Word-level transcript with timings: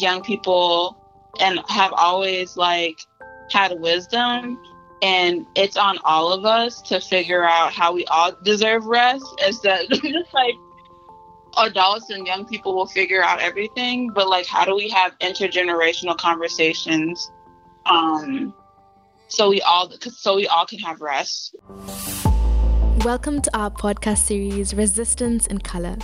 young 0.00 0.22
people 0.22 0.96
and 1.40 1.60
have 1.68 1.92
always 1.92 2.56
like 2.56 2.98
had 3.50 3.78
wisdom 3.80 4.58
and 5.02 5.46
it's 5.54 5.76
on 5.76 5.98
all 6.04 6.32
of 6.32 6.44
us 6.44 6.82
to 6.82 7.00
figure 7.00 7.44
out 7.44 7.72
how 7.72 7.92
we 7.92 8.04
all 8.06 8.32
deserve 8.42 8.84
rest. 8.86 9.24
Instead 9.46 9.86
just 9.90 10.34
like 10.34 10.54
adults 11.58 12.10
and 12.10 12.26
young 12.26 12.44
people 12.46 12.74
will 12.74 12.86
figure 12.86 13.22
out 13.22 13.40
everything 13.40 14.10
but 14.14 14.28
like 14.28 14.46
how 14.46 14.64
do 14.64 14.74
we 14.74 14.88
have 14.88 15.16
intergenerational 15.20 16.16
conversations? 16.16 17.30
Um 17.86 18.54
so 19.28 19.48
we 19.48 19.60
all 19.62 19.90
so 20.00 20.36
we 20.36 20.46
all 20.46 20.66
can 20.66 20.78
have 20.80 21.00
rest. 21.00 21.56
Welcome 23.04 23.40
to 23.42 23.56
our 23.56 23.70
podcast 23.70 24.18
series 24.18 24.74
resistance 24.74 25.46
in 25.46 25.58
color 25.58 25.96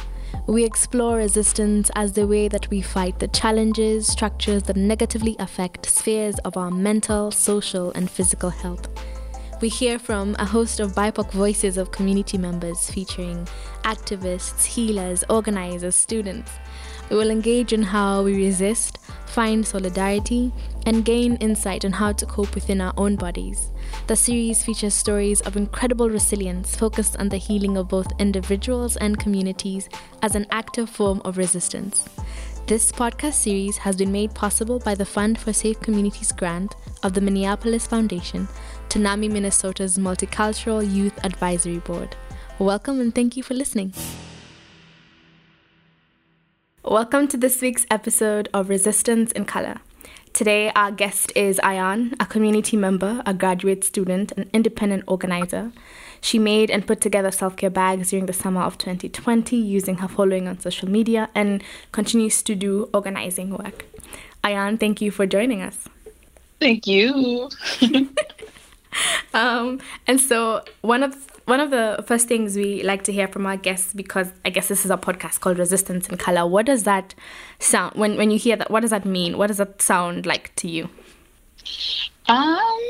we 0.47 0.63
explore 0.63 1.17
resistance 1.17 1.91
as 1.95 2.13
the 2.13 2.27
way 2.27 2.49
that 2.49 2.69
we 2.69 2.83
fight 2.83 3.19
the 3.19 3.29
challenges, 3.29 4.07
structures 4.07 4.63
that 4.65 4.77
negatively 4.77 5.37
affect 5.39 5.87
spheres 5.87 6.39
of 6.41 6.57
our 6.59 6.71
mental, 6.71 7.31
social, 7.31 7.91
and 7.93 8.11
physical 8.11 8.51
health. 8.51 8.89
We 9.63 9.71
hear 9.71 9.99
from 9.99 10.37
a 10.39 10.45
host 10.45 10.81
of 10.81 10.93
BIPOC 10.93 11.33
voices 11.33 11.79
of 11.79 11.93
community 11.93 12.37
members 12.37 12.91
featuring 12.91 13.49
activists, 13.85 14.65
healers, 14.65 15.25
organizers, 15.31 15.97
students. 15.97 16.53
We 17.09 17.17
will 17.17 17.31
engage 17.31 17.73
in 17.73 17.83
how 17.83 18.25
we 18.25 18.35
resist, 18.37 18.99
find 19.27 19.67
solidarity, 19.67 20.53
and 20.85 21.07
gain 21.07 21.37
insight 21.37 21.87
on 21.87 21.93
how 21.93 22.13
to 22.13 22.27
cope 22.27 22.55
within 22.55 22.83
our 22.83 22.93
own 22.99 23.17
bodies. 23.17 23.71
The 24.07 24.17
series 24.17 24.63
features 24.63 24.93
stories 24.93 25.41
of 25.41 25.57
incredible 25.57 26.11
resilience 26.11 26.77
focused 26.77 27.17
on 27.17 27.31
the 27.31 27.39
healing 27.39 27.79
of 27.79 27.89
both 27.89 28.07
individuals 28.19 28.97
and 28.99 29.19
communities 29.19 29.89
as 30.23 30.35
an 30.35 30.47
active 30.51 30.91
form 30.91 31.23
of 31.25 31.39
resistance. 31.39 32.07
This 32.67 32.93
podcast 32.93 33.33
series 33.33 33.79
has 33.79 33.97
been 33.97 34.13
made 34.13 34.35
possible 34.35 34.79
by 34.79 34.95
the 34.95 35.07
Fund 35.07 35.39
for 35.39 35.53
Safe 35.53 35.81
Communities 35.81 36.33
grant 36.33 36.75
of 37.03 37.15
the 37.15 37.21
Minneapolis 37.23 37.87
Foundation 37.87 38.47
to 38.91 38.99
NAMI 38.99 39.29
Minnesota's 39.29 39.97
Multicultural 39.97 40.83
Youth 40.95 41.19
Advisory 41.25 41.79
Board. 41.79 42.15
Welcome 42.59 43.01
and 43.01 43.15
thank 43.15 43.37
you 43.37 43.43
for 43.43 43.55
listening. 43.55 43.93
Welcome 46.85 47.29
to 47.29 47.39
this 47.39 47.63
week's 47.63 47.87
episode 47.91 48.51
of 48.53 48.69
Resistance 48.69 49.33
in 49.33 49.47
Color. 49.47 49.81
Today, 50.35 50.73
our 50.75 50.91
guest 50.91 51.31
is 51.37 51.61
Ayan, 51.63 52.13
a 52.19 52.27
community 52.27 52.77
member, 52.77 53.23
a 53.25 53.33
graduate 53.33 53.85
student, 53.85 54.33
an 54.33 54.51
independent 54.53 55.05
organizer. 55.07 55.71
She 56.21 56.41
made 56.41 56.73
and 56.73 56.85
put 56.85 57.01
together 57.01 57.31
self 57.31 57.57
care 57.57 57.71
bags 57.71 58.11
during 58.11 58.27
the 58.27 58.33
summer 58.33 58.63
of 58.63 58.77
2020 58.77 59.55
using 59.57 59.99
her 59.99 60.09
following 60.09 60.49
on 60.49 60.59
social 60.59 60.91
media 60.91 61.31
and 61.37 61.63
continues 61.93 62.43
to 62.43 62.57
do 62.57 62.91
organizing 62.93 63.51
work. 63.51 63.87
Ayan, 64.43 64.81
thank 64.81 65.01
you 65.01 65.13
for 65.13 65.25
joining 65.25 65.63
us. 65.63 65.89
Thank 66.59 66.89
you. 66.89 67.49
um, 69.35 69.81
and 70.09 70.21
so, 70.21 70.65
one 70.81 71.05
of 71.05 71.29
one 71.47 71.61
of 71.61 71.71
the 71.71 72.03
first 72.07 72.27
things 72.27 72.57
we 72.57 72.83
like 72.83 73.05
to 73.05 73.13
hear 73.13 73.29
from 73.29 73.47
our 73.47 73.57
guests, 73.57 73.93
because 73.93 74.33
I 74.45 74.51
guess 74.51 74.69
this 74.69 74.85
is 74.85 74.91
a 74.91 74.97
podcast 74.97 75.41
called 75.41 75.59
Resistance 75.59 76.09
in 76.09 76.17
Color, 76.17 76.47
what 76.47 76.67
does 76.67 76.85
that 76.85 77.15
sound, 77.59 77.97
when, 77.97 78.17
when 78.17 78.31
you 78.31 78.39
hear 78.39 78.57
that, 78.57 78.71
what 78.71 78.81
does 78.81 78.91
that 78.91 79.05
mean? 79.05 79.37
What 79.37 79.49
does 79.49 79.59
that 79.59 79.83
sound 79.83 80.27
like 80.27 80.55
to 80.57 80.69
you? 80.69 80.89
Um, 82.27 82.81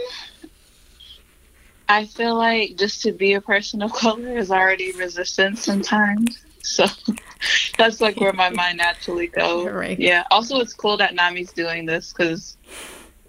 I 1.88 2.06
feel 2.06 2.36
like 2.36 2.76
just 2.76 3.02
to 3.02 3.12
be 3.12 3.34
a 3.34 3.40
person 3.40 3.82
of 3.82 3.92
color 3.92 4.38
is 4.38 4.50
already 4.50 4.92
resistance 4.92 5.64
sometimes. 5.64 6.38
So 6.62 6.86
that's 7.78 8.00
like 8.00 8.18
where 8.20 8.32
my 8.32 8.50
mind 8.50 8.78
naturally 8.78 9.26
goes. 9.26 9.66
Right. 9.72 9.98
Yeah. 9.98 10.24
Also, 10.30 10.60
it's 10.60 10.72
cool 10.72 10.96
that 10.98 11.14
NAMI's 11.14 11.52
doing 11.52 11.86
this 11.86 12.12
because, 12.12 12.56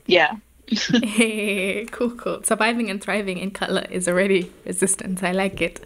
yeah, 0.06 0.36
hey, 0.68 1.86
cool, 1.92 2.12
cool. 2.12 2.44
Surviving 2.44 2.90
and 2.90 3.02
thriving 3.02 3.38
in 3.38 3.52
color 3.52 3.86
is 3.90 4.08
already 4.08 4.52
resistance. 4.66 5.22
I 5.24 5.32
like 5.32 5.62
it. 5.62 5.86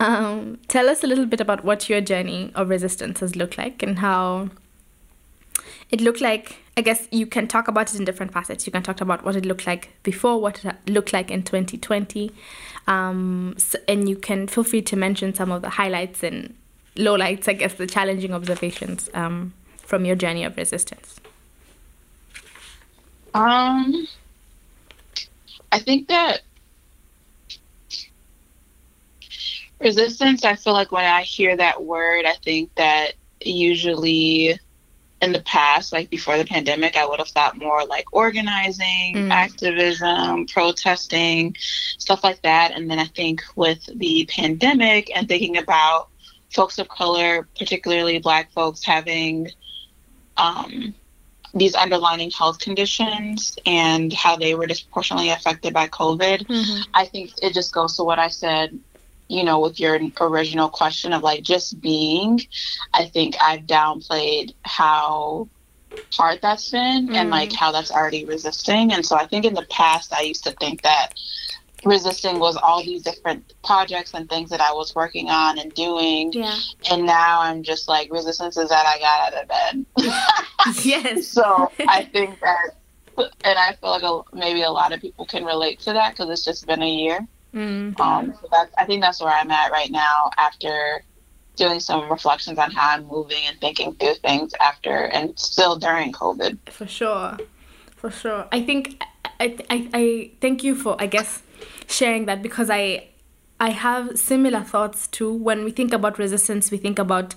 Um, 0.00 0.58
tell 0.68 0.88
us 0.88 1.04
a 1.04 1.06
little 1.06 1.26
bit 1.26 1.40
about 1.40 1.64
what 1.64 1.88
your 1.88 2.00
journey 2.00 2.52
of 2.54 2.68
resistance 2.68 3.20
has 3.20 3.36
looked 3.36 3.58
like 3.58 3.82
and 3.82 3.98
how 3.98 4.50
it 5.90 6.00
looked 6.00 6.20
like. 6.20 6.56
I 6.76 6.80
guess 6.80 7.06
you 7.12 7.26
can 7.26 7.46
talk 7.46 7.68
about 7.68 7.94
it 7.94 7.98
in 7.98 8.04
different 8.04 8.32
facets. 8.32 8.66
You 8.66 8.72
can 8.72 8.82
talk 8.82 9.00
about 9.00 9.24
what 9.24 9.36
it 9.36 9.46
looked 9.46 9.66
like 9.66 9.90
before, 10.02 10.40
what 10.40 10.64
it 10.64 10.74
looked 10.88 11.12
like 11.12 11.30
in 11.30 11.42
2020, 11.42 12.32
um, 12.86 13.54
so, 13.58 13.78
and 13.88 14.08
you 14.08 14.16
can 14.16 14.46
feel 14.46 14.64
free 14.64 14.82
to 14.82 14.96
mention 14.96 15.34
some 15.34 15.50
of 15.50 15.62
the 15.62 15.70
highlights 15.70 16.22
and 16.22 16.54
lowlights. 16.96 17.48
I 17.48 17.52
guess 17.54 17.74
the 17.74 17.86
challenging 17.86 18.32
observations 18.32 19.08
um, 19.14 19.54
from 19.78 20.04
your 20.04 20.16
journey 20.16 20.44
of 20.44 20.56
resistance. 20.56 21.20
Um, 23.34 24.06
I 25.72 25.80
think 25.80 26.08
that 26.08 26.42
resistance, 29.80 30.44
I 30.44 30.54
feel 30.54 30.72
like 30.72 30.92
when 30.92 31.04
I 31.04 31.22
hear 31.22 31.56
that 31.56 31.82
word, 31.82 32.24
I 32.24 32.34
think 32.44 32.74
that 32.76 33.14
usually 33.40 34.58
in 35.20 35.32
the 35.32 35.40
past, 35.40 35.92
like 35.92 36.10
before 36.10 36.38
the 36.38 36.44
pandemic, 36.44 36.96
I 36.96 37.06
would 37.06 37.18
have 37.18 37.28
thought 37.28 37.58
more 37.58 37.84
like 37.84 38.04
organizing, 38.12 39.14
mm. 39.14 39.30
activism, 39.30 40.46
protesting, 40.46 41.56
stuff 41.98 42.22
like 42.22 42.42
that. 42.42 42.72
And 42.72 42.90
then 42.90 42.98
I 42.98 43.06
think 43.06 43.42
with 43.56 43.88
the 43.98 44.26
pandemic 44.26 45.10
and 45.16 45.26
thinking 45.26 45.56
about 45.56 46.08
folks 46.52 46.78
of 46.78 46.88
color, 46.88 47.48
particularly 47.58 48.18
Black 48.18 48.52
folks, 48.52 48.84
having 48.84 49.50
um, 50.36 50.94
these 51.54 51.74
underlying 51.74 52.30
health 52.30 52.58
conditions 52.58 53.56
and 53.64 54.12
how 54.12 54.36
they 54.36 54.54
were 54.54 54.66
disproportionately 54.66 55.30
affected 55.30 55.72
by 55.72 55.88
COVID. 55.88 56.46
Mm-hmm. 56.46 56.82
I 56.92 57.06
think 57.06 57.32
it 57.42 57.54
just 57.54 57.72
goes 57.72 57.96
to 57.96 58.02
what 58.02 58.18
I 58.18 58.28
said, 58.28 58.78
you 59.28 59.44
know, 59.44 59.60
with 59.60 59.78
your 59.78 59.98
original 60.20 60.68
question 60.68 61.12
of 61.12 61.22
like 61.22 61.42
just 61.42 61.80
being. 61.80 62.40
I 62.92 63.06
think 63.06 63.36
I've 63.40 63.62
downplayed 63.62 64.54
how 64.62 65.48
hard 66.12 66.40
that's 66.42 66.70
been 66.70 67.06
mm-hmm. 67.06 67.14
and 67.14 67.30
like 67.30 67.52
how 67.52 67.70
that's 67.70 67.92
already 67.92 68.24
resisting. 68.24 68.92
And 68.92 69.06
so 69.06 69.16
I 69.16 69.26
think 69.26 69.44
in 69.44 69.54
the 69.54 69.66
past, 69.70 70.12
I 70.12 70.22
used 70.22 70.44
to 70.44 70.50
think 70.52 70.82
that 70.82 71.10
resisting 71.84 72.38
was 72.38 72.56
all 72.56 72.82
these 72.82 73.02
different 73.02 73.52
projects 73.64 74.14
and 74.14 74.28
things 74.28 74.50
that 74.50 74.60
I 74.60 74.72
was 74.72 74.94
working 74.94 75.28
on 75.28 75.58
and 75.58 75.72
doing. 75.74 76.32
Yeah. 76.32 76.56
And 76.90 77.04
now 77.04 77.40
I'm 77.40 77.62
just 77.62 77.88
like 77.88 78.12
resistance 78.12 78.56
is 78.56 78.68
that 78.68 78.86
I 78.86 78.98
got 78.98 79.32
out 79.32 79.42
of 79.42 79.48
bed. 79.48 79.86
yes. 80.84 81.26
so 81.26 81.70
I 81.88 82.04
think 82.04 82.40
that, 82.40 82.76
and 83.16 83.58
I 83.58 83.74
feel 83.80 83.90
like 83.90 84.02
a, 84.02 84.36
maybe 84.36 84.62
a 84.62 84.70
lot 84.70 84.92
of 84.92 85.00
people 85.00 85.26
can 85.26 85.44
relate 85.44 85.80
to 85.80 85.92
that 85.92 86.12
because 86.12 86.30
it's 86.30 86.44
just 86.44 86.66
been 86.66 86.82
a 86.82 86.90
year. 86.90 87.20
Mm-hmm. 87.54 88.00
Um, 88.00 88.34
so 88.40 88.48
that's, 88.50 88.72
I 88.76 88.84
think 88.84 89.02
that's 89.02 89.20
where 89.20 89.32
I'm 89.32 89.50
at 89.50 89.70
right 89.70 89.90
now 89.90 90.30
after 90.38 91.04
doing 91.56 91.78
some 91.78 92.10
reflections 92.10 92.58
on 92.58 92.70
how 92.72 92.96
I'm 92.96 93.06
moving 93.06 93.46
and 93.46 93.58
thinking 93.60 93.94
through 93.94 94.14
things 94.14 94.52
after 94.60 95.06
and 95.06 95.38
still 95.38 95.76
during 95.76 96.12
COVID. 96.12 96.58
For 96.70 96.86
sure. 96.86 97.38
For 97.96 98.10
sure. 98.10 98.48
I 98.50 98.62
think 98.62 99.00
I, 99.40 99.56
I, 99.70 99.88
I 99.94 100.30
thank 100.40 100.64
you 100.64 100.74
for, 100.74 100.96
I 100.98 101.06
guess, 101.06 101.42
sharing 101.86 102.26
that 102.26 102.42
because 102.42 102.70
I 102.70 103.08
I 103.60 103.70
have 103.70 104.18
similar 104.18 104.60
thoughts 104.62 105.06
too. 105.06 105.32
When 105.32 105.64
we 105.64 105.70
think 105.70 105.92
about 105.92 106.18
resistance, 106.18 106.70
we 106.70 106.78
think 106.78 106.98
about 106.98 107.34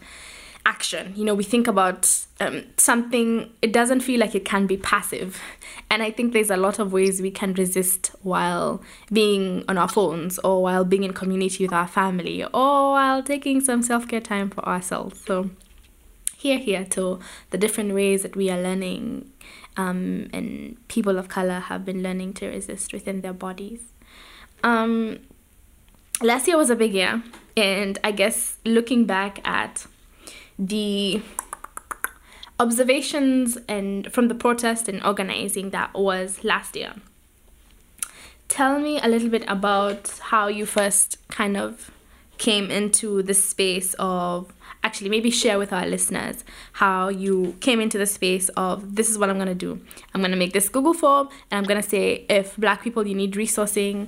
action. 0.65 1.13
You 1.15 1.23
know, 1.23 1.33
we 1.33 1.43
think 1.43 1.67
about 1.67 2.25
um, 2.39 2.63
something. 2.75 3.49
It 3.61 3.71
doesn't 3.71 4.01
feel 4.01 4.19
like 4.19 4.35
it 4.35 4.43
can 4.43 4.67
be 4.67 4.77
passive, 4.77 5.41
and 5.89 6.03
I 6.03 6.11
think 6.11 6.33
there's 6.33 6.49
a 6.49 6.57
lot 6.57 6.79
of 6.79 6.91
ways 6.91 7.21
we 7.21 7.31
can 7.31 7.53
resist 7.53 8.11
while 8.23 8.81
being 9.11 9.63
on 9.69 9.77
our 9.77 9.87
phones, 9.87 10.39
or 10.39 10.61
while 10.61 10.83
being 10.83 11.03
in 11.03 11.13
community 11.13 11.63
with 11.63 11.73
our 11.73 11.87
family, 11.87 12.43
or 12.43 12.91
while 12.91 13.23
taking 13.23 13.61
some 13.61 13.81
self 13.81 14.07
care 14.07 14.21
time 14.21 14.49
for 14.49 14.67
ourselves. 14.67 15.23
So, 15.25 15.51
here, 16.35 16.57
here 16.59 16.83
to 16.91 17.19
the 17.51 17.57
different 17.57 17.93
ways 17.93 18.23
that 18.23 18.35
we 18.35 18.49
are 18.49 18.61
learning, 18.61 19.31
um, 19.77 20.29
and 20.33 20.77
people 20.87 21.17
of 21.17 21.29
color 21.29 21.59
have 21.59 21.85
been 21.85 22.03
learning 22.03 22.33
to 22.33 22.47
resist 22.47 22.91
within 22.91 23.21
their 23.21 23.33
bodies. 23.33 23.81
Um, 24.63 25.19
last 26.21 26.47
year 26.47 26.57
was 26.57 26.69
a 26.69 26.75
big 26.75 26.93
year, 26.93 27.23
and 27.55 27.99
I 28.03 28.11
guess 28.11 28.57
looking 28.65 29.05
back 29.05 29.45
at 29.47 29.87
the 30.57 31.21
observations 32.59 33.57
and 33.67 34.11
from 34.11 34.27
the 34.27 34.35
protest 34.35 34.89
and 34.89 35.03
organizing 35.03 35.69
that 35.69 35.93
was 35.93 36.43
last 36.43 36.75
year. 36.75 36.95
Tell 38.47 38.79
me 38.79 38.99
a 38.99 39.07
little 39.07 39.29
bit 39.29 39.43
about 39.47 40.19
how 40.23 40.47
you 40.47 40.65
first 40.65 41.17
kind 41.27 41.57
of 41.57 41.91
came 42.37 42.71
into 42.71 43.21
the 43.21 43.33
space 43.33 43.93
of 43.99 44.53
actually 44.83 45.09
maybe 45.09 45.29
share 45.29 45.57
with 45.57 45.73
our 45.73 45.85
listeners 45.85 46.43
how 46.73 47.09
you 47.09 47.55
came 47.59 47.81
into 47.81 47.97
the 47.97 48.05
space 48.05 48.47
of 48.49 48.95
this 48.95 49.09
is 49.09 49.17
what 49.17 49.29
I'm 49.29 49.35
going 49.35 49.47
to 49.47 49.55
do. 49.55 49.81
I'm 50.13 50.21
going 50.21 50.31
to 50.31 50.37
make 50.37 50.53
this 50.53 50.69
Google 50.69 50.93
form 50.93 51.29
and 51.51 51.57
I'm 51.57 51.63
going 51.65 51.81
to 51.81 51.87
say 51.87 52.25
if 52.29 52.55
black 52.55 52.83
people 52.83 53.05
you 53.05 53.15
need 53.15 53.33
resourcing 53.33 54.07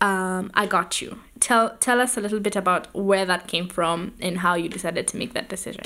um, 0.00 0.50
I 0.54 0.66
got 0.66 1.00
you. 1.00 1.20
Tell 1.40 1.76
tell 1.76 2.00
us 2.00 2.16
a 2.16 2.20
little 2.20 2.40
bit 2.40 2.56
about 2.56 2.94
where 2.94 3.24
that 3.24 3.46
came 3.46 3.68
from 3.68 4.14
and 4.20 4.38
how 4.38 4.54
you 4.54 4.68
decided 4.68 5.06
to 5.08 5.16
make 5.16 5.32
that 5.34 5.48
decision. 5.48 5.84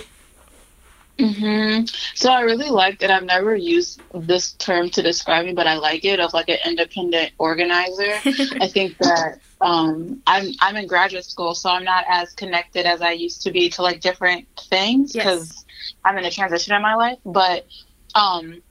Mm-hmm. 1.21 1.85
So 2.15 2.33
I 2.33 2.41
really 2.43 2.71
like 2.71 3.01
that. 3.01 3.11
I've 3.11 3.25
never 3.25 3.55
used 3.55 4.01
this 4.15 4.53
term 4.53 4.89
to 4.91 5.03
describe 5.03 5.45
me, 5.45 5.53
but 5.53 5.67
I 5.67 5.77
like 5.77 6.05
it 6.05 6.19
of 6.19 6.33
like 6.33 6.49
an 6.49 6.59
independent 6.65 7.33
organizer. 7.39 8.15
I 8.25 8.69
think 8.69 8.97
that 8.99 9.39
um, 9.61 10.23
I'm 10.27 10.53
I'm 10.61 10.77
in 10.77 10.87
graduate 10.87 11.25
school, 11.25 11.55
so 11.55 11.71
I'm 11.71 11.85
not 11.85 12.05
as 12.09 12.33
connected 12.33 12.87
as 12.87 13.03
I 13.03 13.13
used 13.13 13.43
to 13.43 13.51
be 13.51 13.69
to 13.71 13.83
like 13.83 14.01
different 14.01 14.47
things 14.69 15.13
because 15.13 15.49
yes. 15.49 15.65
I'm 16.05 16.17
in 16.19 16.25
a 16.25 16.31
transition 16.31 16.75
in 16.75 16.83
my 16.83 16.95
life. 16.95 17.19
But 17.25 17.67
um, 18.15 18.63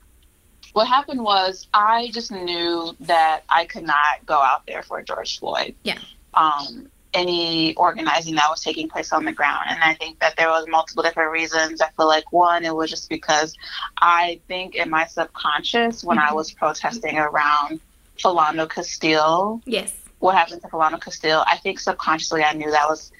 what 0.73 0.87
happened 0.87 1.23
was 1.23 1.67
I 1.73 2.09
just 2.13 2.31
knew 2.31 2.95
that 3.01 3.43
I 3.49 3.65
could 3.65 3.83
not 3.83 4.25
go 4.25 4.41
out 4.41 4.65
there 4.67 4.83
for 4.83 5.01
George 5.01 5.39
Floyd. 5.39 5.75
Yeah. 5.83 5.99
Um, 6.33 6.89
any 7.13 7.73
organizing 7.75 8.35
that 8.35 8.47
was 8.49 8.61
taking 8.61 8.87
place 8.87 9.11
on 9.11 9.25
the 9.25 9.31
ground. 9.31 9.65
And 9.69 9.81
I 9.83 9.95
think 9.95 10.19
that 10.19 10.35
there 10.37 10.49
was 10.49 10.67
multiple 10.67 11.01
different 11.01 11.31
reasons. 11.31 11.81
I 11.81 11.89
feel 11.97 12.07
like 12.07 12.31
one, 12.31 12.63
it 12.65 12.75
was 12.75 12.89
just 12.89 13.09
because 13.09 13.55
I 13.97 14.39
think 14.47 14.75
in 14.75 14.89
my 14.89 15.05
subconscious 15.05 16.03
when 16.03 16.17
mm-hmm. 16.17 16.29
I 16.29 16.33
was 16.33 16.51
protesting 16.51 17.17
around 17.17 17.79
Philando 18.19 18.69
Castile. 18.69 19.61
Yes. 19.65 19.95
What 20.19 20.35
happened 20.35 20.61
to 20.61 20.67
Philando 20.67 21.01
Castile? 21.01 21.43
I 21.47 21.57
think 21.57 21.79
subconsciously 21.79 22.43
I 22.43 22.53
knew 22.53 22.69
that 22.69 22.87
was 22.87 23.11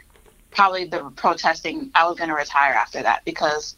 probably 0.51 0.85
the 0.85 1.09
protesting 1.15 1.89
I 1.95 2.07
was 2.07 2.17
gonna 2.17 2.35
retire 2.35 2.73
after 2.73 3.01
that 3.01 3.25
because 3.25 3.75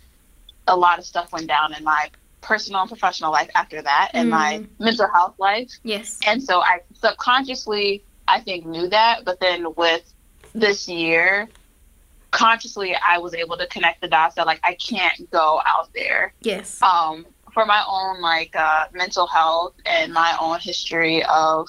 a 0.67 0.75
lot 0.75 0.99
of 0.99 1.05
stuff 1.05 1.31
went 1.31 1.47
down 1.47 1.73
in 1.73 1.83
my 1.83 2.09
personal 2.41 2.81
and 2.81 2.89
professional 2.89 3.31
life 3.31 3.49
after 3.55 3.81
that 3.81 4.11
and 4.13 4.27
mm. 4.27 4.31
my 4.31 4.63
mental 4.79 5.07
health 5.07 5.35
life. 5.37 5.71
Yes. 5.83 6.19
And 6.25 6.43
so 6.43 6.61
I 6.61 6.81
subconsciously 6.93 8.03
I 8.27 8.39
think 8.39 8.65
knew 8.65 8.87
that, 8.89 9.25
but 9.25 9.39
then 9.39 9.67
with 9.75 10.13
this 10.53 10.87
year, 10.87 11.49
consciously 12.31 12.95
I 12.95 13.17
was 13.17 13.33
able 13.33 13.57
to 13.57 13.67
connect 13.67 14.01
the 14.01 14.07
dots 14.07 14.35
that 14.35 14.45
like 14.45 14.59
I 14.63 14.73
can't 14.75 15.29
go 15.31 15.61
out 15.65 15.89
there. 15.93 16.33
Yes. 16.41 16.81
Um, 16.81 17.25
for 17.53 17.65
my 17.65 17.83
own 17.87 18.21
like 18.21 18.55
uh, 18.55 18.85
mental 18.93 19.27
health 19.27 19.75
and 19.85 20.13
my 20.13 20.35
own 20.39 20.59
history 20.59 21.23
of 21.25 21.67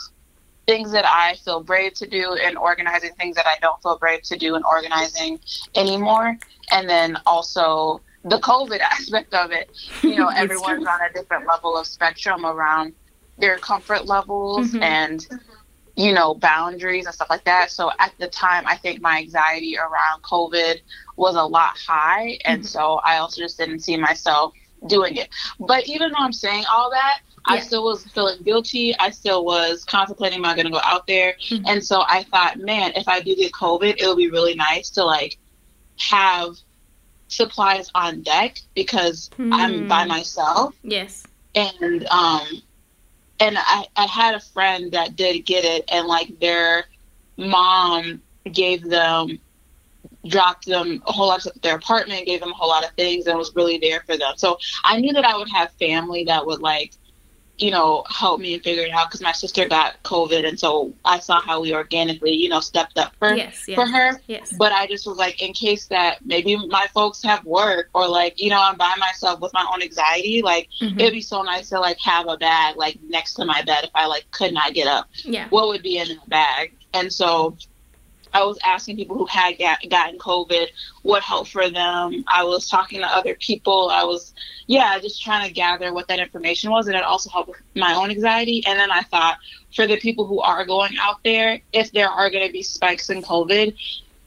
things 0.67 0.93
that 0.93 1.05
I 1.05 1.35
feel 1.45 1.61
brave 1.61 1.95
to 1.95 2.07
do 2.07 2.35
and 2.35 2.57
organizing 2.57 3.13
things 3.15 3.35
that 3.37 3.47
I 3.47 3.57
don't 3.61 3.83
feel 3.83 3.99
brave 3.99 4.23
to 4.23 4.39
do 4.39 4.55
and 4.55 4.65
organizing 4.65 5.41
anymore. 5.75 6.39
And 6.71 6.89
then 6.89 7.19
also 7.27 8.01
the 8.25 8.39
COVID 8.39 8.81
aspect 8.81 9.35
of 9.35 9.51
it. 9.53 9.71
You 10.03 10.17
know, 10.17 10.29
everyone's 10.35 10.87
on 10.87 11.01
a 11.01 11.13
different 11.13 11.47
level 11.47 11.77
of 11.77 11.87
spectrum 11.87 12.45
around 12.47 12.95
their 13.39 13.59
comfort 13.59 14.07
levels 14.07 14.69
mm-hmm. 14.69 14.83
and 14.83 15.27
you 15.97 16.13
know, 16.13 16.35
boundaries 16.35 17.07
and 17.07 17.15
stuff 17.15 17.29
like 17.29 17.45
that. 17.45 17.71
So 17.71 17.91
at 17.99 18.13
the 18.19 18.29
time, 18.29 18.65
I 18.67 18.77
think 18.77 19.03
my 19.03 19.19
anxiety 19.19 19.77
around 19.77 20.23
COVID 20.23 20.81
was 21.17 21.37
a 21.37 21.43
lot 21.43 21.77
high. 21.77 22.39
And 22.45 22.63
mm-hmm. 22.63 22.67
so 22.67 22.95
I 23.05 23.19
also 23.19 23.41
just 23.41 23.59
didn't 23.59 23.81
see 23.81 23.97
myself 23.97 24.55
doing 24.87 25.17
it. 25.17 25.29
But 25.61 25.87
even 25.87 26.11
though 26.11 26.25
I'm 26.25 26.33
saying 26.33 26.65
all 26.71 26.91
that, 26.91 27.21
yeah. 27.49 27.55
I 27.55 27.61
still 27.61 27.85
was 27.85 28.05
feeling 28.07 28.43
guilty. 28.43 28.95
I 28.99 29.11
still 29.11 29.45
was 29.45 29.85
contemplating, 29.85 30.39
am 30.39 30.47
I 30.47 30.55
going 30.55 30.67
to 30.67 30.73
go 30.73 30.81
out 30.83 31.07
there? 31.07 31.35
Mm-hmm. 31.49 31.67
And 31.67 31.85
so 31.85 32.05
I 32.09 32.23
thought, 32.25 32.59
man, 32.59 32.93
if 32.97 33.07
I 33.07 33.21
do 33.21 33.37
get 33.37 33.53
COVID, 33.53 34.01
it 34.01 34.07
would 34.07 34.17
be 34.17 34.31
really 34.31 34.55
nice 34.55 34.89
to 34.91 35.05
like 35.05 35.39
have 35.99 36.57
supplies 37.33 37.91
on 37.95 38.23
deck 38.23 38.59
because 38.75 39.31
mm-hmm. 39.31 39.53
I'm 39.53 39.89
by 39.89 40.05
myself. 40.05 40.75
Yes. 40.83 41.25
And 41.55 42.07
um, 42.09 42.63
and 43.41 43.59
I, 43.59 43.87
I 43.97 44.07
had 44.07 44.35
a 44.35 44.41
friend 44.41 44.93
that 44.93 45.17
did 45.17 45.41
get 45.41 45.65
it 45.65 45.85
and 45.91 46.07
like 46.07 46.39
their 46.39 46.85
mom 47.37 48.23
gave 48.51 48.89
them 48.89 49.39
dropped 50.27 50.67
them 50.67 51.03
a 51.07 51.13
whole 51.13 51.27
lot 51.27 51.45
of 51.45 51.61
their 51.63 51.77
apartment 51.77 52.27
gave 52.27 52.41
them 52.41 52.51
a 52.51 52.55
whole 52.55 52.69
lot 52.69 52.85
of 52.85 52.91
things 52.93 53.27
and 53.27 53.37
was 53.37 53.55
really 53.57 53.79
there 53.79 54.03
for 54.07 54.17
them 54.17 54.33
so 54.37 54.57
i 54.85 55.01
knew 55.01 55.13
that 55.13 55.25
i 55.25 55.37
would 55.37 55.49
have 55.49 55.73
family 55.73 56.25
that 56.25 56.45
would 56.45 56.61
like 56.61 56.93
you 57.63 57.71
know, 57.71 58.05
help 58.09 58.41
me 58.41 58.55
and 58.55 58.63
figure 58.63 58.83
it 58.83 58.91
out 58.91 59.09
because 59.09 59.21
my 59.21 59.33
sister 59.33 59.69
got 59.69 60.03
COVID, 60.03 60.47
and 60.47 60.59
so 60.59 60.93
I 61.05 61.21
saw 61.21 61.41
how 61.41 61.61
we 61.61 61.75
organically, 61.75 62.33
you 62.33 62.49
know, 62.49 62.61
stepped 62.61 62.99
up 62.99 63.15
for 63.19 63.35
yes, 63.35 63.65
yes, 63.69 63.77
for 63.77 63.87
her. 63.87 64.21
Yes. 64.27 64.53
But 64.59 64.73
I 64.73 64.87
just 64.87 65.07
was 65.07 65.17
like, 65.17 65.41
in 65.41 65.53
case 65.53 65.87
that 65.87 66.25
maybe 66.25 66.57
my 66.67 66.89
folks 66.93 67.23
have 67.23 67.45
work 67.45 67.89
or 67.95 68.09
like, 68.09 68.41
you 68.41 68.51
know, 68.51 68.61
I'm 68.61 68.77
by 68.77 68.95
myself 68.99 69.41
with 69.41 69.53
my 69.53 69.67
own 69.73 69.81
anxiety, 69.83 70.43
like 70.43 70.69
mm-hmm. 70.81 70.99
it'd 70.99 71.13
be 71.13 71.21
so 71.21 71.43
nice 71.43 71.69
to 71.69 71.79
like 71.79 71.99
have 72.01 72.27
a 72.29 72.37
bag 72.37 72.77
like 72.77 72.99
next 73.09 73.35
to 73.35 73.45
my 73.45 73.63
bed 73.63 73.85
if 73.85 73.91
I 73.95 74.07
like 74.07 74.31
could 74.33 74.53
not 74.53 74.75
get 74.75 74.89
up. 74.89 75.09
Yeah. 75.25 75.47
What 75.51 75.69
would 75.69 75.83
be 75.83 75.99
in 75.99 76.09
the 76.09 76.19
bag? 76.27 76.75
And 76.95 77.13
so 77.13 77.57
I 78.35 78.45
was 78.45 78.59
asking 78.65 78.97
people 78.97 79.17
who 79.17 79.27
had 79.27 79.59
gotten 79.59 80.19
COVID 80.19 80.69
what 81.03 81.23
helped 81.23 81.51
for 81.51 81.69
them. 81.69 82.25
I 82.29 82.45
was 82.45 82.69
talking 82.69 83.01
to 83.01 83.07
other 83.07 83.35
people. 83.35 83.91
I 83.91 84.05
was, 84.05 84.35
yeah, 84.67 84.99
just 84.99 85.23
trying 85.23 85.47
to 85.47 85.53
gather 85.53 85.93
what 85.93 86.09
that 86.09 86.19
information 86.19 86.71
was. 86.71 86.87
And 86.87 86.97
it 86.97 87.05
also 87.05 87.31
helped 87.31 87.51
with 87.51 87.59
my 87.75 87.95
own 87.95 88.11
anxiety. 88.11 88.63
And 88.67 88.79
then 88.79 88.91
I 88.91 89.03
thought 89.03 89.39
for 89.75 89.87
the 89.87 89.99
people 89.99 90.27
who 90.27 90.41
are 90.41 90.65
going 90.65 90.93
out 91.01 91.21
there, 91.25 91.61
if 91.73 91.93
there 91.93 92.09
are 92.09 92.31
going 92.31 92.47
to 92.47 92.53
be 92.53 92.63
spikes 92.63 93.11
in 93.11 93.23
COVID, 93.23 93.77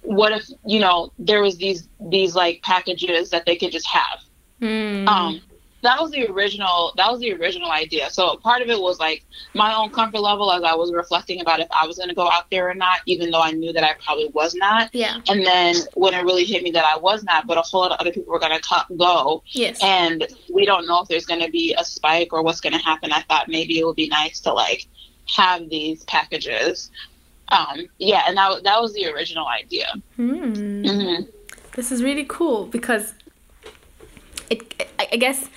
what 0.01 0.31
if, 0.31 0.49
you 0.65 0.79
know, 0.79 1.11
there 1.17 1.41
was 1.41 1.57
these, 1.57 1.87
these 1.99 2.35
like 2.35 2.61
packages 2.61 3.31
that 3.31 3.45
they 3.45 3.55
could 3.55 3.71
just 3.71 3.87
have? 3.87 4.19
Mm. 4.61 5.07
Um, 5.07 5.41
that 5.85 6.01
was 6.01 6.11
the 6.11 6.27
original 6.29 6.93
that 6.97 7.11
was 7.11 7.19
the 7.19 7.31
original 7.33 7.71
idea. 7.71 8.09
So 8.09 8.37
part 8.37 8.61
of 8.61 8.69
it 8.69 8.79
was 8.79 8.99
like 8.99 9.23
my 9.53 9.73
own 9.73 9.91
comfort 9.91 10.19
level 10.19 10.51
as 10.51 10.63
i 10.63 10.73
was 10.73 10.91
reflecting 10.91 11.41
about 11.41 11.59
if 11.59 11.67
i 11.71 11.85
was 11.85 11.97
going 11.97 12.09
to 12.09 12.15
go 12.15 12.29
out 12.29 12.49
there 12.49 12.69
or 12.69 12.73
not 12.73 12.99
even 13.05 13.29
though 13.31 13.41
i 13.41 13.51
knew 13.51 13.71
that 13.71 13.83
i 13.83 13.93
probably 14.03 14.29
was 14.33 14.55
not. 14.55 14.89
Yeah. 14.93 15.21
And 15.29 15.45
then 15.45 15.75
when 15.93 16.13
it 16.13 16.23
really 16.23 16.45
hit 16.45 16.63
me 16.63 16.71
that 16.71 16.85
i 16.85 16.97
was 16.97 17.23
not 17.23 17.47
but 17.47 17.57
a 17.57 17.61
whole 17.61 17.81
lot 17.81 17.91
of 17.91 17.99
other 17.99 18.11
people 18.11 18.33
were 18.33 18.39
going 18.39 18.59
to 18.59 18.85
go. 18.97 19.43
Yes. 19.47 19.79
And 19.83 20.27
we 20.51 20.65
don't 20.65 20.87
know 20.87 21.01
if 21.01 21.07
there's 21.07 21.25
going 21.25 21.41
to 21.41 21.51
be 21.51 21.75
a 21.77 21.85
spike 21.85 22.33
or 22.33 22.41
what's 22.41 22.61
going 22.61 22.73
to 22.73 22.79
happen. 22.79 23.11
I 23.11 23.21
thought 23.21 23.47
maybe 23.47 23.79
it 23.79 23.85
would 23.85 23.95
be 23.95 24.07
nice 24.07 24.39
to 24.41 24.53
like 24.53 24.87
have 25.35 25.69
these 25.69 26.03
packages. 26.05 26.91
Um 27.49 27.87
yeah 27.99 28.23
and 28.27 28.35
that, 28.37 28.63
that 28.63 28.81
was 28.81 28.93
the 28.93 29.05
original 29.07 29.47
idea. 29.47 29.93
Hmm. 30.15 30.31
mm-hmm. 30.33 31.23
this 31.75 31.91
is 31.91 32.03
really 32.03 32.25
cool 32.27 32.65
because 32.65 33.13
it 34.49 34.89
I 34.99 35.17
guess 35.17 35.49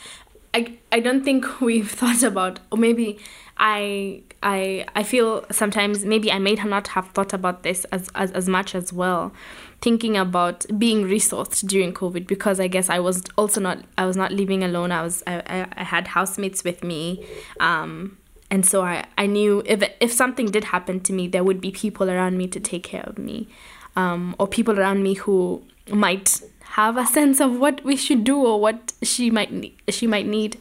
I, 0.54 0.78
I 0.90 1.00
don't 1.00 1.24
think 1.24 1.60
we've 1.60 1.90
thought 1.90 2.22
about 2.22 2.60
or 2.70 2.78
maybe 2.78 3.18
I 3.56 4.22
I 4.42 4.86
I 4.94 5.02
feel 5.02 5.44
sometimes 5.50 6.04
maybe 6.04 6.30
I 6.30 6.38
may 6.38 6.54
not 6.54 6.88
have 6.88 7.08
thought 7.08 7.32
about 7.32 7.62
this 7.62 7.84
as, 7.86 8.08
as, 8.14 8.30
as 8.32 8.48
much 8.48 8.74
as 8.74 8.92
well 8.92 9.32
thinking 9.80 10.16
about 10.16 10.66
being 10.78 11.04
resourced 11.04 11.66
during 11.66 11.92
COVID 11.92 12.26
because 12.26 12.58
I 12.60 12.68
guess 12.68 12.90
I 12.90 12.98
was 12.98 13.22
also 13.37 13.61
not 13.61 13.84
I 13.96 14.06
was 14.06 14.16
not 14.16 14.32
living 14.32 14.62
alone. 14.62 14.92
I 14.92 15.02
was 15.02 15.23
I, 15.26 15.66
I, 15.76 15.84
had 15.84 16.08
housemates 16.08 16.64
with 16.64 16.82
me 16.82 17.25
um, 17.61 18.18
and 18.50 18.64
so 18.66 18.82
I, 18.82 19.06
I 19.16 19.26
knew 19.26 19.62
if 19.66 19.82
if 20.00 20.12
something 20.12 20.46
did 20.46 20.64
happen 20.64 21.00
to 21.00 21.12
me 21.12 21.28
there 21.28 21.44
would 21.44 21.61
be 21.61 21.70
people 21.70 22.11
around 22.11 22.38
me 22.38 22.46
to 22.49 22.61
take 22.61 22.82
care 22.82 23.04
of 23.04 23.18
me 23.18 23.49
um, 23.96 24.34
or 24.38 24.46
people 24.46 24.78
around 24.78 25.02
me 25.02 25.14
who 25.14 25.62
might 25.90 26.40
have 26.78 26.97
a 26.97 27.04
sense 27.04 27.40
of 27.40 27.58
what 27.58 27.82
we 27.82 27.97
should 27.97 28.23
do 28.23 28.37
or 28.38 28.61
what 28.61 28.92
she 29.02 29.32
might 29.32 29.52
need, 29.52 29.75
she 29.88 30.06
might 30.06 30.26
need. 30.26 30.56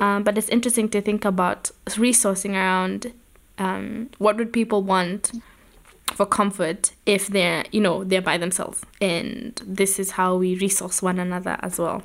Um, 0.00 0.24
but 0.24 0.36
it's 0.36 0.48
interesting 0.48 0.88
to 0.88 1.00
think 1.00 1.24
about 1.24 1.70
resourcing 1.90 2.54
around 2.54 3.12
um, 3.58 4.10
what 4.18 4.36
would 4.36 4.52
people 4.52 4.82
want 4.82 5.30
for 6.06 6.26
comfort 6.26 6.90
if 7.06 7.28
they're 7.28 7.64
you 7.70 7.80
know 7.80 8.02
they're 8.02 8.20
by 8.20 8.36
themselves. 8.36 8.82
And 9.00 9.54
this 9.64 10.00
is 10.00 10.10
how 10.12 10.34
we 10.34 10.56
resource 10.56 11.00
one 11.00 11.20
another 11.20 11.56
as 11.60 11.78
well. 11.78 12.02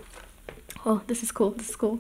Oh 0.86 1.01
this 1.08 1.24
is 1.24 1.32
cool. 1.32 1.50
This 1.50 1.70
is 1.72 1.75
cool. 1.75 2.00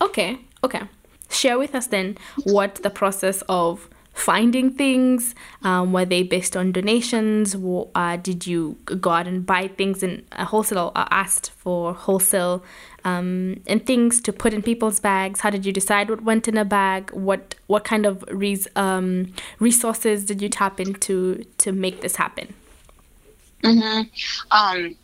Okay. 0.00 0.38
Okay. 0.64 0.80
Share 1.28 1.58
with 1.58 1.74
us 1.74 1.88
then 1.88 2.16
what 2.44 2.76
the 2.76 2.90
process 2.90 3.42
of 3.50 3.90
finding 4.12 4.72
things? 4.72 5.34
Um, 5.62 5.92
were 5.92 6.04
they 6.04 6.22
based 6.22 6.56
on 6.56 6.72
donations? 6.72 7.56
Uh, 7.94 8.16
did 8.16 8.46
you 8.46 8.76
go 8.84 9.10
out 9.10 9.26
and 9.26 9.44
buy 9.44 9.68
things 9.68 10.02
in 10.02 10.24
a 10.32 10.44
wholesale 10.44 10.92
or 10.94 11.06
asked 11.10 11.50
for 11.50 11.94
wholesale 11.94 12.62
um, 13.04 13.60
and 13.66 13.84
things 13.86 14.20
to 14.22 14.32
put 14.32 14.52
in 14.52 14.62
people's 14.62 15.00
bags? 15.00 15.40
How 15.40 15.50
did 15.50 15.64
you 15.64 15.72
decide 15.72 16.10
what 16.10 16.22
went 16.22 16.48
in 16.48 16.56
a 16.56 16.64
bag? 16.64 17.10
What 17.12 17.54
what 17.66 17.84
kind 17.84 18.06
of 18.06 18.24
res- 18.28 18.68
um, 18.76 19.32
resources 19.58 20.24
did 20.24 20.42
you 20.42 20.48
tap 20.48 20.80
into 20.80 21.44
to 21.58 21.72
make 21.72 22.00
this 22.00 22.16
happen? 22.16 22.54
Mm-hmm. 23.62 24.08
Um, 24.50 24.96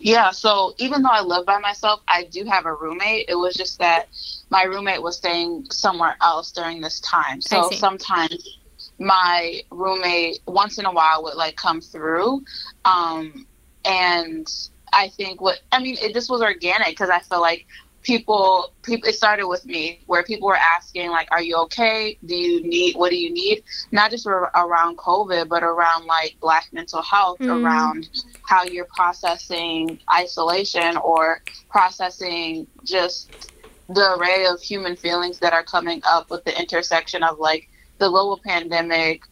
yeah, 0.00 0.30
so 0.30 0.74
even 0.78 1.02
though 1.02 1.10
I 1.10 1.22
live 1.22 1.46
by 1.46 1.58
myself, 1.58 2.00
I 2.08 2.24
do 2.24 2.44
have 2.44 2.66
a 2.66 2.74
roommate. 2.74 3.26
It 3.28 3.34
was 3.34 3.54
just 3.54 3.78
that 3.78 4.08
my 4.50 4.64
roommate 4.64 5.02
was 5.02 5.16
staying 5.16 5.66
somewhere 5.70 6.16
else 6.20 6.52
during 6.52 6.80
this 6.80 7.00
time. 7.00 7.40
So 7.40 7.70
sometimes 7.70 8.58
my 8.98 9.62
roommate 9.70 10.40
once 10.46 10.78
in 10.78 10.86
a 10.86 10.92
while 10.92 11.22
would 11.24 11.34
like 11.34 11.56
come 11.56 11.80
through. 11.80 12.42
Um, 12.84 13.46
and 13.84 14.46
I 14.92 15.08
think 15.08 15.40
what 15.40 15.60
I 15.72 15.80
mean, 15.80 15.96
it 16.00 16.14
just 16.14 16.30
was 16.30 16.42
organic 16.42 16.88
because 16.88 17.10
I 17.10 17.20
feel 17.20 17.40
like 17.40 17.66
people 18.02 18.72
people 18.82 19.08
it 19.08 19.14
started 19.14 19.46
with 19.46 19.66
me 19.66 20.00
where 20.06 20.22
people 20.22 20.48
were 20.48 20.56
asking 20.56 21.10
like 21.10 21.28
are 21.30 21.42
you 21.42 21.56
okay 21.56 22.16
do 22.24 22.34
you 22.34 22.62
need 22.62 22.94
what 22.94 23.10
do 23.10 23.16
you 23.16 23.30
need 23.30 23.62
not 23.90 24.10
just 24.10 24.26
around 24.26 24.96
covid 24.96 25.48
but 25.48 25.62
around 25.64 26.06
like 26.06 26.36
black 26.40 26.68
mental 26.72 27.02
health 27.02 27.38
mm. 27.40 27.62
around 27.62 28.08
how 28.42 28.62
you're 28.62 28.86
processing 28.96 29.98
isolation 30.14 30.96
or 30.98 31.42
processing 31.68 32.66
just 32.84 33.52
the 33.88 34.16
array 34.16 34.46
of 34.46 34.60
human 34.60 34.96
feelings 34.96 35.38
that 35.38 35.52
are 35.52 35.64
coming 35.64 36.02
up 36.06 36.30
with 36.30 36.44
the 36.44 36.58
intersection 36.58 37.22
of 37.22 37.38
like 37.38 37.68
the 37.98 38.08
global 38.08 38.40
pandemic 38.44 39.22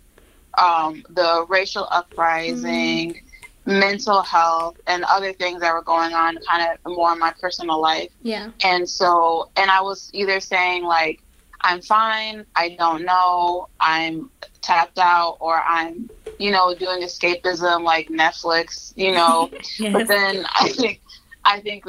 um, 0.59 1.05
the 1.11 1.45
racial 1.49 1.87
uprising 1.91 3.15
mm 3.15 3.21
mental 3.67 4.23
health 4.23 4.79
and 4.87 5.05
other 5.05 5.33
things 5.33 5.61
that 5.61 5.75
were 5.75 5.83
going 5.83 6.15
on 6.15 6.39
kind 6.49 6.79
of 6.85 6.93
more 6.93 7.13
in 7.13 7.19
my 7.19 7.35
personal 7.41 7.81
life. 7.81 8.11
Yeah. 8.23 8.51
And 8.63 8.89
so, 8.89 9.51
and 9.57 9.71
I 9.71 9.81
was 9.81 10.11
either 10.15 10.41
saying 10.41 10.85
like, 10.85 11.21
I'm 11.63 11.83
fine, 11.83 12.47
I 12.55 12.77
don't 12.79 13.05
know, 13.05 13.69
I'm 13.81 14.31
tapped 14.63 14.99
out, 14.99 15.39
or 15.41 15.61
I'm, 15.61 16.09
you 16.39 16.53
know, 16.53 16.75
doing 16.75 17.03
escapism 17.03 17.83
like 17.83 18.09
Netflix, 18.09 18.93
you 18.97 19.13
know. 19.13 19.51
yes. 19.79 19.93
But 19.93 20.07
then 20.07 20.47
I 20.55 20.69
think, 20.69 21.01
I 21.45 21.61
think 21.61 21.87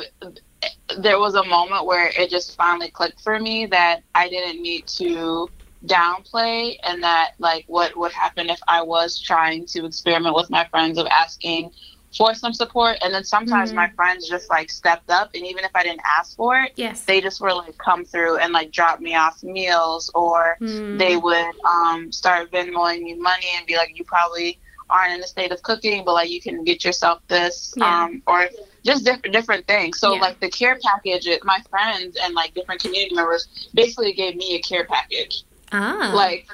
there 1.00 1.20
was 1.20 1.36
a 1.36 1.44
moment 1.44 1.86
where 1.86 2.12
it 2.18 2.30
just 2.30 2.56
finally 2.56 2.90
clicked 2.90 3.22
for 3.22 3.40
me 3.40 3.66
that 3.68 4.02
I 4.16 4.30
didn't 4.30 4.62
need 4.62 4.88
to 4.88 5.50
downplay 5.86 6.78
and 6.84 7.04
that 7.04 7.34
like 7.40 7.66
what 7.68 7.96
would 7.96 8.12
happen 8.12 8.50
if 8.50 8.60
I 8.68 8.82
was 8.82 9.20
trying 9.20 9.66
to 9.68 9.86
experiment 9.86 10.36
with 10.36 10.50
my 10.50 10.66
friends 10.66 10.98
of 10.98 11.06
asking 11.08 11.72
for 12.18 12.34
some 12.34 12.54
support 12.54 12.98
and 13.02 13.14
then 13.14 13.24
sometimes 13.24 13.70
mm-hmm. 13.70 13.78
my 13.78 13.90
friends 13.92 14.28
just 14.28 14.50
like 14.50 14.72
stepped 14.72 15.10
up 15.10 15.30
and 15.36 15.46
even 15.46 15.64
if 15.64 15.72
I 15.76 15.84
didn't 15.84 16.02
ask 16.18 16.36
for 16.36 16.60
it 16.60 16.72
yes 16.76 17.04
they 17.04 17.22
just 17.22 17.40
were 17.42 17.54
like 17.54 17.78
come 17.78 18.06
through 18.06 18.38
and 18.38 18.54
like 18.54 18.72
drop 18.72 19.00
me 19.00 19.16
off 19.16 19.44
meals 19.44 20.10
or 20.16 20.58
mm. 20.60 20.98
they 20.98 21.18
would 21.18 21.52
um 21.66 22.12
start 22.12 22.52
Venmoing 22.52 23.04
me 23.04 23.14
money 23.16 23.48
and 23.56 23.68
be 23.68 23.76
like 23.76 23.98
you 23.98 24.04
probably 24.04 24.60
aren't 24.90 25.14
in 25.14 25.20
a 25.22 25.28
state 25.28 25.52
of 25.52 25.62
cooking 25.62 26.04
but 26.06 26.14
like 26.14 26.30
you 26.30 26.42
can 26.42 26.64
get 26.64 26.84
yourself 26.84 27.22
this 27.28 27.74
yeah. 27.78 28.06
um 28.06 28.22
or 28.26 28.48
just 28.88 29.06
different 29.06 29.34
different 29.34 29.67
things 29.67 30.00
so 30.00 30.15
yeah. 30.15 30.22
like 30.22 30.39
the 30.39 30.50
care 30.50 30.79
package 30.84 31.27
my 31.44 31.60
friends 31.70 32.17
and 32.24 32.34
like 32.34 32.53
different 32.56 32.82
community 32.82 33.13
members 33.13 33.70
basically 33.75 34.13
gave 34.13 34.36
me 34.36 34.56
a 34.56 34.60
care 34.60 34.86
package 34.86 35.44
Ah. 35.72 36.12
Like, 36.13 36.48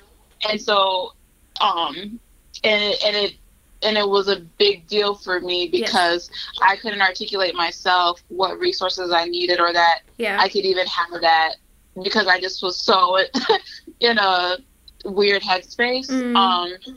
and 0.49 0.61
so, 0.61 1.13
um, 1.61 2.19
and 2.63 2.95
and 3.05 3.15
it 3.15 3.35
and 3.81 3.97
it 3.97 4.07
was 4.07 4.27
a 4.27 4.39
big 4.57 4.87
deal 4.87 5.15
for 5.15 5.39
me 5.41 5.67
because 5.67 6.29
yes. 6.31 6.59
I 6.61 6.77
couldn't 6.77 7.01
articulate 7.01 7.53
myself 7.53 8.23
what 8.29 8.57
resources 8.57 9.11
I 9.11 9.25
needed 9.25 9.59
or 9.59 9.73
that 9.73 9.99
yeah. 10.17 10.37
I 10.39 10.47
could 10.47 10.63
even 10.63 10.87
have 10.87 11.21
that 11.21 11.55
because 12.01 12.27
I 12.27 12.39
just 12.39 12.63
was 12.63 12.79
so 12.79 13.17
in 13.99 14.17
a 14.17 14.57
weird 15.03 15.41
headspace. 15.41 16.09
Mm. 16.09 16.35
Um, 16.35 16.95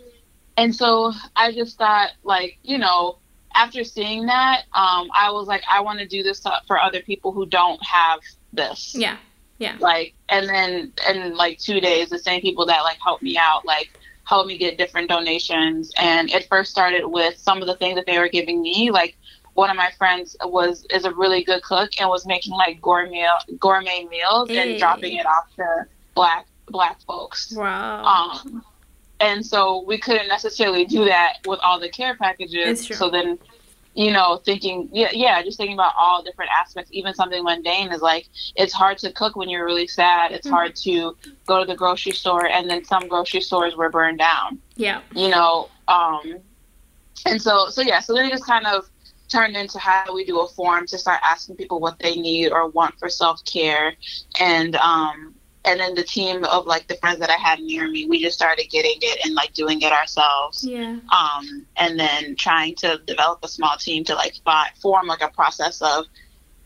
and 0.57 0.75
so 0.75 1.13
I 1.35 1.53
just 1.53 1.77
thought, 1.77 2.11
like, 2.23 2.59
you 2.63 2.79
know, 2.79 3.19
after 3.57 3.83
seeing 3.85 4.27
that, 4.27 4.63
um, 4.73 5.09
I 5.15 5.31
was 5.31 5.49
like, 5.49 5.63
I 5.71 5.81
want 5.81 5.99
to 5.99 6.07
do 6.07 6.23
this 6.23 6.43
for 6.67 6.81
other 6.81 7.01
people 7.01 7.33
who 7.33 7.47
don't 7.47 7.83
have 7.85 8.21
this. 8.53 8.95
Yeah. 8.95 9.17
Yeah. 9.59 9.77
Like, 9.81 10.15
and 10.29 10.49
then 10.49 10.93
in 11.09 11.35
like 11.37 11.59
two 11.59 11.81
days, 11.81 12.11
the 12.11 12.19
same 12.19 12.41
people 12.43 12.67
that 12.67 12.83
like 12.83 12.99
helped 13.03 13.23
me 13.23 13.39
out, 13.39 13.65
like 13.65 13.99
helped 14.25 14.49
me 14.49 14.59
get 14.59 14.77
different 14.77 15.09
donations. 15.09 15.93
And 15.99 16.31
it 16.31 16.47
first 16.49 16.71
started 16.71 17.07
with 17.07 17.39
some 17.39 17.63
of 17.63 17.67
the 17.67 17.77
things 17.77 17.97
that 17.97 18.07
they 18.07 18.19
were 18.19 18.29
giving 18.29 18.61
me. 18.61 18.91
Like, 18.91 19.17
one 19.55 19.71
of 19.71 19.77
my 19.77 19.91
friends 19.97 20.37
was 20.45 20.87
is 20.91 21.05
a 21.07 21.11
really 21.13 21.43
good 21.43 21.63
cook 21.63 21.91
and 21.99 22.09
was 22.11 22.27
making 22.27 22.53
like 22.53 22.81
gourmet 22.81 23.27
gourmet 23.59 24.07
meals 24.11 24.51
hey. 24.51 24.73
and 24.73 24.79
dropping 24.79 25.17
it 25.17 25.25
off 25.27 25.47
to 25.57 25.87
black 26.15 26.47
black 26.67 27.01
folks. 27.03 27.55
Wow. 27.57 28.05
Um, 28.05 28.63
and 29.21 29.45
so 29.45 29.83
we 29.87 29.99
couldn't 29.99 30.29
necessarily 30.29 30.85
do 30.85 31.05
that 31.05 31.39
with 31.47 31.61
all 31.63 31.81
the 31.81 31.89
care 31.89 32.17
packages. 32.17 32.87
So 32.87 33.11
then 33.11 33.39
you 33.97 34.13
know, 34.13 34.37
thinking, 34.45 34.91
yeah, 34.93 35.09
yeah, 35.13 35.43
just 35.43 35.57
thinking 35.57 35.75
about 35.75 35.95
all 35.99 36.23
different 36.23 36.51
aspects. 36.51 36.91
Even 36.93 37.15
something 37.15 37.43
mundane 37.43 37.91
is 37.91 38.03
like, 38.03 38.29
it's 38.55 38.75
hard 38.75 38.99
to 38.99 39.11
cook 39.11 39.37
when 39.37 39.49
you're 39.49 39.65
really 39.65 39.87
sad. 39.87 40.33
It's 40.33 40.47
mm-hmm. 40.47 40.55
hard 40.55 40.77
to 40.77 41.17
go 41.47 41.61
to 41.61 41.65
the 41.65 41.75
grocery 41.75 42.13
store, 42.13 42.47
and 42.47 42.69
then 42.69 42.85
some 42.85 43.09
grocery 43.09 43.41
stores 43.41 43.75
were 43.75 43.89
burned 43.89 44.19
down. 44.19 44.61
Yeah. 44.77 45.01
You 45.13 45.31
know, 45.31 45.71
um, 45.89 46.41
and 47.25 47.41
so, 47.41 47.71
so 47.71 47.81
yeah, 47.81 48.01
so 48.01 48.13
then 48.15 48.27
it 48.27 48.31
just 48.31 48.45
kind 48.45 48.67
of 48.67 48.87
turned 49.29 49.57
into 49.57 49.79
how 49.79 50.15
we 50.15 50.27
do 50.27 50.41
a 50.41 50.49
form 50.49 50.87
to 50.89 50.99
start 50.99 51.21
asking 51.25 51.57
people 51.57 51.81
what 51.81 51.99
they 51.99 52.17
need 52.17 52.51
or 52.53 52.69
want 52.69 52.99
for 52.99 53.09
self 53.09 53.43
care, 53.47 53.95
and 54.39 54.77
um, 54.77 55.35
and 55.67 55.81
then 55.81 55.95
the 55.95 56.05
team 56.05 56.45
of 56.45 56.67
like 56.67 56.87
the 56.87 56.95
friends 56.97 57.19
that 57.19 57.29
I 57.29 57.37
had 57.37 57.59
near 57.61 57.89
me, 57.89 58.07
we 58.07 58.23
just 58.23 58.37
started 58.37 58.71
getting 58.71 58.99
it 59.01 59.25
and 59.25 59.35
like 59.35 59.53
doing 59.53 59.83
it 59.83 59.93
ourselves. 59.93 60.65
Yeah. 60.65 60.99
Um, 61.11 61.67
and 61.77 61.99
then 61.99 62.37
trying 62.37 62.77
to 62.77 63.01
develop 63.07 63.41
a 63.43 63.49
small 63.49 63.77
team 63.77 64.05
to 64.05 64.15
like 64.15 64.37
find, 64.45 64.71
form 64.81 65.09
like 65.09 65.23
a 65.23 65.29
process 65.29 65.83
of 65.83 66.07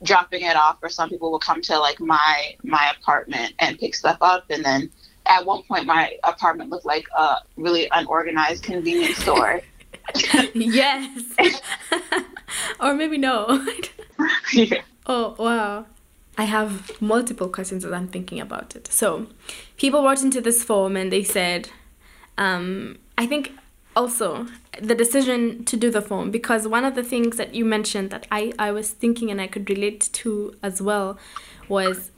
dropping 0.03 0.43
it 0.43 0.57
off, 0.57 0.79
or 0.83 0.91
some 0.91 1.09
people 1.09 1.31
will 1.31 1.39
come 1.39 1.63
to 1.63 1.79
like 1.79 1.99
my 1.99 2.55
my 2.63 2.93
apartment 2.99 3.55
and 3.59 3.79
pick 3.79 3.95
stuff 3.95 4.19
up, 4.21 4.45
and 4.51 4.65
then 4.65 4.91
at 5.27 5.45
one 5.45 5.63
point 5.63 5.87
my 5.87 6.13
apartment 6.25 6.71
looked 6.71 6.87
like 6.87 7.07
a 7.17 7.37
really 7.57 7.89
unorganized 7.93 8.63
convenience 8.63 9.17
store. 9.17 9.63
yes. 10.55 11.23
or 12.81 12.95
maybe 12.95 13.17
no. 13.17 13.67
yeah. 14.53 14.83
Oh 15.07 15.35
wow. 15.39 15.87
I 16.41 16.45
have 16.45 17.03
multiple 17.03 17.51
questions 17.51 17.85
as 17.85 17.93
I'm 17.93 18.09
thinking 18.09 18.41
about 18.41 18.75
it. 18.75 18.87
So, 18.87 19.27
people 19.77 20.03
wrote 20.03 20.23
into 20.23 20.41
this 20.41 20.65
form 20.65 20.97
and 20.97 21.13
they 21.13 21.23
said, 21.23 21.69
um, 22.39 22.97
I 23.19 23.27
think 23.27 23.53
also 23.95 24.47
the 24.81 24.95
decision 24.95 25.67
to 25.67 25.77
do 25.77 25.91
the 25.91 26.01
form, 26.01 26.31
because 26.31 26.67
one 26.67 26.87
of 26.87 26.95
the 26.95 27.03
things 27.03 27.37
that 27.37 27.55
you 27.55 27.67
mentioned 27.67 28.09
that 28.09 28.27
I, 28.33 28.55
I 28.59 28.73
was 28.73 28.91
thinking 28.91 29.31
and 29.31 29.39
I 29.39 29.49
could 29.49 29.69
relate 29.69 30.09
to 30.15 30.55
as 30.63 30.81
well 30.81 31.19
was 31.69 32.11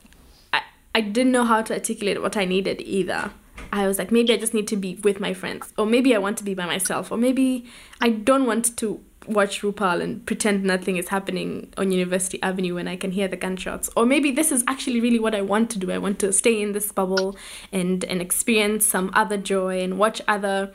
I, 0.53 0.63
I 0.95 1.01
didn't 1.01 1.33
know 1.33 1.45
how 1.45 1.61
to 1.63 1.75
articulate 1.75 2.23
what 2.23 2.37
I 2.37 2.45
needed 2.45 2.81
either. 2.81 3.33
I 3.73 3.89
was 3.89 3.99
like, 3.99 4.13
maybe 4.13 4.33
I 4.33 4.37
just 4.37 4.55
need 4.55 4.69
to 4.69 4.77
be 4.77 5.01
with 5.03 5.19
my 5.19 5.35
friends, 5.35 5.73
or 5.77 5.85
maybe 5.85 6.15
I 6.15 6.19
want 6.19 6.39
to 6.39 6.45
be 6.45 6.55
by 6.55 6.67
myself, 6.67 7.11
or 7.11 7.19
maybe 7.19 7.69
I 8.01 8.11
don't 8.11 8.47
want 8.47 8.77
to 8.77 9.03
watch 9.27 9.63
RuPaul 9.63 10.03
and 10.03 10.25
pretend 10.27 10.65
nothing 10.65 10.97
is 10.97 11.09
happening 11.09 11.73
on 11.77 11.93
University 11.93 12.43
Avenue 12.43 12.75
when 12.75 12.89
I 12.89 12.97
can 12.97 13.13
hear 13.13 13.29
the 13.29 13.37
gunshots. 13.37 13.89
Or 13.97 14.07
maybe 14.07 14.31
this 14.31 14.53
is 14.53 14.65
actually 14.67 15.01
really 15.01 15.19
what 15.19 15.35
I 15.35 15.43
want 15.43 15.71
to 15.71 15.79
do. 15.79 15.91
I 15.91 15.99
want 15.99 16.19
to 16.21 16.33
stay 16.33 16.61
in 16.61 16.73
this 16.73 16.93
bubble 16.93 17.37
and 17.73 18.05
and 18.05 18.21
experience 18.21 18.87
some 18.87 19.11
other 19.15 19.37
joy 19.37 19.83
and 19.83 19.99
watch 19.99 20.21
other 20.29 20.73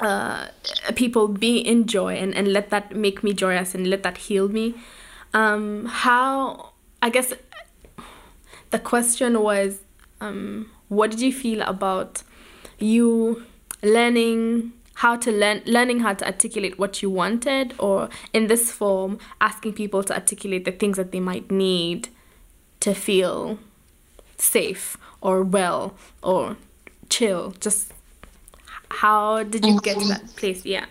uh, 0.00 0.48
people 0.94 1.28
be 1.28 1.58
in 1.58 1.86
joy 1.86 2.14
and, 2.16 2.34
and 2.34 2.52
let 2.52 2.70
that 2.70 2.94
make 2.94 3.22
me 3.22 3.32
joyous 3.32 3.74
and 3.74 3.88
let 3.88 4.02
that 4.02 4.18
heal 4.18 4.48
me. 4.48 4.74
Um, 5.34 5.86
how 5.86 6.70
I 7.02 7.10
guess 7.10 7.32
the 8.70 8.78
question 8.78 9.40
was 9.40 9.80
um, 10.20 10.70
what 10.88 11.10
did 11.10 11.20
you 11.20 11.32
feel 11.32 11.62
about 11.62 12.22
you 12.78 13.44
learning 13.82 14.72
how 15.00 15.16
to 15.16 15.32
learn 15.32 15.62
learning 15.64 16.00
how 16.00 16.12
to 16.12 16.26
articulate 16.26 16.78
what 16.78 17.00
you 17.00 17.08
wanted 17.08 17.72
or 17.78 18.10
in 18.34 18.48
this 18.48 18.70
form 18.70 19.18
asking 19.40 19.72
people 19.72 20.02
to 20.02 20.12
articulate 20.12 20.66
the 20.66 20.72
things 20.72 20.98
that 20.98 21.10
they 21.10 21.20
might 21.20 21.50
need 21.50 22.10
to 22.80 22.92
feel 22.92 23.58
safe 24.36 24.98
or 25.22 25.42
well 25.42 25.94
or 26.22 26.58
chill. 27.08 27.54
Just 27.60 27.94
how 28.90 29.42
did 29.42 29.64
you 29.64 29.80
get 29.80 29.98
to 29.98 30.08
that 30.08 30.24
mm-hmm. 30.24 30.36
place? 30.36 30.66
Yeah. 30.66 30.84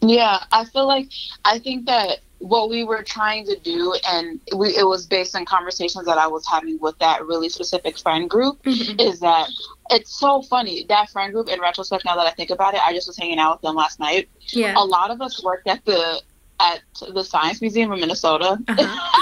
Yeah 0.00 0.38
i 0.50 0.64
feel 0.64 0.86
like 0.86 1.10
i 1.44 1.60
think 1.60 1.86
that 1.86 2.18
what 2.42 2.68
we 2.68 2.82
were 2.82 3.04
trying 3.04 3.46
to 3.46 3.56
do 3.60 3.94
and 4.08 4.40
we, 4.56 4.68
it 4.76 4.86
was 4.86 5.06
based 5.06 5.36
on 5.36 5.44
conversations 5.44 6.04
that 6.06 6.18
i 6.18 6.26
was 6.26 6.44
having 6.46 6.76
with 6.80 6.98
that 6.98 7.24
really 7.24 7.48
specific 7.48 7.96
friend 7.96 8.28
group 8.28 8.60
mm-hmm. 8.64 8.98
is 8.98 9.20
that 9.20 9.48
it's 9.90 10.18
so 10.18 10.42
funny 10.42 10.84
that 10.88 11.08
friend 11.10 11.32
group 11.32 11.48
in 11.48 11.60
retrospect 11.60 12.04
now 12.04 12.16
that 12.16 12.26
i 12.26 12.30
think 12.30 12.50
about 12.50 12.74
it 12.74 12.80
i 12.84 12.92
just 12.92 13.06
was 13.06 13.16
hanging 13.16 13.38
out 13.38 13.56
with 13.56 13.62
them 13.62 13.76
last 13.76 14.00
night. 14.00 14.28
Yeah. 14.48 14.74
A 14.76 14.84
lot 14.84 15.10
of 15.10 15.20
us 15.20 15.42
worked 15.42 15.68
at 15.68 15.84
the 15.84 16.20
at 16.58 16.80
the 17.12 17.22
science 17.22 17.60
museum 17.60 17.92
in 17.92 18.00
minnesota. 18.00 18.58
Uh-huh. 18.68 19.18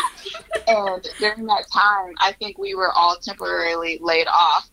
and 0.67 1.07
during 1.19 1.47
that 1.47 1.65
time 1.73 2.15
i 2.19 2.33
think 2.39 2.57
we 2.57 2.75
were 2.75 2.91
all 2.93 3.17
temporarily 3.17 3.99
laid 4.01 4.29
off. 4.29 4.71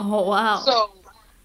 Oh 0.00 0.28
wow. 0.28 0.60
So 0.64 0.90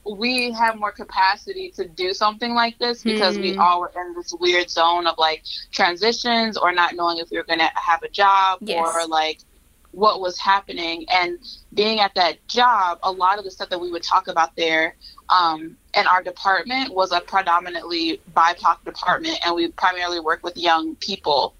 we 0.05 0.51
have 0.51 0.77
more 0.77 0.91
capacity 0.91 1.69
to 1.71 1.87
do 1.87 2.13
something 2.13 2.53
like 2.53 2.77
this 2.79 3.03
because 3.03 3.37
mm. 3.37 3.41
we 3.41 3.53
hmm. 3.53 3.59
all 3.59 3.81
were 3.81 3.91
in 3.95 4.13
this 4.15 4.33
weird 4.39 4.69
zone 4.69 5.05
of 5.05 5.15
like 5.17 5.43
transitions 5.71 6.57
or 6.57 6.71
not 6.71 6.95
knowing 6.95 7.17
if 7.17 7.29
we 7.29 7.37
were 7.37 7.43
going 7.43 7.59
to 7.59 7.69
have 7.75 8.01
a 8.03 8.09
job 8.09 8.59
yes. 8.61 8.79
or 8.79 9.07
like 9.07 9.39
what 9.91 10.21
was 10.21 10.39
happening 10.39 11.05
and 11.11 11.37
being 11.73 11.99
at 11.99 12.15
that 12.15 12.45
job 12.47 12.97
a 13.03 13.11
lot 13.11 13.37
of 13.37 13.43
the 13.43 13.51
stuff 13.51 13.69
that 13.69 13.79
we 13.79 13.91
would 13.91 14.03
talk 14.03 14.27
about 14.27 14.55
there 14.55 14.95
um, 15.29 15.77
in 15.95 16.07
our 16.07 16.23
department 16.23 16.93
was 16.93 17.11
a 17.11 17.21
predominantly 17.21 18.21
bipoc 18.35 18.83
department 18.85 19.37
and 19.45 19.53
we 19.53 19.67
primarily 19.69 20.19
work 20.19 20.41
with 20.43 20.55
young 20.57 20.95
people 20.95 21.53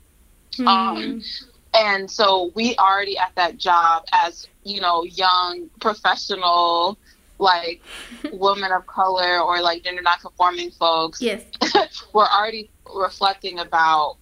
mm. 0.54 0.66
um, 0.66 1.22
and 1.74 2.10
so 2.10 2.52
we 2.56 2.76
already 2.78 3.18
at 3.18 3.34
that 3.36 3.58
job 3.58 4.04
as 4.14 4.48
you 4.64 4.82
know 4.82 5.04
young 5.04 5.70
professional 5.80 6.98
like 7.42 7.82
women 8.32 8.72
of 8.72 8.86
color 8.86 9.40
or 9.40 9.62
like 9.62 9.84
gender 9.84 10.02
non-conforming 10.02 10.72
folks 10.72 11.22
yes 11.22 11.44
we're 12.14 12.26
already 12.26 12.70
reflecting 12.96 13.60
about 13.60 14.18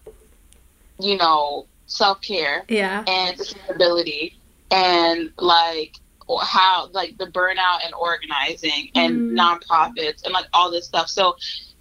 you 1.00 1.18
know 1.18 1.66
self-care 1.86 2.64
yeah 2.70 3.04
and 3.08 3.38
sustainability 3.38 4.34
and 4.72 5.32
like 5.38 5.98
how 6.42 6.88
like 6.92 7.18
the 7.18 7.26
burnout 7.26 7.84
and 7.84 7.94
organizing 7.96 8.90
and 8.96 9.16
mm. 9.16 9.34
nonprofits 9.34 10.24
and 10.24 10.34
like 10.34 10.46
all 10.54 10.72
this 10.72 10.86
stuff 10.86 11.10
so 11.10 11.36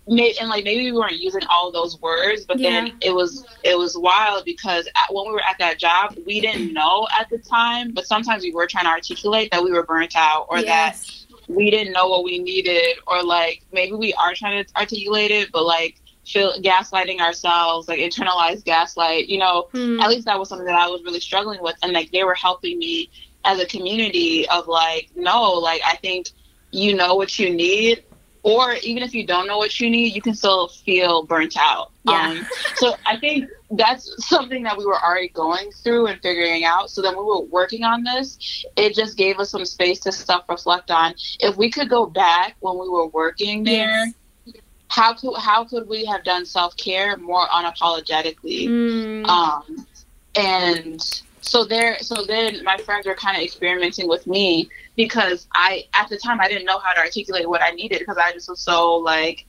and 0.09 0.49
like 0.49 0.65
maybe 0.65 0.91
we 0.91 0.93
weren't 0.93 1.19
using 1.19 1.43
all 1.51 1.71
those 1.71 2.01
words, 2.01 2.45
but 2.47 2.59
yeah. 2.59 2.71
then 2.71 2.93
it 3.01 3.15
was 3.15 3.47
it 3.63 3.77
was 3.77 3.97
wild 3.97 4.45
because 4.45 4.87
at, 4.87 5.13
when 5.15 5.27
we 5.27 5.33
were 5.33 5.43
at 5.43 5.59
that 5.59 5.79
job, 5.79 6.17
we 6.27 6.41
didn't 6.41 6.73
know 6.73 7.07
at 7.19 7.29
the 7.29 7.39
time, 7.39 7.93
but 7.93 8.07
sometimes 8.07 8.43
we 8.43 8.53
were 8.53 8.67
trying 8.67 8.85
to 8.85 8.91
articulate 8.91 9.51
that 9.53 9.63
we 9.63 9.71
were 9.71 9.83
burnt 9.83 10.17
out 10.17 10.47
or 10.49 10.59
yes. 10.59 11.18
We 11.49 11.71
didn't 11.71 11.93
know 11.93 12.09
what 12.09 12.25
we 12.25 12.39
needed, 12.39 12.99
or 13.07 13.23
like 13.23 13.63
maybe 13.73 13.93
we 13.93 14.13
are 14.15 14.35
trying 14.35 14.65
to 14.65 14.77
articulate 14.77 15.31
it, 15.31 15.51
but 15.53 15.65
like 15.65 16.01
feel 16.27 16.53
gaslighting 16.61 17.21
ourselves, 17.21 17.89
like 17.89 17.99
internalized 17.99 18.65
gaslight. 18.65 19.29
You 19.29 19.39
know, 19.39 19.69
mm. 19.73 20.01
at 20.01 20.09
least 20.09 20.27
that 20.27 20.39
was 20.39 20.49
something 20.49 20.67
that 20.67 20.79
I 20.79 20.89
was 20.89 21.03
really 21.03 21.21
struggling 21.21 21.63
with, 21.63 21.77
and 21.83 21.93
like 21.93 22.11
they 22.13 22.25
were 22.25 22.35
helping 22.35 22.79
me 22.79 23.11
as 23.45 23.59
a 23.61 23.67
community 23.67 24.49
of 24.49 24.69
like, 24.69 25.11
no, 25.17 25.53
like 25.55 25.81
I 25.87 25.97
think 25.97 26.31
you 26.71 26.95
know 26.95 27.15
what 27.15 27.39
you 27.39 27.55
need 27.55 28.05
or 28.43 28.75
even 28.83 29.03
if 29.03 29.15
you 29.15 29.27
don't 29.27 29.47
know 29.47 29.59
what 29.59 29.79
you 29.81 29.91
need, 29.91 30.15
you 30.15 30.23
can 30.23 30.35
still 30.35 30.69
feel 30.69 31.25
burnt 31.25 31.57
out. 31.59 31.93
Yeah. 32.05 32.31
Um, 32.31 32.47
so 32.77 32.95
I 33.07 33.17
think 33.19 33.49
that's 33.71 34.27
something 34.27 34.63
that 34.63 34.79
we 34.79 34.87
were 34.87 35.01
already 35.01 35.29
going 35.29 35.71
through 35.73 36.07
and 36.07 36.21
figuring 36.23 36.65
out. 36.65 36.91
So 36.91 37.03
then 37.03 37.17
we 37.17 37.23
were 37.23 37.41
working 37.43 37.85
on 37.85 38.05
this. 38.05 38.65
It 38.77 38.95
just 38.95 39.17
gave 39.17 39.39
us 39.39 39.51
some 39.51 39.65
space 39.65 40.01
to 40.01 40.13
self 40.13 40.49
reflect 40.49 40.91
on. 40.91 41.15
If 41.41 41.57
we 41.57 41.71
could 41.71 41.89
go 41.89 42.07
back 42.07 42.57
when 42.61 42.79
we 42.79 42.89
were 42.89 43.09
working 43.09 43.65
there, 43.65 44.07
yes. 44.45 44.57
how 44.89 45.15
could 45.15 45.37
how 45.39 45.65
could 45.65 45.89
we 45.89 46.05
have 46.07 46.25
done 46.25 46.47
self 46.47 46.77
care 46.77 47.17
more 47.17 47.47
unapologetically? 47.49 48.69
Mm. 48.69 49.27
Um, 49.27 49.87
and 50.35 51.23
so 51.41 51.65
there 51.65 51.99
so 52.01 52.25
then 52.25 52.63
my 52.65 52.77
friends 52.79 53.07
were 53.07 53.15
kind 53.15 53.37
of 53.37 53.43
experimenting 53.43 54.09
with 54.09 54.27
me 54.27 54.69
because 54.99 55.47
i 55.55 55.85
at 55.95 56.09
the 56.09 56.19
time 56.19 56.41
i 56.41 56.49
didn't 56.49 56.67
know 56.67 56.79
how 56.81 56.93
to 56.93 56.99
articulate 56.99 57.49
what 57.49 57.63
i 57.63 57.71
needed 57.71 58.01
because 58.01 58.19
i 58.19 58.33
just 58.33 58.51
was 58.51 58.61
so 58.61 58.97
like 58.97 59.47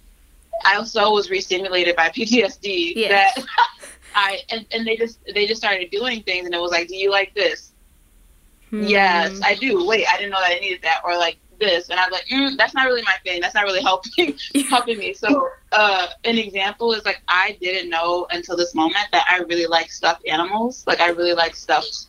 i 0.63 0.75
also 0.75 1.11
was 1.11 1.29
re-stimulated 1.29 1.95
by 1.95 2.07
ptsd 2.15 2.93
yes. 2.95 3.35
that 3.35 3.45
i 4.15 4.39
and, 4.51 4.65
and 4.71 4.87
they 4.87 4.95
just 4.95 5.19
they 5.33 5.45
just 5.47 5.59
started 5.59 5.89
doing 5.89 6.21
things 6.23 6.45
and 6.45 6.53
it 6.53 6.61
was 6.61 6.71
like 6.71 6.87
do 6.87 6.95
you 6.95 7.11
like 7.11 7.33
this? 7.33 7.73
Hmm. 8.69 8.83
yes 8.83 9.41
i 9.43 9.55
do. 9.55 9.85
Wait 9.85 10.05
i 10.07 10.15
didn't 10.17 10.31
know 10.31 10.39
that 10.39 10.51
i 10.51 10.59
needed 10.59 10.83
that 10.83 11.01
or 11.03 11.17
like 11.17 11.37
this 11.59 11.89
and 11.89 11.99
I 11.99 12.05
was 12.05 12.13
like 12.13 12.25
mm, 12.27 12.55
that's 12.55 12.73
not 12.73 12.85
really 12.85 13.01
my 13.01 13.15
thing. 13.25 13.41
That's 13.41 13.53
not 13.53 13.65
really 13.65 13.81
helping 13.91 14.37
helping 14.69 14.97
me. 14.97 15.13
So 15.13 15.49
uh, 15.73 16.07
an 16.23 16.37
example 16.37 16.93
is 16.93 17.03
like 17.03 17.21
i 17.27 17.57
didn't 17.59 17.89
know 17.89 18.27
until 18.31 18.55
this 18.55 18.73
moment 18.73 19.07
that 19.11 19.25
i 19.29 19.39
really 19.39 19.65
like 19.65 19.91
stuffed 19.91 20.25
animals. 20.25 20.85
Like 20.87 21.01
i 21.01 21.09
really 21.09 21.33
like 21.33 21.55
stuffed 21.55 22.05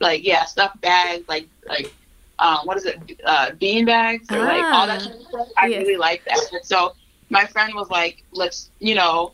like 0.00 0.24
yeah 0.24 0.44
stuffed 0.44 0.80
bags 0.80 1.28
like 1.28 1.46
like 1.68 1.94
um, 2.40 2.58
what 2.64 2.76
is 2.76 2.86
it 2.86 3.20
uh, 3.24 3.52
bean 3.52 3.84
bags 3.84 4.26
or 4.30 4.38
ah, 4.38 4.44
like 4.44 4.62
all 4.62 4.86
that 4.86 5.02
ah. 5.02 5.14
of 5.14 5.22
stuff 5.22 5.48
i 5.56 5.66
yes. 5.66 5.80
really 5.80 5.96
like 5.96 6.24
that 6.24 6.38
and 6.52 6.64
so 6.64 6.94
my 7.28 7.44
friend 7.46 7.74
was 7.74 7.88
like 7.90 8.24
let's 8.32 8.70
you 8.80 8.94
know 8.94 9.32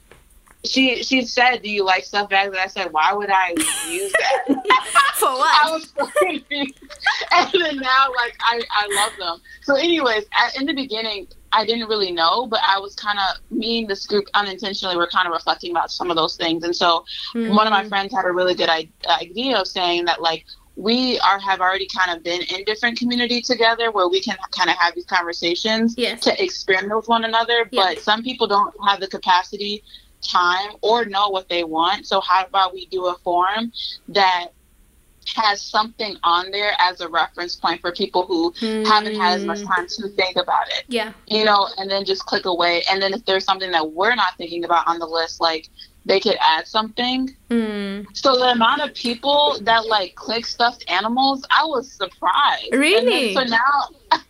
she 0.67 1.03
she 1.03 1.23
said, 1.23 1.63
"Do 1.63 1.71
you 1.71 1.85
like 1.85 2.05
stuffed 2.05 2.31
bags?" 2.31 2.49
And 2.49 2.59
I 2.59 2.67
said, 2.67 2.93
"Why 2.93 3.13
would 3.13 3.31
I 3.31 3.51
use 3.89 4.13
that 4.13 4.45
for 5.15 5.31
what?" 5.31 5.67
I 5.67 5.71
was 5.71 5.87
confused. 5.87 6.79
and 7.33 7.51
then 7.53 7.77
now, 7.77 8.09
like, 8.17 8.37
I 8.41 8.63
I 8.71 8.89
love 8.95 9.13
them. 9.19 9.43
So, 9.63 9.77
anyways, 9.77 10.25
at, 10.33 10.57
in 10.61 10.67
the 10.67 10.75
beginning, 10.75 11.29
I 11.53 11.65
didn't 11.65 11.89
really 11.89 12.13
know, 12.13 12.47
but 12.47 12.61
I 12.67 12.79
was 12.79 12.95
kind 12.95 13.19
of 13.19 13.41
me 13.57 13.81
and 13.81 13.89
this 13.89 14.07
group 14.07 14.27
unintentionally 14.35 14.97
were 14.97 15.09
kind 15.09 15.27
of 15.27 15.33
reflecting 15.33 15.71
about 15.71 15.91
some 15.91 16.11
of 16.11 16.17
those 16.17 16.37
things. 16.37 16.65
And 16.65 16.75
so, 16.75 17.05
mm-hmm. 17.35 17.55
one 17.55 17.67
of 17.67 17.73
my 17.73 17.89
friends 17.89 18.13
had 18.15 18.25
a 18.25 18.33
really 18.33 18.55
good 18.55 18.71
idea 18.71 19.59
of 19.59 19.67
saying 19.67 20.07
that 20.07 20.21
like 20.21 20.45
we 20.77 21.19
are 21.21 21.39
have 21.39 21.61
already 21.61 21.89
kind 21.89 22.17
of 22.17 22.23
been 22.23 22.43
in 22.43 22.65
different 22.65 22.99
community 22.99 23.41
together 23.41 23.91
where 23.91 24.09
we 24.09 24.21
can 24.21 24.37
kind 24.51 24.69
of 24.69 24.77
have 24.77 24.95
these 24.95 25.07
conversations 25.07 25.95
yes. 25.97 26.21
to 26.21 26.43
experiment 26.43 26.95
with 26.95 27.09
one 27.09 27.25
another. 27.25 27.67
Yes. 27.71 27.95
But 27.95 28.03
some 28.03 28.23
people 28.23 28.47
don't 28.47 28.75
have 28.87 29.01
the 29.01 29.09
capacity 29.09 29.83
time 30.23 30.73
or 30.83 31.05
know 31.07 31.31
what 31.31 31.49
they 31.49 31.65
want. 31.65 32.07
So 32.07 32.21
how 32.21 32.45
about 32.45 32.75
we 32.75 32.87
do 32.87 33.07
a 33.07 33.17
forum 33.25 33.73
that 34.09 34.49
has 35.35 35.61
something 35.61 36.17
on 36.23 36.51
there 36.51 36.73
as 36.79 37.01
a 37.01 37.09
reference 37.09 37.57
point 37.57 37.81
for 37.81 37.93
people 37.93 38.27
who 38.27 38.53
mm. 38.53 38.87
haven't 38.87 39.17
had 39.17 39.41
as 39.41 39.45
much 39.45 39.63
time 39.65 39.87
to 39.89 40.09
think 40.11 40.37
about 40.37 40.69
it. 40.69 40.85
Yeah. 40.89 41.13
You 41.27 41.45
know, 41.45 41.69
and 41.79 41.91
then 41.91 42.05
just 42.05 42.25
click 42.27 42.45
away. 42.45 42.83
And 42.91 43.03
then 43.03 43.13
if 43.13 43.25
there's 43.25 43.45
something 43.45 43.71
that 43.73 43.93
we're 43.93 44.15
not 44.15 44.37
thinking 44.37 44.65
about 44.65 44.87
on 44.87 44.99
the 44.99 45.07
list, 45.07 45.41
like 45.41 45.69
they 46.07 46.21
could 46.21 46.37
add 46.41 46.67
something. 46.67 47.37
Mm. 47.51 48.07
So 48.15 48.37
the 48.37 48.53
amount 48.53 48.81
of 48.81 48.95
people 48.95 49.59
that 49.63 49.87
like 49.87 50.15
click 50.15 50.47
stuffed 50.47 50.85
animals, 50.89 51.45
I 51.51 51.65
was 51.65 51.93
surprised. 51.93 52.73
Really? 52.73 53.35
so 53.35 53.43
now 53.43 53.89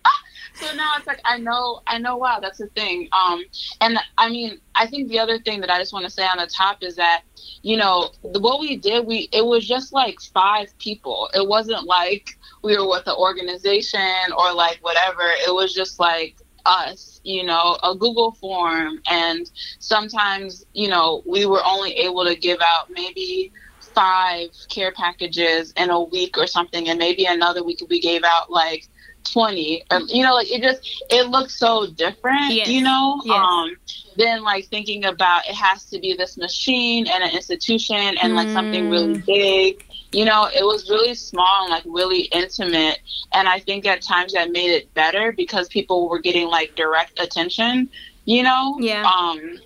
so 0.55 0.75
now 0.75 0.95
it's 0.97 1.07
like 1.07 1.21
I 1.25 1.39
know 1.39 1.83
I 1.87 1.99
know 1.99 2.17
wow 2.17 2.41
that's 2.41 2.61
a 2.61 2.67
thing 2.69 3.09
um 3.13 3.45
and 3.83 3.99
I 4.17 4.31
mean 4.31 4.59
I 4.75 4.87
think 4.87 5.09
the 5.09 5.19
other 5.19 5.39
thing 5.39 5.61
that 5.61 5.71
I 5.71 5.79
just 5.79 5.93
want 5.93 6.05
to 6.07 6.11
say 6.11 6.25
on 6.25 6.39
the 6.39 6.47
top 6.47 6.83
is 6.83 6.97
that 6.97 7.23
you 7.63 7.77
know 7.77 8.11
what 8.23 8.61
we 8.61 8.77
did 8.77 9.07
we 9.07 9.29
it 9.33 9.45
was 9.45 9.69
just 9.69 9.93
like 9.93 10.19
five 10.33 10.69
people 10.79 11.29
it 11.35 11.47
wasn't 11.47 11.85
like 11.85 12.39
we 12.63 12.77
were 12.77 12.89
with 12.89 13.07
an 13.07 13.17
organization 13.19 14.33
or 14.37 14.53
like 14.55 14.79
whatever 14.81 15.23
it 15.47 15.55
was 15.55 15.75
just 15.75 16.01
like 16.01 16.37
us 16.67 17.21
you 17.25 17.45
know 17.45 17.79
a 17.83 17.95
google 17.95 18.33
form 18.33 19.01
and 19.09 19.51
sometimes 19.79 20.67
you 20.73 20.89
know 20.89 21.23
we 21.27 21.47
were 21.47 21.63
only 21.65 21.93
able 21.93 22.25
to 22.25 22.35
give 22.35 22.59
out 22.61 22.91
maybe 22.91 23.53
five 23.81 24.51
care 24.69 24.93
packages 24.93 25.73
in 25.77 25.91
a 25.91 26.01
week 26.01 26.37
or 26.37 26.47
something 26.47 26.89
and 26.89 26.99
maybe 26.99 27.25
another 27.25 27.65
week 27.65 27.83
we 27.89 28.01
gave 28.01 28.23
out 28.25 28.51
like 28.51 28.89
20 29.25 29.83
or, 29.91 30.01
you 30.03 30.23
know 30.23 30.35
like 30.35 30.51
it 30.51 30.63
just 30.63 31.05
it 31.11 31.29
looks 31.29 31.59
so 31.59 31.87
different 31.87 32.53
yes. 32.53 32.69
you 32.69 32.83
know 32.83 33.21
yes. 33.25 33.37
um 33.37 33.77
then 34.17 34.43
like 34.43 34.67
thinking 34.67 35.05
about 35.05 35.47
it 35.49 35.55
has 35.55 35.85
to 35.85 35.99
be 35.99 36.15
this 36.15 36.37
machine 36.37 37.07
and 37.09 37.25
an 37.25 37.31
institution 37.31 38.17
and 38.23 38.35
like 38.35 38.49
something 38.49 38.91
really 38.91 39.15
mm. 39.15 39.27
big 39.27 39.85
you 40.17 40.25
know 40.25 40.47
it 40.47 40.65
was 40.65 40.89
really 40.89 41.15
small 41.15 41.65
and 41.65 41.71
like 41.71 41.85
really 41.87 42.23
intimate 42.33 43.01
and 43.33 43.47
i 43.47 43.59
think 43.59 43.87
at 43.87 44.01
times 44.01 44.33
that 44.33 44.51
made 44.51 44.71
it 44.71 44.93
better 44.95 45.31
because 45.33 45.69
people 45.69 46.09
were 46.09 46.19
getting 46.19 46.49
like 46.49 46.75
direct 46.75 47.21
attention 47.21 47.89
you 48.25 48.43
know 48.43 48.77
yeah 48.81 49.03
um 49.05 49.59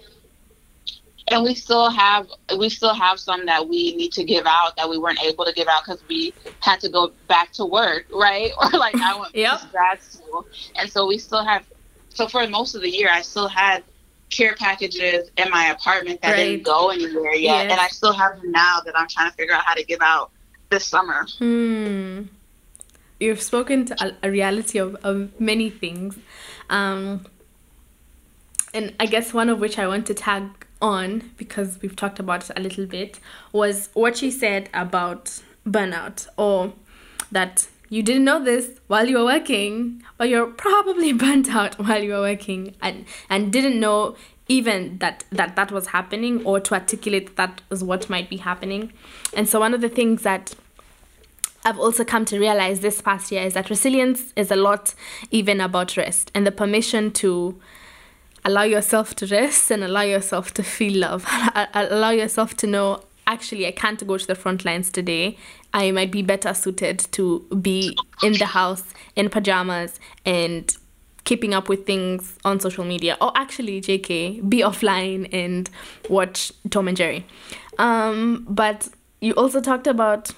and 1.29 1.45
we 1.45 1.55
still 1.55 1.89
have 1.91 2.27
we 2.59 2.69
still 2.69 2.95
have 2.95 3.21
some 3.21 3.47
that 3.47 3.69
we 3.69 3.95
need 3.95 4.13
to 4.13 4.25
give 4.25 4.47
out 4.47 4.77
that 4.77 4.89
we 4.89 4.99
weren't 4.99 5.23
able 5.23 5.45
to 5.45 5.53
give 5.53 5.69
out 5.69 5.85
because 5.85 6.03
we 6.09 6.35
had 6.59 6.81
to 6.81 6.89
go 6.89 7.13
back 7.29 7.53
to 7.53 7.65
work, 7.65 8.07
right? 8.13 8.51
Or 8.59 8.79
like 8.79 8.97
I 8.97 9.17
went 9.17 9.35
yep. 9.35 9.61
to 9.61 9.67
grad 9.69 10.03
school, 10.03 10.47
and 10.75 10.91
so 10.91 11.07
we 11.07 11.19
still 11.19 11.45
have. 11.45 11.65
So 12.09 12.27
for 12.27 12.45
most 12.49 12.75
of 12.75 12.83
the 12.83 12.91
year, 12.91 13.09
I 13.13 13.23
still 13.23 13.47
had 13.47 13.85
care 14.31 14.55
packages 14.57 15.31
in 15.37 15.51
my 15.51 15.67
apartment 15.67 16.21
that 16.23 16.33
right. 16.33 16.45
didn't 16.45 16.65
go 16.65 16.91
anywhere 16.91 17.35
yet, 17.35 17.65
yes. 17.65 17.73
and 17.73 17.81
I 17.81 17.89
still 17.89 18.13
have 18.13 18.41
them 18.41 18.51
now 18.51 18.81
that 18.85 18.99
I'm 18.99 19.09
trying 19.09 19.31
to 19.31 19.37
figure 19.37 19.55
out 19.55 19.65
how 19.65 19.75
to 19.75 19.85
give 19.85 20.01
out 20.03 20.33
this 20.71 20.87
summer. 20.87 21.27
Hmm. 21.39 22.23
You've 23.19 23.43
spoken 23.43 23.85
to 23.87 24.05
a, 24.05 24.29
a 24.29 24.31
reality 24.31 24.79
of, 24.79 24.97
of 25.03 25.39
many 25.39 25.69
things. 25.69 26.19
Um, 26.71 27.27
and 28.73 28.95
I 28.99 29.07
guess 29.07 29.35
one 29.35 29.49
of 29.49 29.59
which 29.59 29.79
I 29.79 29.87
want 29.87 30.07
to 30.07 30.15
tag 30.15 30.45
on 30.81 31.31
because 31.37 31.79
we've 31.83 31.97
talked 31.97 32.19
about 32.19 32.49
it 32.49 32.59
a 32.59 32.61
little 32.61 32.87
bit 32.87 33.21
was 33.53 33.91
what 33.93 34.17
she 34.17 34.31
said 34.31 34.71
about 34.73 35.43
burnout 35.67 36.27
or 36.37 36.73
that 37.31 37.69
you 37.91 38.03
didn't 38.03 38.25
know 38.25 38.43
this 38.43 38.81
while 38.87 39.07
you 39.07 39.19
were 39.19 39.25
working 39.25 40.03
but 40.17 40.29
you're 40.29 40.47
probably 40.47 41.13
burnt 41.25 41.55
out 41.55 41.79
while 41.79 42.03
you 42.03 42.13
were 42.13 42.21
working 42.21 42.75
and 42.81 43.05
and 43.29 43.53
didn't 43.53 43.79
know 43.79 44.17
even 44.51 44.99
that 44.99 45.25
that 45.31 45.55
that 45.55 45.71
was 45.71 45.87
happening 45.87 46.45
or 46.45 46.59
to 46.59 46.75
articulate 46.75 47.37
that 47.37 47.63
is 47.71 47.85
what 47.85 48.11
might 48.11 48.29
be 48.29 48.37
happening 48.37 48.93
and 49.33 49.49
so 49.49 49.61
one 49.61 49.73
of 49.73 49.81
the 49.81 49.89
things 49.89 50.23
that 50.23 50.55
I've 51.65 51.79
also 51.79 52.05
come 52.05 52.25
to 52.27 52.39
realize 52.39 52.81
this 52.81 53.01
past 53.01 53.31
year 53.31 53.43
is 53.43 53.55
that 53.55 53.71
resilience 53.71 54.33
is 54.35 54.51
a 54.51 54.57
lot 54.57 54.95
even 55.31 55.61
about 55.61 55.97
rest 55.97 56.31
and 56.35 56.47
the 56.47 56.51
permission 56.53 57.13
to 57.13 57.61
allow 58.45 58.63
yourself 58.63 59.15
to 59.17 59.27
rest 59.27 59.71
and 59.71 59.85
allow 59.85 60.01
yourself 60.01 60.55
to 60.55 60.63
feel 60.63 60.99
love. 60.99 61.27
allow 61.75 62.11
yourself 62.11 62.57
to 62.57 62.67
know 62.67 63.03
actually 63.27 63.67
I 63.67 63.73
can't 63.73 64.05
go 64.07 64.17
to 64.17 64.27
the 64.27 64.35
front 64.35 64.65
lines 64.65 64.91
today. 64.91 65.37
I 65.75 65.91
might 65.93 66.11
be 66.11 66.23
better 66.23 66.55
suited 66.55 66.99
to 67.13 67.41
be 67.61 67.97
in 68.23 68.33
the 68.33 68.47
house 68.47 68.83
in 69.15 69.29
pajamas 69.29 70.01
and 70.25 70.75
keeping 71.31 71.55
up 71.55 71.69
with 71.69 71.87
things 71.87 72.37
on 72.45 72.59
social 72.59 72.85
media 72.85 73.17
or 73.21 73.31
actually 73.37 73.81
JK 73.81 74.49
be 74.51 74.63
offline 74.63 75.33
and 75.33 75.71
watch 76.09 76.51
Tom 76.71 76.89
and 76.89 76.97
Jerry. 76.97 77.25
Um, 77.79 78.45
but 78.49 78.89
you 79.21 79.33
also 79.35 79.61
talked 79.61 79.87
about 79.87 80.33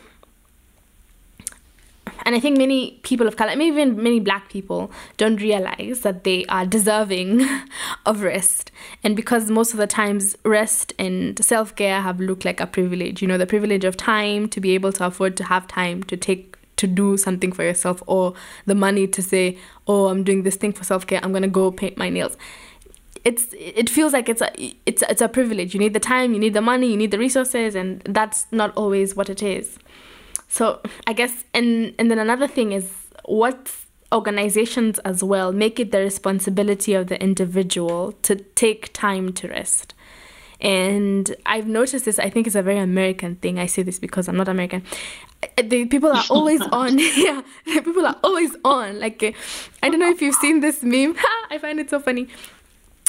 and 2.24 2.36
I 2.36 2.40
think 2.40 2.58
many 2.58 3.00
people 3.02 3.26
of 3.26 3.36
color, 3.36 3.56
maybe 3.56 3.72
even 3.72 4.02
many 4.02 4.20
black 4.20 4.50
people, 4.50 4.92
don't 5.16 5.40
realize 5.40 6.00
that 6.00 6.24
they 6.24 6.44
are 6.44 6.66
deserving 6.66 7.48
of 8.06 8.20
rest. 8.20 8.70
And 9.02 9.16
because 9.16 9.50
most 9.50 9.72
of 9.72 9.78
the 9.78 9.86
times 9.86 10.36
rest 10.44 10.92
and 10.98 11.42
self 11.42 11.74
care 11.74 12.02
have 12.02 12.20
looked 12.20 12.44
like 12.44 12.60
a 12.60 12.66
privilege, 12.66 13.22
you 13.22 13.28
know, 13.28 13.38
the 13.38 13.46
privilege 13.46 13.84
of 13.84 13.96
time 13.96 14.46
to 14.50 14.60
be 14.60 14.72
able 14.72 14.92
to 14.92 15.06
afford 15.06 15.36
to 15.38 15.44
have 15.44 15.66
time 15.66 16.02
to 16.04 16.16
take 16.16 16.51
to 16.82 16.86
do 16.86 17.16
something 17.16 17.52
for 17.52 17.64
yourself 17.64 18.02
or 18.06 18.34
the 18.66 18.74
money 18.74 19.06
to 19.16 19.22
say, 19.22 19.44
oh, 19.86 20.08
I'm 20.08 20.22
doing 20.24 20.42
this 20.42 20.56
thing 20.56 20.72
for 20.72 20.84
self 20.84 21.06
care, 21.06 21.20
I'm 21.22 21.32
gonna 21.32 21.48
go 21.48 21.70
paint 21.70 21.96
my 21.96 22.10
nails 22.18 22.36
it's 23.24 23.46
it 23.52 23.88
feels 23.88 24.12
like 24.12 24.28
it's 24.28 24.42
a 24.42 24.50
it's 24.86 25.02
it's 25.02 25.22
a 25.22 25.28
privilege. 25.28 25.74
You 25.74 25.80
need 25.80 25.94
the 25.94 26.00
time, 26.00 26.32
you 26.32 26.38
need 26.38 26.54
the 26.54 26.60
money, 26.60 26.90
you 26.90 26.96
need 26.96 27.10
the 27.10 27.18
resources, 27.18 27.74
and 27.74 28.02
that's 28.04 28.46
not 28.50 28.76
always 28.76 29.14
what 29.14 29.30
it 29.30 29.42
is. 29.42 29.78
So 30.48 30.80
I 31.06 31.12
guess 31.12 31.44
and 31.54 31.94
and 31.98 32.10
then 32.10 32.18
another 32.18 32.48
thing 32.48 32.72
is 32.72 32.90
what 33.24 33.76
organizations 34.12 34.98
as 35.00 35.24
well 35.24 35.52
make 35.52 35.80
it 35.80 35.90
the 35.90 35.98
responsibility 36.00 36.92
of 36.92 37.06
the 37.06 37.20
individual 37.22 38.12
to 38.22 38.36
take 38.36 38.92
time 38.92 39.32
to 39.34 39.48
rest. 39.48 39.94
And 40.62 41.34
I've 41.44 41.66
noticed 41.66 42.04
this, 42.04 42.20
I 42.20 42.30
think 42.30 42.46
it's 42.46 42.54
a 42.54 42.62
very 42.62 42.78
American 42.78 43.34
thing. 43.36 43.58
I 43.58 43.66
say 43.66 43.82
this 43.82 43.98
because 43.98 44.28
I'm 44.28 44.36
not 44.36 44.46
American. 44.46 44.84
The 45.56 45.86
people 45.86 46.12
are 46.12 46.24
always 46.30 46.60
on. 46.72 46.98
yeah, 46.98 47.42
the 47.66 47.82
people 47.82 48.06
are 48.06 48.16
always 48.22 48.54
on. 48.64 49.00
Like, 49.00 49.22
I 49.82 49.88
don't 49.88 49.98
know 49.98 50.08
if 50.08 50.22
you've 50.22 50.36
seen 50.36 50.60
this 50.60 50.84
meme. 50.84 51.16
I 51.50 51.58
find 51.58 51.80
it 51.80 51.90
so 51.90 51.98
funny 51.98 52.28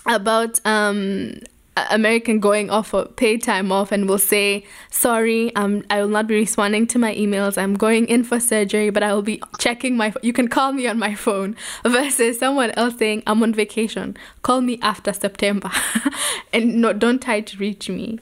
about 0.08 0.60
um 0.66 1.36
American 1.76 2.40
going 2.40 2.70
off 2.70 2.90
for 2.90 3.06
paid 3.06 3.42
time 3.42 3.72
off 3.72 3.92
and 3.92 4.08
will 4.08 4.20
say, 4.20 4.64
Sorry, 4.92 5.56
um, 5.56 5.84
I 5.90 6.02
will 6.02 6.10
not 6.10 6.28
be 6.28 6.36
responding 6.36 6.86
to 6.88 7.00
my 7.00 7.16
emails. 7.16 7.58
I'm 7.58 7.74
going 7.74 8.06
in 8.08 8.24
for 8.24 8.40
surgery, 8.40 8.90
but 8.92 9.02
I 9.02 9.14
will 9.14 9.24
be 9.24 9.42
checking 9.58 9.98
my 9.98 10.14
you 10.22 10.34
can 10.34 10.48
call 10.48 10.72
me 10.72 10.88
on 10.88 11.00
my 11.00 11.16
phone 11.16 11.56
versus 11.86 12.40
someone 12.40 12.72
else 12.72 12.98
saying, 12.98 13.24
I'm 13.26 13.42
on 13.42 13.54
vacation. 13.54 14.16
Call 14.44 14.62
me 14.62 14.80
after 14.82 15.14
September 15.14 15.72
and 16.54 16.76
no 16.76 16.94
don't 16.94 17.22
try 17.22 17.42
to 17.42 17.58
reach 17.58 17.90
me. 17.90 18.20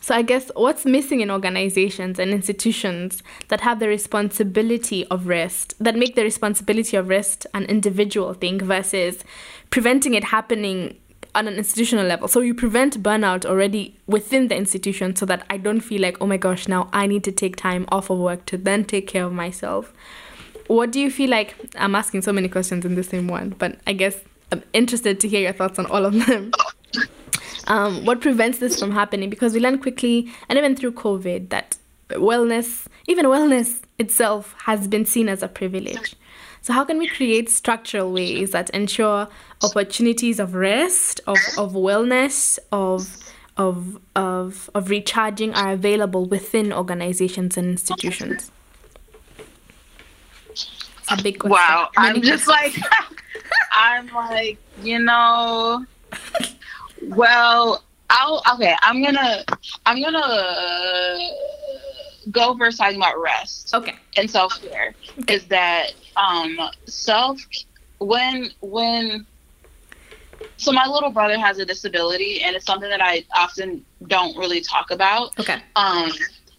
So 0.00 0.14
I 0.14 0.22
guess 0.22 0.52
what's 0.54 0.86
missing 0.86 1.20
in 1.20 1.32
organizations 1.32 2.20
and 2.20 2.30
institutions 2.30 3.24
that 3.48 3.62
have 3.62 3.80
the 3.80 3.88
responsibility 3.88 5.04
of 5.08 5.26
rest, 5.26 5.74
that 5.80 5.96
make 5.96 6.14
the 6.14 6.22
responsibility 6.22 6.96
of 6.96 7.08
rest 7.08 7.44
an 7.52 7.64
individual 7.64 8.32
thing 8.32 8.60
versus 8.60 9.24
preventing 9.70 10.14
it 10.14 10.22
happening 10.22 10.96
on 11.36 11.46
an 11.46 11.54
institutional 11.54 12.06
level. 12.06 12.26
So 12.26 12.40
you 12.40 12.54
prevent 12.54 13.02
burnout 13.02 13.44
already 13.44 13.96
within 14.06 14.48
the 14.48 14.56
institution 14.56 15.14
so 15.14 15.26
that 15.26 15.44
I 15.50 15.58
don't 15.58 15.80
feel 15.80 16.00
like, 16.00 16.16
oh 16.20 16.26
my 16.26 16.38
gosh, 16.38 16.66
now 16.66 16.88
I 16.92 17.06
need 17.06 17.22
to 17.24 17.32
take 17.32 17.56
time 17.56 17.86
off 17.90 18.10
of 18.10 18.18
work 18.18 18.46
to 18.46 18.56
then 18.56 18.84
take 18.84 19.06
care 19.06 19.24
of 19.24 19.32
myself. 19.32 19.92
What 20.66 20.90
do 20.90 20.98
you 20.98 21.10
feel 21.10 21.30
like? 21.30 21.54
I'm 21.76 21.94
asking 21.94 22.22
so 22.22 22.32
many 22.32 22.48
questions 22.48 22.84
in 22.84 22.96
the 22.96 23.04
same 23.04 23.28
one, 23.28 23.50
but 23.50 23.78
I 23.86 23.92
guess 23.92 24.18
I'm 24.50 24.64
interested 24.72 25.20
to 25.20 25.28
hear 25.28 25.40
your 25.40 25.52
thoughts 25.52 25.78
on 25.78 25.86
all 25.86 26.04
of 26.04 26.26
them. 26.26 26.50
Um, 27.68 28.04
what 28.04 28.20
prevents 28.20 28.58
this 28.58 28.78
from 28.78 28.92
happening? 28.92 29.28
Because 29.28 29.52
we 29.52 29.58
learned 29.58 29.82
quickly, 29.82 30.32
and 30.48 30.56
even 30.56 30.76
through 30.76 30.92
COVID, 30.92 31.48
that 31.48 31.76
wellness, 32.10 32.86
even 33.08 33.26
wellness 33.26 33.82
itself, 33.98 34.54
has 34.58 34.86
been 34.86 35.04
seen 35.04 35.28
as 35.28 35.42
a 35.42 35.48
privilege. 35.48 36.14
So, 36.66 36.72
how 36.72 36.84
can 36.84 36.98
we 36.98 37.06
create 37.06 37.48
structural 37.48 38.10
ways 38.12 38.50
that 38.50 38.70
ensure 38.70 39.28
opportunities 39.62 40.40
of 40.40 40.56
rest, 40.56 41.20
of, 41.28 41.36
of 41.56 41.74
wellness, 41.74 42.58
of 42.72 43.16
of 43.56 44.00
of 44.16 44.68
of 44.74 44.90
recharging 44.90 45.54
are 45.54 45.70
available 45.74 46.24
within 46.26 46.72
organizations 46.72 47.56
and 47.56 47.68
institutions? 47.68 48.50
a 51.08 51.22
big 51.22 51.38
question. 51.38 51.52
Wow, 51.52 51.88
Many 51.96 52.16
I'm 52.16 52.22
just 52.22 52.46
questions. 52.46 52.82
like 52.82 52.92
I'm 53.70 54.08
like, 54.08 54.58
you 54.82 54.98
know, 54.98 55.86
well, 57.00 57.84
I'll 58.10 58.42
okay, 58.54 58.74
I'm 58.82 59.04
gonna 59.04 59.44
I'm 59.86 60.02
gonna 60.02 61.30
go 62.30 62.56
first 62.56 62.78
talking 62.78 62.96
about 62.96 63.20
rest. 63.20 63.74
Okay. 63.74 63.94
And 64.16 64.30
self 64.30 64.60
care. 64.62 64.94
Okay. 65.20 65.34
Is 65.34 65.46
that 65.46 65.92
um 66.16 66.58
self 66.86 67.40
when 67.98 68.50
when 68.60 69.26
so 70.56 70.72
my 70.72 70.86
little 70.86 71.10
brother 71.10 71.38
has 71.38 71.58
a 71.58 71.64
disability 71.64 72.42
and 72.42 72.54
it's 72.56 72.66
something 72.66 72.90
that 72.90 73.00
I 73.00 73.24
often 73.34 73.84
don't 74.06 74.36
really 74.36 74.60
talk 74.60 74.90
about. 74.90 75.38
Okay. 75.38 75.60
Um 75.76 76.10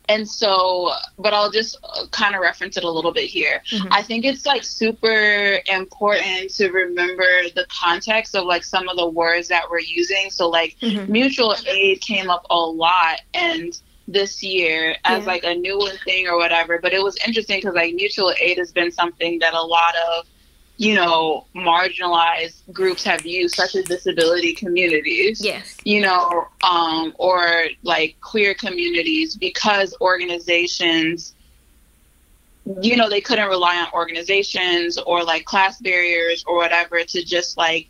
and 0.10 0.28
so 0.28 0.92
but 1.20 1.34
I'll 1.34 1.52
just 1.52 1.78
kind 2.12 2.34
of 2.34 2.42
reference 2.42 2.78
it 2.78 2.84
a 2.84 2.90
little 2.90 3.12
bit 3.12 3.30
here. 3.30 3.62
Mm-hmm. 3.70 3.88
I 3.92 4.02
think 4.02 4.26
it's 4.26 4.46
like 4.46 4.64
super 4.64 5.60
important 5.66 6.52
to 6.56 6.70
remember 6.72 7.50
the 7.56 7.66
context 7.70 8.36
of 8.36 8.46
like 8.46 8.64
some 8.64 8.88
of 8.88 8.98
the 8.98 9.08
words 9.08 9.50
that 9.50 9.70
we're 9.70 9.80
using. 9.80 10.30
So 10.30 10.48
like 10.50 10.78
mm-hmm. 10.82 11.12
mutual 11.12 11.56
aid 11.68 12.02
came 12.02 12.30
up 12.30 12.46
a 12.50 12.58
lot 12.58 13.22
and 13.34 13.78
this 14.08 14.42
year 14.42 14.96
as 15.04 15.22
yeah. 15.22 15.26
like 15.26 15.44
a 15.44 15.54
newer 15.56 15.92
thing 16.06 16.28
or 16.28 16.38
whatever. 16.38 16.80
But 16.82 16.94
it 16.94 17.04
was 17.04 17.18
interesting 17.26 17.60
because 17.60 17.76
like 17.76 17.94
mutual 17.94 18.34
aid 18.40 18.58
has 18.58 18.72
been 18.72 18.92
something 18.92 19.40
that 19.40 19.54
a 19.54 19.62
lot 19.62 19.96
of 20.12 20.26
you 20.78 20.94
know 20.94 21.46
marginalized 21.56 22.62
groups 22.72 23.04
have 23.04 23.26
used, 23.26 23.56
such 23.56 23.76
as 23.76 23.86
disability 23.86 24.54
communities. 24.54 25.44
Yes. 25.44 25.78
You 25.84 26.02
know, 26.02 26.48
um, 26.64 27.14
or 27.18 27.68
like 27.84 28.18
queer 28.22 28.54
communities 28.54 29.36
because 29.36 29.96
organizations. 30.02 31.34
You 32.82 32.98
know, 32.98 33.10
they 33.10 33.22
couldn't 33.22 33.48
rely 33.48 33.78
on 33.78 33.88
organizations 33.94 34.98
or 34.98 35.24
like 35.24 35.46
class 35.46 35.80
barriers 35.80 36.44
or 36.46 36.58
whatever 36.58 37.02
to 37.02 37.24
just 37.24 37.56
like 37.56 37.88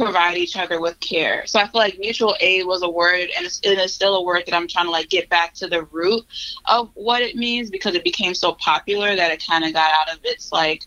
provide 0.00 0.36
each 0.36 0.56
other 0.56 0.80
with 0.80 0.98
care. 1.00 1.46
So 1.46 1.58
I 1.58 1.64
feel 1.64 1.80
like 1.80 1.98
mutual 1.98 2.36
aid 2.40 2.66
was 2.66 2.82
a 2.82 2.88
word, 2.88 3.28
and 3.36 3.46
it's, 3.46 3.60
it 3.62 3.78
is 3.78 3.92
still 3.92 4.16
a 4.16 4.22
word 4.22 4.44
that 4.46 4.54
I'm 4.54 4.68
trying 4.68 4.86
to 4.86 4.90
like 4.90 5.08
get 5.08 5.28
back 5.28 5.54
to 5.54 5.66
the 5.66 5.84
root 5.84 6.24
of 6.66 6.90
what 6.94 7.22
it 7.22 7.36
means 7.36 7.70
because 7.70 7.94
it 7.94 8.04
became 8.04 8.34
so 8.34 8.52
popular 8.54 9.14
that 9.14 9.30
it 9.30 9.44
kind 9.46 9.64
of 9.64 9.72
got 9.72 9.92
out 9.92 10.14
of 10.14 10.20
its 10.24 10.52
like 10.52 10.86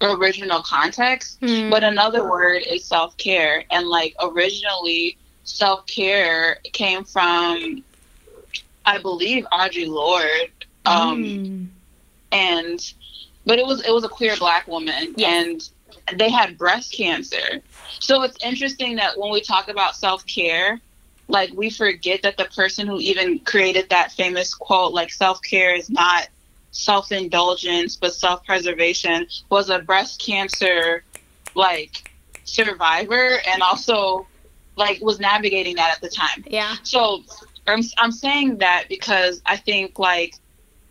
original 0.00 0.62
context. 0.62 1.40
Mm. 1.40 1.70
But 1.70 1.84
another 1.84 2.28
word 2.28 2.62
is 2.66 2.84
self 2.84 3.16
care, 3.16 3.64
and 3.70 3.86
like 3.86 4.14
originally 4.20 5.16
self 5.44 5.86
care 5.86 6.58
came 6.72 7.04
from, 7.04 7.84
I 8.84 8.98
believe, 8.98 9.46
Audre 9.52 9.88
Lorde, 9.88 10.50
um, 10.84 11.22
mm. 11.22 11.66
and 12.32 12.92
but 13.44 13.58
it 13.58 13.66
was 13.66 13.86
it 13.86 13.92
was 13.92 14.04
a 14.04 14.08
queer 14.08 14.36
black 14.36 14.66
woman, 14.66 15.14
yes. 15.16 15.46
and 15.46 15.70
they 16.14 16.30
had 16.30 16.56
breast 16.56 16.92
cancer 16.92 17.62
so 18.00 18.22
it's 18.22 18.36
interesting 18.44 18.96
that 18.96 19.18
when 19.18 19.32
we 19.32 19.40
talk 19.40 19.68
about 19.68 19.96
self 19.96 20.26
care, 20.26 20.80
like 21.28 21.52
we 21.54 21.70
forget 21.70 22.22
that 22.22 22.36
the 22.36 22.44
person 22.44 22.86
who 22.86 23.00
even 23.00 23.40
created 23.40 23.88
that 23.90 24.12
famous 24.12 24.54
quote, 24.54 24.92
like 24.92 25.10
self 25.10 25.40
care 25.42 25.74
is 25.74 25.90
not 25.90 26.28
self 26.70 27.12
indulgence, 27.12 27.96
but 27.96 28.14
self 28.14 28.44
preservation, 28.44 29.26
was 29.50 29.70
a 29.70 29.80
breast 29.80 30.20
cancer 30.24 31.04
like 31.54 32.10
survivor 32.44 33.38
and 33.50 33.62
also 33.62 34.26
like 34.76 35.00
was 35.00 35.18
navigating 35.18 35.76
that 35.76 35.92
at 35.92 36.00
the 36.00 36.08
time. 36.08 36.44
Yeah. 36.46 36.76
So 36.82 37.22
I'm 37.66 37.82
I'm 37.98 38.12
saying 38.12 38.58
that 38.58 38.84
because 38.88 39.40
I 39.46 39.56
think 39.56 39.98
like 39.98 40.34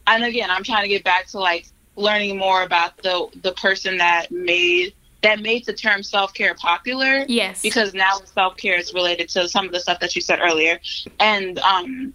and 0.08 0.23
again 0.23 0.49
I'm 0.49 0.63
trying 0.63 0.84
to 0.84 0.89
get 0.89 1.04
back 1.04 1.28
to 1.28 1.39
like 1.39 1.67
learning 1.95 2.38
more 2.38 2.63
about 2.63 2.97
the 2.97 3.28
the 3.41 3.54
person 3.54 3.97
that 3.99 4.32
made 4.32 4.93
that 5.25 5.41
made 5.41 5.65
the 5.65 5.73
term 5.73 6.03
self 6.03 6.33
care 6.33 6.53
popular. 6.53 7.25
Yes. 7.27 7.61
Because 7.61 7.93
now 7.93 8.19
self 8.25 8.57
care 8.57 8.77
is 8.77 8.93
related 8.93 9.27
to 9.29 9.49
some 9.49 9.65
of 9.65 9.71
the 9.71 9.79
stuff 9.79 9.99
that 9.99 10.15
you 10.15 10.21
said 10.21 10.39
earlier. 10.39 10.79
And 11.19 11.59
um 11.59 12.13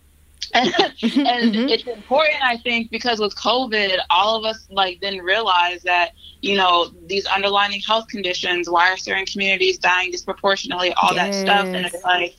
and, 0.55 0.75
and 0.75 1.55
mm-hmm. 1.55 1.69
it's 1.69 1.87
important 1.87 2.43
I 2.43 2.57
think 2.57 2.91
because 2.91 3.21
with 3.21 3.35
COVID 3.37 3.99
all 4.11 4.37
of 4.37 4.45
us 4.45 4.67
like 4.71 5.01
didn't 5.01 5.23
realize 5.23 5.83
that, 5.83 6.13
you 6.41 6.57
know, 6.57 6.91
these 7.07 7.27
underlying 7.27 7.81
health 7.81 8.09
conditions, 8.09 8.69
why 8.69 8.91
are 8.91 8.97
certain 8.97 9.27
communities 9.27 9.79
dying 9.79 10.11
disproportionately, 10.11 10.93
all 10.95 11.15
yes. 11.15 11.37
that 11.37 11.41
stuff. 11.43 11.67
And 11.67 11.87
it's 11.87 12.05
like 12.05 12.37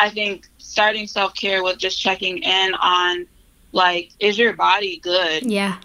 I 0.00 0.10
think 0.10 0.48
starting 0.58 1.06
self 1.06 1.34
care 1.34 1.62
with 1.62 1.78
just 1.78 2.00
checking 2.00 2.38
in 2.38 2.74
on 2.74 3.26
like, 3.72 4.12
is 4.18 4.38
your 4.38 4.54
body 4.54 4.98
good? 4.98 5.44
Yeah. 5.44 5.78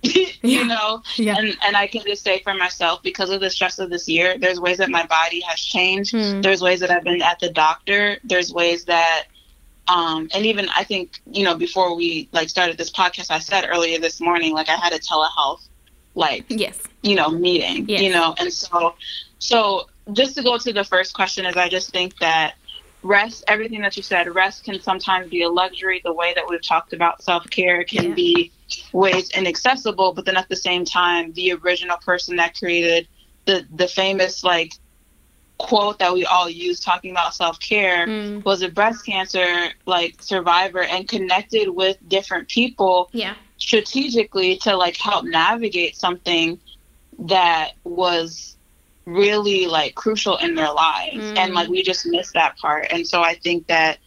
you 0.02 0.26
yeah. 0.42 0.62
know 0.62 1.02
yeah. 1.16 1.36
and 1.36 1.56
and 1.64 1.76
i 1.76 1.86
can 1.86 2.02
just 2.06 2.22
say 2.22 2.40
for 2.42 2.54
myself 2.54 3.02
because 3.02 3.30
of 3.30 3.40
the 3.40 3.50
stress 3.50 3.78
of 3.80 3.90
this 3.90 4.08
year 4.08 4.38
there's 4.38 4.60
ways 4.60 4.78
that 4.78 4.90
my 4.90 5.04
body 5.06 5.40
has 5.40 5.58
changed 5.60 6.14
mm. 6.14 6.40
there's 6.42 6.62
ways 6.62 6.78
that 6.78 6.90
i've 6.90 7.02
been 7.02 7.20
at 7.20 7.40
the 7.40 7.50
doctor 7.50 8.16
there's 8.22 8.52
ways 8.52 8.84
that 8.84 9.24
um 9.88 10.28
and 10.32 10.46
even 10.46 10.68
i 10.76 10.84
think 10.84 11.20
you 11.26 11.42
know 11.42 11.56
before 11.56 11.96
we 11.96 12.28
like 12.32 12.48
started 12.48 12.78
this 12.78 12.92
podcast 12.92 13.30
i 13.30 13.40
said 13.40 13.66
earlier 13.68 13.98
this 13.98 14.20
morning 14.20 14.54
like 14.54 14.68
i 14.68 14.76
had 14.76 14.92
a 14.92 14.98
telehealth 15.00 15.66
like 16.14 16.44
yes 16.48 16.80
you 17.02 17.16
know 17.16 17.28
meeting 17.30 17.84
yes. 17.88 18.00
you 18.00 18.12
know 18.12 18.36
and 18.38 18.52
so 18.52 18.94
so 19.40 19.88
just 20.12 20.36
to 20.36 20.44
go 20.44 20.58
to 20.58 20.72
the 20.72 20.84
first 20.84 21.12
question 21.12 21.44
is 21.44 21.56
i 21.56 21.68
just 21.68 21.90
think 21.90 22.16
that 22.18 22.54
rest, 23.02 23.44
everything 23.48 23.80
that 23.82 23.96
you 23.96 24.02
said, 24.02 24.32
rest 24.34 24.64
can 24.64 24.80
sometimes 24.80 25.30
be 25.30 25.42
a 25.42 25.48
luxury. 25.48 26.00
The 26.04 26.12
way 26.12 26.32
that 26.34 26.44
we've 26.48 26.62
talked 26.62 26.92
about 26.92 27.22
self 27.22 27.48
care 27.50 27.84
can 27.84 28.10
yeah. 28.10 28.14
be 28.14 28.52
ways 28.92 29.30
inaccessible, 29.30 30.12
but 30.12 30.24
then 30.24 30.36
at 30.36 30.48
the 30.48 30.56
same 30.56 30.84
time, 30.84 31.32
the 31.32 31.52
original 31.52 31.96
person 31.98 32.36
that 32.36 32.56
created 32.56 33.08
the 33.46 33.66
the 33.74 33.88
famous 33.88 34.44
like 34.44 34.74
quote 35.58 35.98
that 35.98 36.12
we 36.14 36.24
all 36.24 36.48
use 36.48 36.78
talking 36.78 37.10
about 37.10 37.34
self-care 37.34 38.06
mm. 38.06 38.44
was 38.44 38.62
a 38.62 38.68
breast 38.68 39.04
cancer 39.04 39.70
like 39.86 40.22
survivor 40.22 40.82
and 40.82 41.08
connected 41.08 41.68
with 41.68 41.96
different 42.08 42.48
people 42.48 43.10
yeah 43.12 43.34
strategically 43.56 44.56
to 44.56 44.76
like 44.76 44.96
help 44.96 45.24
navigate 45.24 45.96
something 45.96 46.60
that 47.18 47.72
was 47.82 48.56
really 49.04 49.66
like 49.66 49.94
crucial 49.96 50.36
in 50.36 50.54
their 50.54 50.72
lives 50.72 51.24
mm. 51.24 51.36
and 51.36 51.54
like 51.54 51.68
we 51.68 51.82
just 51.82 52.06
missed 52.06 52.34
that 52.34 52.56
part 52.58 52.86
and 52.90 53.06
so 53.06 53.20
i 53.20 53.34
think 53.34 53.66
that 53.66 53.98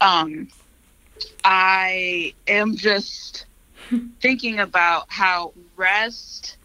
um 0.00 0.46
i 1.44 2.32
am 2.46 2.76
just 2.76 3.46
thinking 4.20 4.60
about 4.60 5.06
how 5.08 5.52
rest 5.76 6.56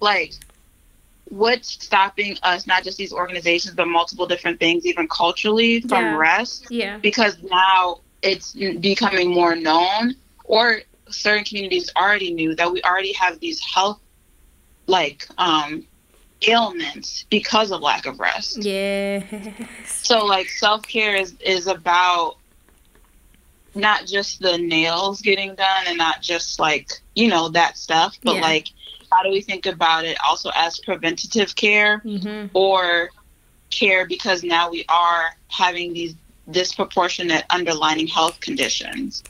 like 0.00 0.32
what's 1.30 1.72
stopping 1.72 2.36
us 2.42 2.66
not 2.66 2.84
just 2.84 2.98
these 2.98 3.12
organizations 3.12 3.74
but 3.74 3.88
multiple 3.88 4.26
different 4.26 4.60
things 4.60 4.84
even 4.86 5.08
culturally 5.08 5.80
from 5.80 6.04
yeah. 6.04 6.16
rest 6.16 6.66
yeah 6.70 6.98
because 6.98 7.36
now 7.50 7.98
it's 8.22 8.52
becoming 8.52 9.32
more 9.32 9.54
known 9.54 10.14
or 10.44 10.80
certain 11.08 11.44
communities 11.44 11.90
already 11.96 12.32
knew 12.32 12.54
that 12.54 12.70
we 12.70 12.82
already 12.82 13.12
have 13.12 13.40
these 13.40 13.60
health 13.60 14.00
like 14.86 15.26
um 15.38 15.84
ailments 16.48 17.24
because 17.30 17.70
of 17.70 17.80
lack 17.80 18.06
of 18.06 18.20
rest. 18.20 18.62
Yeah. 18.64 19.22
So 19.86 20.24
like 20.24 20.48
self-care 20.48 21.16
is 21.16 21.34
is 21.40 21.66
about 21.66 22.36
not 23.74 24.06
just 24.06 24.40
the 24.40 24.58
nails 24.58 25.20
getting 25.20 25.54
done 25.54 25.84
and 25.86 25.98
not 25.98 26.22
just 26.22 26.58
like, 26.58 26.90
you 27.14 27.28
know, 27.28 27.48
that 27.50 27.76
stuff, 27.76 28.16
but 28.22 28.36
yeah. 28.36 28.40
like 28.40 28.68
how 29.12 29.22
do 29.22 29.30
we 29.30 29.40
think 29.40 29.66
about 29.66 30.04
it 30.04 30.16
also 30.26 30.50
as 30.54 30.78
preventative 30.80 31.54
care 31.54 32.00
mm-hmm. 32.04 32.46
or 32.54 33.10
care 33.70 34.06
because 34.06 34.42
now 34.42 34.70
we 34.70 34.84
are 34.88 35.34
having 35.48 35.92
these 35.92 36.14
disproportionate 36.50 37.44
underlying 37.50 38.06
health 38.06 38.40
conditions. 38.40 39.22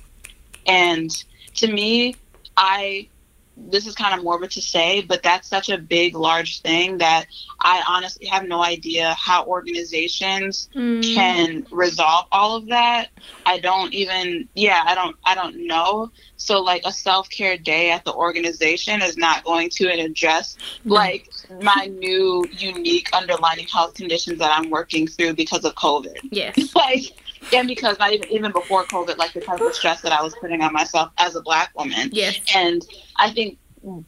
And 0.67 1.11
to 1.57 1.73
me, 1.73 2.17
I 2.57 3.09
this 3.57 3.87
is 3.87 3.95
kind 3.95 4.17
of 4.19 4.25
morbid 4.25 4.51
to 4.53 4.63
say, 4.63 5.03
but 5.03 5.23
that's 5.23 5.49
such 5.49 5.69
a 5.69 5.79
big, 5.79 6.17
large 6.17 6.61
thing 6.61 6.99
that 6.99 7.27
I 7.61 7.83
honestly 7.87 8.27
have 8.27 8.47
no 8.47 8.63
idea 8.63 9.15
how 9.15 9.45
organizations 9.45 10.69
mm. 10.75 11.03
can 11.15 11.67
resolve 11.71 12.27
all 12.33 12.57
of 12.57 12.67
that. 12.69 13.11
I 13.47 13.61
don't 13.61 13.93
even, 13.95 14.49
yeah, 14.55 14.83
I 14.85 14.95
don't, 14.95 15.17
I 15.25 15.35
don't 15.35 15.67
know. 15.67 16.11
So 16.37 16.61
like 16.61 16.83
a 16.85 16.93
self 16.93 17.31
care 17.31 17.57
day 17.57 17.91
at 17.91 18.05
the 18.05 18.13
organization 18.13 19.03
is 19.03 19.17
not 19.17 19.45
going 19.45 19.71
to 19.71 19.89
address 19.89 20.57
like 20.85 21.31
my 21.63 21.91
new 21.99 22.45
unique 22.59 23.09
underlying 23.13 23.67
health 23.67 23.95
conditions 23.95 24.41
that 24.41 24.53
I'm 24.57 24.71
working 24.71 25.07
through 25.07 25.35
because 25.35 25.65
of 25.65 25.75
COVID. 25.75 26.19
Yes. 26.31 26.75
like 26.75 27.13
and 27.53 27.69
because 27.69 27.99
not 27.99 28.13
even 28.13 28.29
even 28.31 28.53
before 28.53 28.85
COVID, 28.85 29.17
like 29.17 29.33
the 29.33 29.41
type 29.41 29.61
of 29.61 29.75
stress 29.75 30.01
that 30.03 30.13
I 30.13 30.23
was 30.23 30.35
putting 30.41 30.61
on 30.63 30.73
myself 30.73 31.13
as 31.19 31.37
a 31.37 31.43
black 31.43 31.77
woman. 31.77 32.11
Yes. 32.13 32.41
And 32.55 32.85
I 33.17 33.31
think 33.31 33.59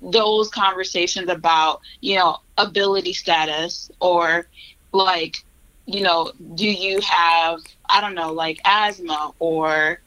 those 0.00 0.48
conversations 0.48 1.28
about, 1.28 1.80
you 2.00 2.16
know, 2.16 2.38
ability 2.56 3.12
status 3.12 3.90
or 4.00 4.48
like, 4.92 5.44
you 5.86 6.02
know, 6.02 6.32
do 6.54 6.68
you 6.68 7.00
have 7.02 7.60
I 7.88 8.00
don't 8.00 8.14
know, 8.14 8.32
like 8.32 8.60
asthma 8.64 9.32
or 9.38 10.00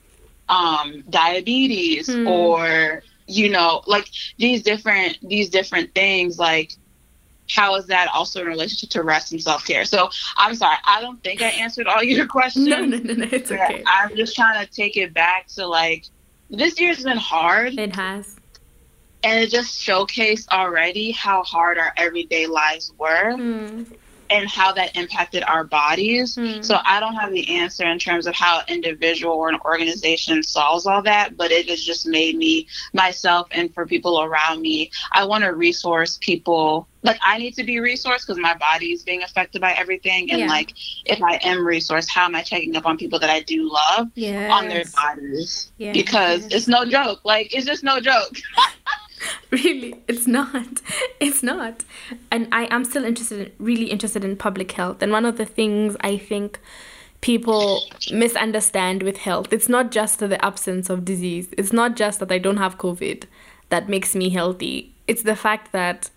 um 0.48 1.04
diabetes 1.10 2.12
hmm. 2.12 2.28
or 2.28 3.04
you 3.28 3.50
know, 3.50 3.84
like 3.86 4.10
these 4.38 4.64
different 4.64 5.18
these 5.22 5.50
different 5.50 5.94
things 5.94 6.40
like 6.40 6.74
how 7.50 7.76
is 7.76 7.86
that 7.88 8.10
also 8.14 8.42
in 8.42 8.48
relationship 8.48 8.90
to 8.92 9.04
rest 9.04 9.32
and 9.32 9.42
self 9.42 9.66
care? 9.66 9.86
So 9.86 10.10
I'm 10.38 10.56
sorry, 10.56 10.78
I 10.86 11.02
don't 11.02 11.22
think 11.24 11.42
I 11.42 11.48
answered 11.50 11.88
all 11.88 12.04
your 12.04 12.28
questions. 12.38 12.68
No, 12.68 12.86
no, 12.86 12.98
no, 12.98 13.14
no, 13.14 13.28
it's 13.32 13.52
okay. 13.52 13.84
I'm 13.86 14.16
just 14.16 14.36
trying 14.36 14.66
to 14.66 14.72
take 14.72 14.98
it 14.98 15.14
back 15.14 15.48
to 15.56 15.68
like 15.68 16.06
this 16.50 16.80
year's 16.80 17.04
been 17.04 17.18
hard. 17.18 17.78
It 17.78 17.96
has. 17.96 18.36
And 19.22 19.44
it 19.44 19.50
just 19.50 19.78
showcased 19.86 20.48
already 20.48 21.12
how 21.12 21.44
hard 21.44 21.78
our 21.78 21.92
everyday 21.98 22.48
lives 22.48 22.94
were. 22.98 23.34
Mm 23.34 23.86
and 24.30 24.50
how 24.50 24.72
that 24.74 24.96
impacted 24.96 25.44
our 25.44 25.64
bodies. 25.64 26.36
Mm. 26.36 26.64
So 26.64 26.80
I 26.86 27.00
don't 27.00 27.16
have 27.16 27.32
the 27.32 27.58
answer 27.58 27.86
in 27.86 28.00
terms 28.00 28.28
of 28.28 28.36
how 28.36 28.60
an 28.60 28.66
individual 28.68 29.34
or 29.34 29.50
an 29.50 29.60
organization 29.66 30.44
solves 30.44 30.86
all 30.86 31.02
that, 31.04 31.38
but 31.38 31.52
it 31.52 31.70
has 31.70 31.84
just 31.84 32.06
made 32.06 32.38
me 32.38 32.68
myself 32.94 33.48
and 33.52 33.74
for 33.74 33.86
people 33.86 34.22
around 34.22 34.62
me, 34.62 34.92
I 35.12 35.26
want 35.26 35.44
to 35.44 35.54
resource 35.54 36.18
people. 36.22 36.88
Like 37.02 37.18
I 37.22 37.38
need 37.38 37.56
to 37.56 37.64
be 37.64 37.76
resourced 37.76 38.28
because 38.28 38.38
my 38.38 38.56
body 38.56 38.92
is 38.92 39.04
being 39.04 39.24
affected 39.24 39.62
by 39.62 39.72
everything. 39.72 40.32
And 40.32 40.42
yeah. 40.42 40.48
like 40.48 40.74
if 41.06 41.22
I 41.24 41.36
am 41.44 41.60
resourced, 41.60 42.10
how 42.10 42.26
am 42.26 42.36
I 42.36 42.42
checking 42.42 42.76
up 42.76 42.86
on 42.86 42.98
people 42.98 43.20
that 43.20 43.30
I 43.30 43.42
do 43.42 43.72
love 43.72 44.10
yes. 44.16 44.52
on 44.52 44.68
their 44.68 44.84
bodies? 44.96 45.72
Yes. 45.78 45.96
Because 45.96 46.46
it's 46.54 46.68
no 46.68 46.86
joke. 46.86 47.22
Like 47.24 47.56
it's 47.56 47.66
just 47.66 47.84
no 47.84 48.00
joke. 48.00 48.36
really 49.52 49.96
it's 50.08 50.28
not. 50.28 50.82
It's 51.20 51.44
not. 51.44 51.84
And 52.32 52.48
i 52.52 52.68
am 52.72 52.86
still 52.86 53.04
interested 53.04 53.48
in, 53.48 53.66
really 53.66 53.86
interested 53.86 54.24
in 54.24 54.36
public 54.38 54.72
health. 54.72 55.02
And 55.02 55.12
one 55.12 55.26
of 55.26 55.38
the 55.38 55.46
things 55.46 55.96
i 56.02 56.18
think 56.18 56.60
people 57.22 57.82
misunderstand 58.12 59.04
with 59.04 59.18
health 59.18 59.52
it's 59.52 59.68
not 59.68 59.92
just 59.92 60.20
the 60.20 60.44
absence 60.44 60.90
of 60.90 61.04
disease. 61.04 61.50
It's 61.58 61.74
not 61.74 61.96
just 61.96 62.20
that 62.20 62.32
i 62.32 62.38
don't 62.38 62.58
have 62.58 62.78
covid 62.78 63.26
that 63.70 63.88
makes 63.88 64.16
me 64.16 64.30
healthy. 64.30 64.94
It's 65.08 65.24
the 65.24 65.36
fact 65.36 65.72
that 65.72 66.10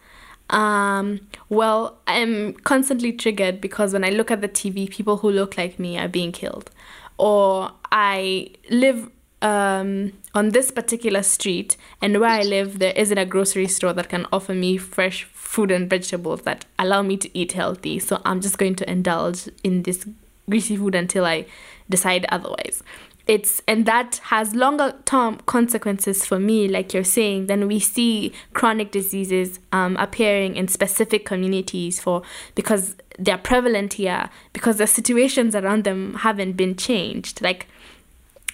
um, 0.50 1.20
well 1.48 1.98
i'm 2.06 2.52
constantly 2.54 3.12
triggered 3.12 3.60
because 3.60 3.92
when 3.92 4.04
i 4.04 4.10
look 4.10 4.30
at 4.30 4.40
the 4.40 4.48
tv 4.48 4.88
people 4.90 5.18
who 5.18 5.30
look 5.30 5.56
like 5.56 5.78
me 5.78 5.98
are 5.98 6.08
being 6.08 6.32
killed. 6.32 6.70
Or 7.18 7.72
i 7.90 8.50
live 8.70 9.10
um, 9.42 10.12
on 10.34 10.50
this 10.50 10.70
particular 10.70 11.22
street 11.22 11.76
and 12.00 12.18
where 12.20 12.30
I 12.30 12.42
live, 12.42 12.78
there 12.78 12.92
isn't 12.96 13.18
a 13.18 13.26
grocery 13.26 13.66
store 13.66 13.92
that 13.92 14.08
can 14.08 14.26
offer 14.32 14.54
me 14.54 14.78
fresh 14.78 15.24
food 15.24 15.70
and 15.70 15.90
vegetables 15.90 16.42
that 16.42 16.64
allow 16.78 17.02
me 17.02 17.16
to 17.18 17.38
eat 17.38 17.52
healthy. 17.52 17.98
So 17.98 18.22
I'm 18.24 18.40
just 18.40 18.56
going 18.56 18.76
to 18.76 18.90
indulge 18.90 19.48
in 19.62 19.82
this 19.82 20.06
greasy 20.48 20.76
food 20.76 20.94
until 20.94 21.26
I 21.26 21.46
decide 21.90 22.24
otherwise. 22.30 22.82
It's 23.26 23.62
and 23.68 23.86
that 23.86 24.20
has 24.24 24.54
longer 24.54 24.94
term 25.04 25.38
consequences 25.46 26.24
for 26.24 26.40
me, 26.40 26.66
like 26.66 26.92
you're 26.92 27.04
saying. 27.04 27.46
Then 27.46 27.68
we 27.68 27.78
see 27.78 28.32
chronic 28.52 28.90
diseases 28.90 29.60
um, 29.70 29.96
appearing 29.96 30.56
in 30.56 30.66
specific 30.66 31.24
communities 31.24 32.00
for 32.00 32.22
because 32.56 32.96
they're 33.18 33.38
prevalent 33.38 33.94
here 33.94 34.28
because 34.52 34.78
the 34.78 34.88
situations 34.88 35.54
around 35.54 35.84
them 35.84 36.14
haven't 36.14 36.54
been 36.54 36.74
changed. 36.74 37.40
Like 37.42 37.68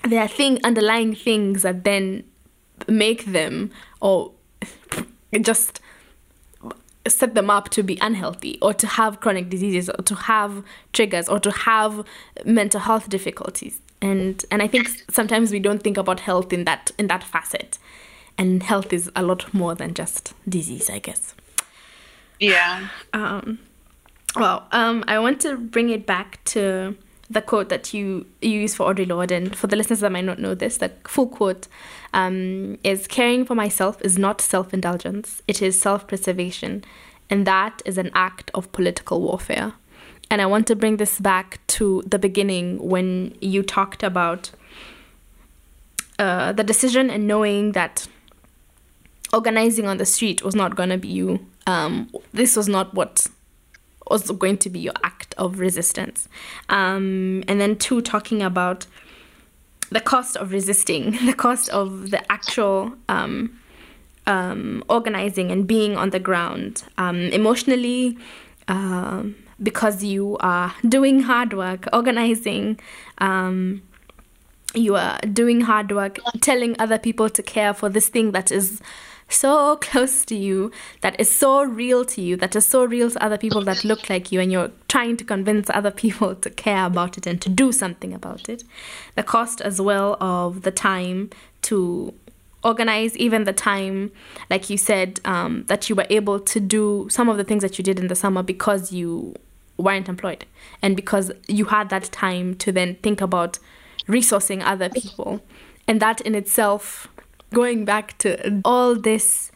there 0.05 0.23
are 0.23 0.29
thing 0.29 0.59
underlying 0.65 1.15
things 1.15 1.63
that 1.63 1.85
then 1.85 2.25
make 2.87 3.25
them 3.27 3.71
or 4.01 4.33
just 5.41 5.81
set 7.07 7.35
them 7.35 7.51
up 7.51 7.71
to 7.71 7.83
be 7.83 7.99
unhealthy 8.01 8.59
or 8.61 8.75
to 8.75 8.87
have 8.87 9.21
chronic 9.21 9.49
diseases 9.49 9.89
or 9.89 10.03
to 10.03 10.15
have 10.15 10.63
triggers 10.93 11.29
or 11.29 11.39
to 11.41 11.51
have 11.51 12.05
mental 12.45 12.81
health 12.81 13.09
difficulties. 13.09 13.81
And 14.01 14.45
and 14.51 14.63
i 14.63 14.69
think 14.69 14.89
sometimes 15.11 15.51
we 15.51 15.59
don't 15.59 15.83
think 15.83 15.97
about 15.97 16.21
health 16.21 16.53
in 16.53 16.65
that 16.65 16.93
in 16.99 17.09
that 17.09 17.25
facet. 17.25 17.79
And 18.37 18.63
health 18.63 18.93
is 18.93 19.11
a 19.17 19.23
lot 19.23 19.53
more 19.53 19.75
than 19.75 19.95
just 19.95 20.35
disease 20.49 20.89
i 20.91 20.99
guess. 20.99 21.35
Yeah. 22.39 22.89
Um 23.13 23.59
well 24.37 24.69
um 24.73 25.05
i 25.09 25.19
want 25.19 25.41
to 25.41 25.57
bring 25.57 25.89
it 25.89 26.05
back 26.05 26.45
to 26.45 26.95
the 27.31 27.43
quote 27.43 27.69
that 27.69 27.93
you 27.93 28.27
you 28.41 28.61
use 28.61 28.75
for 28.75 28.93
Audre 28.93 29.09
Lorde, 29.09 29.33
and 29.33 29.57
for 29.57 29.67
the 29.67 29.77
listeners 29.77 30.01
that 30.01 30.13
might 30.13 30.25
not 30.25 30.39
know 30.39 30.55
this, 30.55 30.79
the 30.79 30.91
full 31.05 31.29
quote 31.29 31.69
um, 32.15 32.79
is 32.85 33.07
Caring 33.07 33.45
for 33.45 33.55
myself 33.55 34.01
is 34.03 34.19
not 34.19 34.41
self 34.41 34.73
indulgence, 34.73 35.43
it 35.47 35.61
is 35.61 35.81
self 35.81 36.07
preservation, 36.07 36.85
and 37.29 37.47
that 37.47 37.83
is 37.85 37.99
an 37.99 38.11
act 38.15 38.51
of 38.55 38.71
political 38.73 39.21
warfare. 39.21 39.75
And 40.31 40.43
I 40.43 40.47
want 40.47 40.67
to 40.67 40.77
bring 40.77 40.99
this 40.99 41.19
back 41.21 41.61
to 41.69 42.03
the 42.07 42.19
beginning 42.19 42.87
when 42.87 43.35
you 43.41 43.63
talked 43.63 44.03
about 44.03 44.51
uh, 46.19 46.53
the 46.53 46.65
decision 46.65 47.09
and 47.11 47.27
knowing 47.27 47.73
that 47.73 48.07
organizing 49.33 49.87
on 49.87 49.97
the 49.97 50.07
street 50.07 50.43
was 50.43 50.55
not 50.55 50.77
going 50.77 50.89
to 50.91 50.99
be 50.99 51.09
you. 51.09 51.47
Um, 51.67 52.11
this 52.33 52.57
was 52.57 52.69
not 52.69 52.95
what 52.95 53.27
also 54.09 54.35
going 54.35 54.59
to 54.59 54.71
be 54.71 54.79
your 54.81 54.95
act 55.03 55.35
of 55.39 55.59
resistance. 55.59 56.29
Um, 56.69 57.45
and 57.49 57.61
then 57.61 57.77
two, 57.77 58.01
talking 58.03 58.43
about 58.43 58.87
the 59.91 60.01
cost 60.01 60.37
of 60.37 60.53
resisting, 60.53 61.13
the 61.27 61.35
cost 61.35 61.69
of 61.71 62.11
the 62.11 62.31
actual 62.31 62.95
um, 63.09 63.59
um, 64.27 64.85
organizing 64.89 65.51
and 65.51 65.67
being 65.67 65.97
on 65.97 66.11
the 66.11 66.21
ground, 66.21 66.85
um, 66.99 67.17
emotionally, 67.17 68.19
um, 68.69 69.35
because 69.63 70.05
you 70.05 70.37
are 70.41 70.75
doing 70.89 71.21
hard 71.21 71.53
work, 71.53 71.87
organizing. 71.93 72.79
Um, 73.19 73.83
you 74.75 74.97
are 74.97 75.19
doing 75.21 75.63
hard 75.63 75.91
work, 75.91 76.19
telling 76.43 76.77
other 76.79 76.99
people 76.99 77.31
to 77.31 77.43
care 77.43 77.73
for 77.73 77.89
this 77.89 78.09
thing 78.09 78.33
that 78.33 78.53
is 78.53 78.83
so 79.29 79.77
close 79.81 80.25
to 80.27 80.35
you, 80.35 80.73
that 81.01 81.19
is 81.21 81.31
so 81.31 81.63
real 81.63 82.05
to 82.07 82.21
you, 82.21 82.37
that 82.37 82.57
is 82.57 82.67
so 82.67 82.85
real 82.85 83.11
to 83.11 83.23
other 83.23 83.39
people 83.39 83.63
that 83.65 83.85
look 83.85 84.09
like 84.11 84.33
you, 84.33 84.41
and 84.41 84.51
you're 84.51 84.71
trying 84.89 85.17
to 85.19 85.25
convince 85.25 85.71
other 85.71 85.91
people 85.91 86.35
to 86.35 86.51
care 86.51 86.87
about 86.87 87.19
it 87.19 87.27
and 87.27 87.41
to 87.43 87.49
do 87.49 87.73
something 87.73 88.13
about 88.13 88.49
it. 88.49 88.65
The 89.15 89.23
cost 89.23 89.61
as 89.61 89.81
well 89.81 90.17
of 90.21 90.63
the 90.63 90.71
time 90.71 91.31
to 91.63 92.15
organize, 92.65 93.17
even 93.17 93.45
the 93.45 93.53
time, 93.53 94.11
like 94.51 94.69
you 94.69 94.77
said, 94.77 95.21
um, 95.25 95.65
that 95.69 95.89
you 95.89 95.95
were 95.95 96.07
able 96.11 96.41
to 96.41 96.61
do 96.61 97.07
some 97.11 97.29
of 97.29 97.37
the 97.37 97.45
things 97.45 97.63
that 97.63 97.79
you 97.79 97.85
did 97.85 97.99
in 97.99 98.09
the 98.09 98.17
summer 98.17 98.43
because 98.43 98.93
you 98.93 99.35
weren't 99.77 100.09
employed 100.09 100.45
and 100.83 100.97
because 100.97 101.31
you 101.47 101.67
had 101.67 101.89
that 101.89 102.05
time 102.05 102.55
to 102.57 102.73
then 102.73 102.97
think 102.97 103.21
about 103.21 103.59
resourcing 104.09 104.63
other 104.65 104.89
people. 104.89 105.41
And 105.87 106.01
that 106.01 106.21
in 106.23 106.35
itself 106.35 107.09
going 107.53 107.85
back 107.85 108.19
to 108.19 108.61
all 108.65 108.95
this 108.95 109.51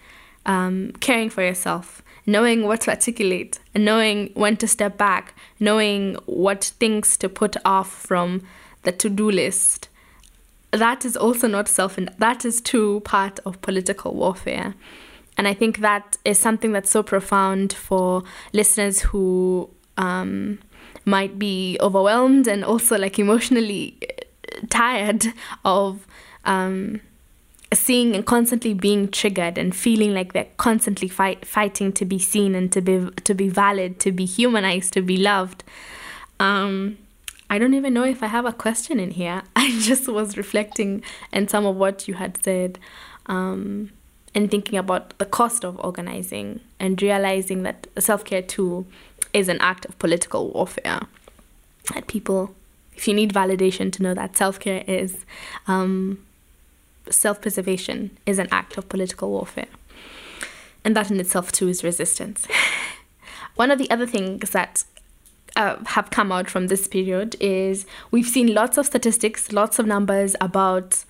um, 0.46 0.92
caring 1.00 1.30
for 1.30 1.42
yourself, 1.42 2.02
knowing 2.26 2.66
what 2.66 2.82
to 2.82 2.90
articulate, 2.90 3.58
knowing 3.74 4.30
when 4.34 4.56
to 4.56 4.66
step 4.66 4.96
back, 4.96 5.34
knowing 5.60 6.14
what 6.26 6.64
things 6.78 7.16
to 7.18 7.28
put 7.28 7.56
off 7.64 7.92
from 7.92 8.42
the 8.82 8.92
to 8.92 9.08
do 9.08 9.30
list. 9.30 9.88
That 10.70 11.04
is 11.04 11.16
also 11.16 11.46
not 11.46 11.68
self, 11.68 11.98
and 11.98 12.10
that 12.18 12.44
is 12.44 12.60
too 12.60 13.00
part 13.00 13.38
of 13.44 13.60
political 13.60 14.14
warfare. 14.14 14.74
And 15.36 15.46
I 15.48 15.54
think 15.54 15.78
that 15.78 16.16
is 16.24 16.38
something 16.38 16.72
that's 16.72 16.90
so 16.90 17.02
profound 17.02 17.72
for 17.72 18.22
listeners 18.52 19.00
who 19.00 19.70
um, 19.96 20.58
might 21.04 21.38
be 21.38 21.76
overwhelmed 21.80 22.46
and 22.46 22.64
also 22.64 22.98
like 22.98 23.18
emotionally 23.18 23.98
tired 24.70 25.26
of 25.64 26.06
um, 26.44 27.00
seeing 27.74 28.14
and 28.14 28.24
constantly 28.26 28.74
being 28.74 29.08
triggered 29.08 29.58
and 29.58 29.74
feeling 29.74 30.14
like 30.14 30.32
they're 30.32 30.48
constantly 30.56 31.08
fight, 31.08 31.46
fighting 31.46 31.92
to 31.92 32.04
be 32.04 32.18
seen 32.18 32.54
and 32.54 32.72
to 32.72 32.80
be 32.80 33.08
to 33.24 33.34
be 33.34 33.48
valid, 33.48 34.00
to 34.00 34.12
be 34.12 34.24
humanized, 34.24 34.92
to 34.94 35.02
be 35.02 35.16
loved. 35.16 35.64
Um, 36.40 36.98
I 37.48 37.58
don't 37.58 37.74
even 37.74 37.92
know 37.92 38.04
if 38.04 38.22
I 38.22 38.28
have 38.28 38.46
a 38.46 38.52
question 38.52 38.98
in 38.98 39.10
here. 39.10 39.42
I 39.56 39.70
just 39.80 40.08
was 40.08 40.36
reflecting 40.36 41.02
and 41.32 41.50
some 41.50 41.66
of 41.66 41.76
what 41.76 42.08
you 42.08 42.14
had 42.14 42.42
said, 42.42 42.78
um, 43.26 43.90
and 44.34 44.50
thinking 44.50 44.78
about 44.78 45.18
the 45.18 45.26
cost 45.26 45.64
of 45.64 45.78
organizing 45.80 46.60
and 46.80 47.00
realizing 47.00 47.62
that 47.62 47.86
self 47.98 48.24
care 48.24 48.42
too 48.42 48.86
is 49.32 49.48
an 49.48 49.58
act 49.60 49.84
of 49.86 49.98
political 49.98 50.50
warfare. 50.50 51.00
That 51.94 52.06
people, 52.06 52.54
if 52.96 53.08
you 53.08 53.14
need 53.14 53.32
validation 53.32 53.92
to 53.92 54.02
know 54.02 54.14
that 54.14 54.36
self 54.36 54.58
care 54.60 54.84
is 54.86 55.24
um, 55.66 56.18
self 57.10 57.40
preservation 57.40 58.16
is 58.26 58.38
an 58.38 58.48
act 58.50 58.76
of 58.76 58.88
political 58.88 59.30
warfare. 59.30 59.66
And 60.84 60.96
that 60.96 61.10
in 61.10 61.20
itself, 61.20 61.52
too, 61.52 61.68
is 61.68 61.84
resistance. 61.84 62.46
One 63.54 63.70
of 63.70 63.78
the 63.78 63.90
other 63.90 64.06
things 64.06 64.50
that 64.50 64.84
uh, 65.56 65.76
have 65.86 66.10
come 66.10 66.32
out 66.32 66.48
from 66.48 66.68
this 66.68 66.88
period 66.88 67.36
is 67.40 67.86
we've 68.10 68.26
seen 68.26 68.54
lots 68.54 68.78
of 68.78 68.86
statistics, 68.86 69.52
lots 69.52 69.78
of 69.78 69.86
numbers 69.86 70.34
about, 70.40 71.04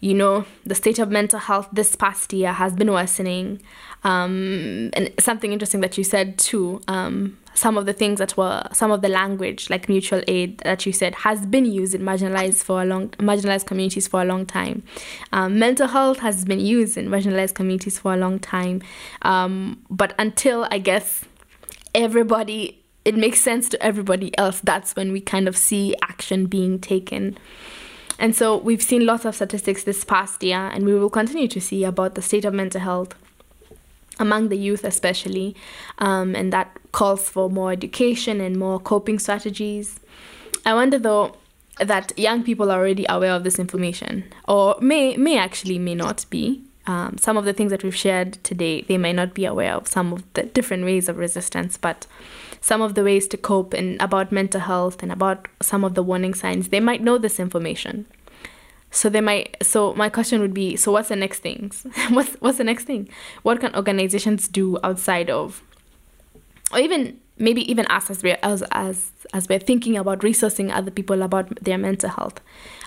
you 0.00 0.14
know, 0.14 0.44
the 0.64 0.74
state 0.74 0.98
of 0.98 1.10
mental 1.10 1.40
health 1.40 1.68
this 1.72 1.96
past 1.96 2.32
year 2.32 2.52
has 2.52 2.74
been 2.74 2.92
worsening. 2.92 3.60
Um, 4.04 4.90
and 4.94 5.10
something 5.18 5.52
interesting 5.52 5.80
that 5.80 5.98
you 5.98 6.04
said 6.04 6.38
too, 6.38 6.80
um, 6.88 7.38
some 7.54 7.76
of 7.76 7.86
the 7.86 7.92
things 7.92 8.18
that 8.18 8.36
were 8.36 8.62
some 8.72 8.90
of 8.90 9.02
the 9.02 9.08
language 9.08 9.68
like 9.70 9.88
mutual 9.88 10.22
aid 10.26 10.58
that 10.58 10.86
you 10.86 10.92
said 10.92 11.14
has 11.16 11.46
been 11.46 11.64
used 11.64 11.94
in 11.94 12.02
marginalized 12.02 12.62
for 12.62 12.82
a 12.82 12.84
long 12.84 13.08
marginalized 13.10 13.66
communities 13.66 14.08
for 14.08 14.22
a 14.22 14.24
long 14.24 14.46
time. 14.46 14.82
Um, 15.32 15.58
mental 15.58 15.88
health 15.88 16.18
has 16.20 16.44
been 16.44 16.60
used 16.60 16.96
in 16.96 17.08
marginalized 17.08 17.54
communities 17.54 17.98
for 17.98 18.14
a 18.14 18.16
long 18.16 18.38
time. 18.38 18.82
Um, 19.22 19.82
but 19.90 20.14
until 20.18 20.66
i 20.70 20.78
guess 20.78 21.24
everybody 21.94 22.82
it 23.04 23.16
makes 23.16 23.40
sense 23.40 23.68
to 23.68 23.82
everybody 23.82 24.36
else 24.38 24.60
that's 24.60 24.94
when 24.94 25.12
we 25.12 25.20
kind 25.20 25.48
of 25.48 25.56
see 25.56 25.94
action 26.02 26.46
being 26.46 26.78
taken. 26.78 27.36
And 28.18 28.36
so 28.36 28.56
we've 28.56 28.82
seen 28.82 29.04
lots 29.04 29.24
of 29.24 29.34
statistics 29.34 29.82
this 29.82 30.04
past 30.04 30.42
year 30.44 30.70
and 30.72 30.84
we 30.84 30.94
will 30.94 31.10
continue 31.10 31.48
to 31.48 31.60
see 31.60 31.82
about 31.82 32.14
the 32.14 32.22
state 32.22 32.44
of 32.44 32.54
mental 32.54 32.80
health 32.80 33.16
among 34.18 34.48
the 34.48 34.56
youth 34.56 34.84
especially 34.84 35.54
um, 35.98 36.34
and 36.34 36.52
that 36.52 36.76
calls 36.92 37.28
for 37.28 37.50
more 37.50 37.72
education 37.72 38.40
and 38.40 38.58
more 38.58 38.78
coping 38.78 39.18
strategies. 39.18 39.98
I 40.64 40.74
wonder 40.74 40.98
though 40.98 41.36
that 41.78 42.16
young 42.18 42.42
people 42.42 42.70
are 42.70 42.78
already 42.78 43.06
aware 43.08 43.32
of 43.32 43.44
this 43.44 43.58
information 43.58 44.24
or 44.46 44.76
may 44.80 45.16
may 45.16 45.38
actually 45.38 45.78
may 45.78 45.94
not 45.94 46.26
be. 46.30 46.62
Um, 46.84 47.16
some 47.16 47.36
of 47.36 47.44
the 47.44 47.52
things 47.52 47.70
that 47.70 47.84
we've 47.84 47.94
shared 47.94 48.42
today 48.42 48.82
they 48.82 48.98
may 48.98 49.12
not 49.12 49.34
be 49.34 49.44
aware 49.44 49.74
of 49.74 49.86
some 49.86 50.12
of 50.12 50.24
the 50.34 50.42
different 50.42 50.84
ways 50.84 51.08
of 51.08 51.16
resistance 51.16 51.76
but 51.76 52.08
some 52.60 52.82
of 52.82 52.96
the 52.96 53.04
ways 53.04 53.28
to 53.28 53.36
cope 53.36 53.72
and 53.72 54.02
about 54.02 54.32
mental 54.32 54.60
health 54.60 55.00
and 55.00 55.12
about 55.12 55.46
some 55.60 55.84
of 55.84 55.94
the 55.94 56.02
warning 56.02 56.34
signs 56.34 56.70
they 56.70 56.80
might 56.80 57.00
know 57.00 57.18
this 57.18 57.38
information 57.38 58.04
so 58.92 59.08
they 59.08 59.22
might. 59.22 59.56
So 59.62 59.94
my 59.94 60.08
question 60.08 60.40
would 60.40 60.54
be: 60.54 60.76
So 60.76 60.92
what's 60.92 61.08
the 61.08 61.16
next 61.16 61.40
things? 61.40 61.84
what's 62.10 62.34
what's 62.34 62.58
the 62.58 62.64
next 62.64 62.84
thing? 62.84 63.08
What 63.42 63.58
can 63.58 63.74
organizations 63.74 64.46
do 64.46 64.78
outside 64.84 65.30
of, 65.30 65.62
or 66.72 66.78
even 66.78 67.18
maybe 67.38 67.68
even 67.68 67.86
us 67.86 68.10
as 68.10 68.22
we 68.22 68.32
as 68.42 68.62
as 68.70 69.10
as 69.32 69.48
we're 69.48 69.58
thinking 69.58 69.96
about 69.96 70.20
resourcing 70.20 70.70
other 70.70 70.90
people 70.90 71.22
about 71.22 71.48
their 71.64 71.78
mental 71.78 72.10
health, 72.10 72.40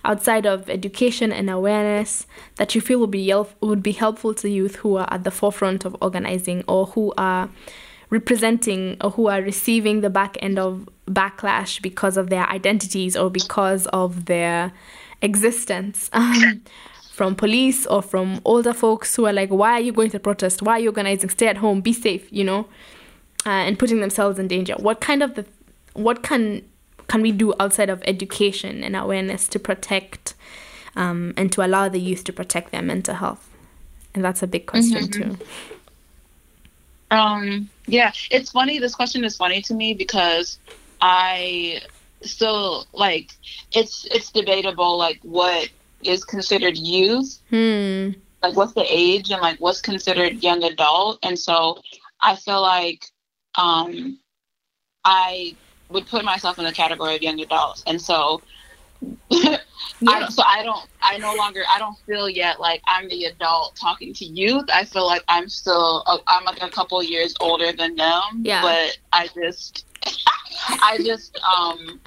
outside 0.05 0.45
of 0.45 0.69
education 0.69 1.31
and 1.31 1.49
awareness 1.49 2.27
that 2.57 2.75
you 2.75 2.81
feel 2.81 2.99
would 2.99 3.11
be 3.11 3.33
would 3.61 3.81
be 3.81 3.91
helpful 3.91 4.35
to 4.35 4.47
youth 4.47 4.75
who 4.77 4.97
are 4.97 5.11
at 5.11 5.23
the 5.23 5.31
forefront 5.31 5.85
of 5.85 5.97
organizing 6.01 6.63
or 6.67 6.85
who 6.85 7.13
are 7.17 7.49
representing 8.11 8.95
or 9.01 9.09
who 9.09 9.27
are 9.27 9.41
receiving 9.41 10.01
the 10.01 10.09
back 10.11 10.37
end 10.39 10.59
of 10.59 10.87
backlash 11.07 11.81
because 11.81 12.15
of 12.15 12.29
their 12.29 12.47
identities 12.49 13.17
or 13.17 13.31
because 13.31 13.87
of 13.87 14.25
their 14.25 14.71
existence 15.25 16.09
um, 16.13 16.61
from 17.11 17.35
police 17.35 17.85
or 17.87 18.01
from 18.01 18.39
older 18.45 18.73
folks 18.73 19.15
who 19.15 19.25
are 19.25 19.33
like, 19.33 19.49
why 19.49 19.71
are 19.73 19.81
you 19.81 19.91
going 19.91 20.11
to 20.11 20.19
protest? 20.19 20.61
Why 20.61 20.73
are 20.73 20.79
you 20.79 20.89
organizing? 20.89 21.29
Stay 21.29 21.47
at 21.47 21.57
home, 21.57 21.81
be 21.81 21.91
safe, 21.91 22.31
you 22.31 22.43
know, 22.43 22.67
uh, 23.45 23.49
and 23.49 23.77
putting 23.77 23.99
themselves 23.99 24.39
in 24.39 24.47
danger. 24.47 24.75
What 24.77 25.01
kind 25.01 25.21
of 25.23 25.35
the, 25.35 25.45
what 25.93 26.23
can 26.23 26.63
can 27.07 27.21
we 27.21 27.31
do 27.31 27.53
outside 27.59 27.89
of 27.89 28.01
education 28.07 28.83
and 28.83 28.95
awareness 28.95 29.47
to 29.49 29.59
protect 29.59 30.33
um, 30.95 31.35
and 31.37 31.51
to 31.51 31.63
allow 31.63 31.87
the 31.87 31.99
youth 31.99 32.23
to 32.23 32.33
protect 32.33 32.71
their 32.71 32.81
mental 32.81 33.15
health? 33.15 33.47
And 34.13 34.23
that's 34.23 34.41
a 34.41 34.47
big 34.47 34.65
question 34.65 35.03
mm-hmm. 35.07 35.35
too. 35.35 35.45
Um, 37.11 37.69
yeah, 37.85 38.11
it's 38.31 38.51
funny. 38.51 38.79
This 38.79 38.95
question 38.95 39.23
is 39.23 39.37
funny 39.37 39.61
to 39.63 39.73
me 39.73 39.93
because 39.93 40.57
I 41.01 41.81
still 42.25 42.85
like 42.93 43.31
it's 43.73 44.05
it's 44.11 44.31
debatable 44.31 44.97
like 44.97 45.19
what 45.23 45.69
is 46.03 46.23
considered 46.23 46.77
youth. 46.77 47.39
Hmm. 47.49 48.11
like 48.43 48.55
what's 48.55 48.73
the 48.73 48.85
age 48.87 49.31
and 49.31 49.41
like 49.41 49.59
what's 49.59 49.81
considered 49.81 50.43
young 50.43 50.63
adult. 50.63 51.19
And 51.23 51.37
so 51.37 51.81
i 52.21 52.35
feel 52.35 52.61
like 52.61 53.05
um 53.55 54.19
i 55.03 55.55
would 55.89 56.07
put 56.07 56.25
myself 56.25 56.57
in 56.57 56.65
the 56.65 56.71
category 56.71 57.15
of 57.15 57.21
young 57.21 57.39
adults. 57.41 57.83
And 57.85 58.01
so 58.01 58.41
yeah. 59.29 59.57
I 60.07 60.27
so 60.29 60.43
I 60.45 60.63
don't 60.63 60.87
I 61.01 61.17
no 61.17 61.33
longer 61.35 61.63
I 61.69 61.79
don't 61.79 61.97
feel 62.05 62.29
yet 62.29 62.59
like 62.59 62.81
I'm 62.85 63.07
the 63.09 63.25
adult 63.25 63.75
talking 63.75 64.13
to 64.13 64.25
youth. 64.25 64.65
I 64.73 64.85
feel 64.85 65.05
like 65.05 65.23
I'm 65.27 65.49
still 65.49 66.03
I'm 66.27 66.45
like 66.45 66.61
a 66.61 66.69
couple 66.69 67.01
years 67.03 67.35
older 67.39 67.71
than 67.71 67.95
them. 67.95 68.41
Yeah. 68.41 68.61
But 68.61 68.97
I 69.13 69.29
just 69.33 69.85
I 70.67 70.97
just 71.03 71.39
um 71.39 71.99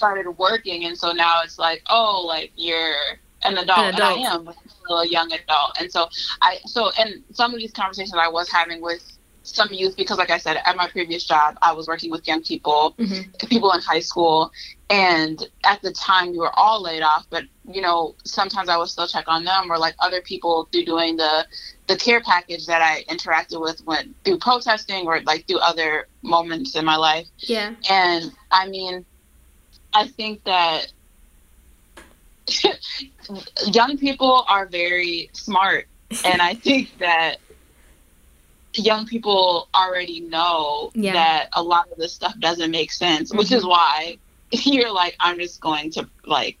started 0.00 0.30
working, 0.38 0.86
and 0.86 0.96
so 0.96 1.12
now 1.12 1.42
it's 1.44 1.58
like, 1.58 1.82
oh, 1.90 2.24
like 2.26 2.52
you're 2.56 2.94
an 3.42 3.58
adult, 3.58 3.78
an 3.78 3.94
adult. 3.94 4.18
and 4.18 4.26
I 4.26 4.34
am 4.34 4.54
still 4.66 4.98
a 5.00 5.06
young 5.06 5.30
adult, 5.32 5.76
and 5.78 5.92
so 5.92 6.08
I 6.40 6.58
so 6.64 6.90
and 6.98 7.22
some 7.32 7.52
of 7.52 7.60
these 7.60 7.72
conversations 7.72 8.14
I 8.14 8.28
was 8.28 8.50
having 8.50 8.80
with 8.80 9.18
some 9.42 9.68
youth 9.72 9.96
because 9.96 10.18
like 10.18 10.30
i 10.30 10.38
said 10.38 10.58
at 10.64 10.76
my 10.76 10.88
previous 10.88 11.24
job 11.24 11.56
i 11.62 11.72
was 11.72 11.88
working 11.88 12.10
with 12.10 12.26
young 12.26 12.42
people 12.42 12.94
mm-hmm. 12.98 13.46
people 13.46 13.72
in 13.72 13.80
high 13.80 14.00
school 14.00 14.52
and 14.90 15.48
at 15.64 15.80
the 15.82 15.92
time 15.92 16.30
we 16.32 16.38
were 16.38 16.56
all 16.58 16.82
laid 16.82 17.02
off 17.02 17.26
but 17.30 17.44
you 17.70 17.80
know 17.80 18.14
sometimes 18.24 18.68
i 18.68 18.76
would 18.76 18.88
still 18.88 19.06
check 19.06 19.24
on 19.28 19.44
them 19.44 19.70
or 19.70 19.78
like 19.78 19.94
other 20.00 20.20
people 20.20 20.68
through 20.70 20.84
doing 20.84 21.16
the 21.16 21.46
the 21.86 21.96
care 21.96 22.20
package 22.20 22.66
that 22.66 22.82
i 22.82 23.02
interacted 23.12 23.60
with 23.60 23.84
went 23.86 24.14
through 24.24 24.38
protesting 24.38 25.06
or 25.06 25.20
like 25.22 25.46
through 25.46 25.58
other 25.58 26.06
moments 26.22 26.76
in 26.76 26.84
my 26.84 26.96
life 26.96 27.26
yeah 27.38 27.72
and 27.88 28.32
i 28.50 28.68
mean 28.68 29.04
i 29.94 30.06
think 30.06 30.42
that 30.44 30.92
young 33.72 33.96
people 33.96 34.44
are 34.48 34.66
very 34.66 35.30
smart 35.32 35.86
and 36.24 36.42
i 36.42 36.52
think 36.54 36.90
that 36.98 37.36
young 38.74 39.06
people 39.06 39.68
already 39.74 40.20
know 40.20 40.90
Yeah. 40.94 41.12
that 41.14 41.48
a 41.54 41.62
lot 41.62 41.88
of 41.90 41.98
this 41.98 42.12
stuff 42.12 42.38
doesn't 42.38 42.70
make 42.70 42.92
sense, 42.92 43.32
which 43.32 43.50
is 43.52 43.64
Mhm. 43.64 43.68
why 43.70 44.18
you're 44.52 44.92
like, 44.92 45.16
I'm 45.20 45.38
just 45.38 45.60
going 45.60 45.90
to 45.92 46.08
like 46.26 46.58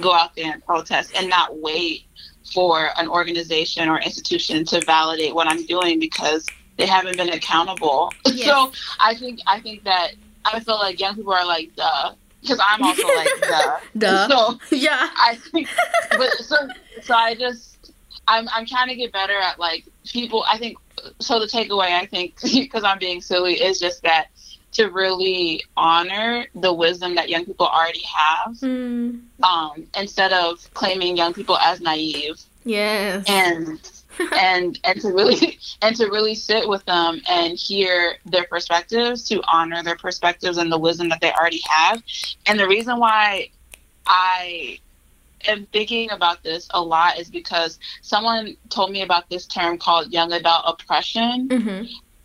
go 0.00 0.12
out 0.12 0.34
there 0.36 0.52
and 0.52 0.64
protest 0.64 1.12
and 1.16 1.28
not 1.28 1.56
wait 1.58 2.04
for 2.52 2.90
an 2.98 3.08
organization 3.08 3.88
or 3.88 3.98
institution 4.00 4.64
to 4.66 4.80
validate 4.84 5.34
what 5.34 5.46
I'm 5.46 5.64
doing 5.66 5.98
because 5.98 6.46
they 6.76 6.86
haven't 6.86 7.16
been 7.16 7.30
accountable. 7.30 8.12
Yes. 8.32 8.46
So 8.46 8.72
I 9.00 9.14
think 9.14 9.40
I 9.46 9.60
think 9.60 9.84
that 9.84 10.12
I 10.44 10.58
feel 10.60 10.76
like 10.78 10.98
young 10.98 11.14
people 11.14 11.32
are 11.32 11.46
like 11.46 11.74
duh 11.76 12.12
because 12.40 12.58
I'm 12.66 12.82
also 12.82 13.06
like 13.06 13.28
duh. 13.42 13.78
Duh. 13.98 14.28
So 14.28 14.58
yeah. 14.76 15.10
I 15.16 15.36
think, 15.36 15.68
but 16.10 16.30
so 16.38 16.56
so 17.02 17.14
I 17.14 17.34
just 17.34 17.71
I'm 18.28 18.48
I'm 18.50 18.66
trying 18.66 18.88
to 18.88 18.94
get 18.94 19.12
better 19.12 19.38
at 19.38 19.58
like 19.58 19.84
people. 20.06 20.44
I 20.48 20.58
think 20.58 20.78
so. 21.20 21.38
The 21.40 21.46
takeaway 21.46 21.92
I 21.92 22.06
think 22.06 22.40
because 22.54 22.84
I'm 22.84 22.98
being 22.98 23.20
silly 23.20 23.54
is 23.54 23.78
just 23.80 24.02
that 24.02 24.28
to 24.72 24.86
really 24.88 25.62
honor 25.76 26.46
the 26.54 26.72
wisdom 26.72 27.14
that 27.16 27.28
young 27.28 27.44
people 27.44 27.66
already 27.66 28.02
have, 28.04 28.54
Mm, 28.54 29.20
um, 29.42 29.86
instead 29.98 30.32
of 30.32 30.66
claiming 30.72 31.16
young 31.16 31.34
people 31.34 31.58
as 31.58 31.80
naive 31.82 32.40
yes. 32.64 33.24
and 33.28 33.78
and 34.38 34.78
and 34.84 35.00
to 35.00 35.08
really 35.08 35.58
and 35.82 35.96
to 35.96 36.06
really 36.06 36.34
sit 36.34 36.68
with 36.68 36.84
them 36.86 37.20
and 37.28 37.58
hear 37.58 38.16
their 38.26 38.44
perspectives 38.44 39.28
to 39.28 39.42
honor 39.50 39.82
their 39.82 39.96
perspectives 39.96 40.58
and 40.58 40.70
the 40.72 40.78
wisdom 40.78 41.08
that 41.08 41.20
they 41.20 41.32
already 41.32 41.60
have 41.68 42.02
and 42.46 42.58
the 42.58 42.66
reason 42.68 42.98
why 42.98 43.48
i 44.06 44.78
am 45.46 45.66
thinking 45.72 46.10
about 46.10 46.42
this 46.42 46.66
a 46.70 46.82
lot 46.82 47.18
is 47.18 47.30
because 47.30 47.78
someone 48.02 48.56
told 48.70 48.90
me 48.90 49.02
about 49.02 49.28
this 49.30 49.46
term 49.46 49.78
called 49.78 50.12
young 50.12 50.32
adult 50.32 50.64
oppression 50.66 51.48
hmm 51.50 51.82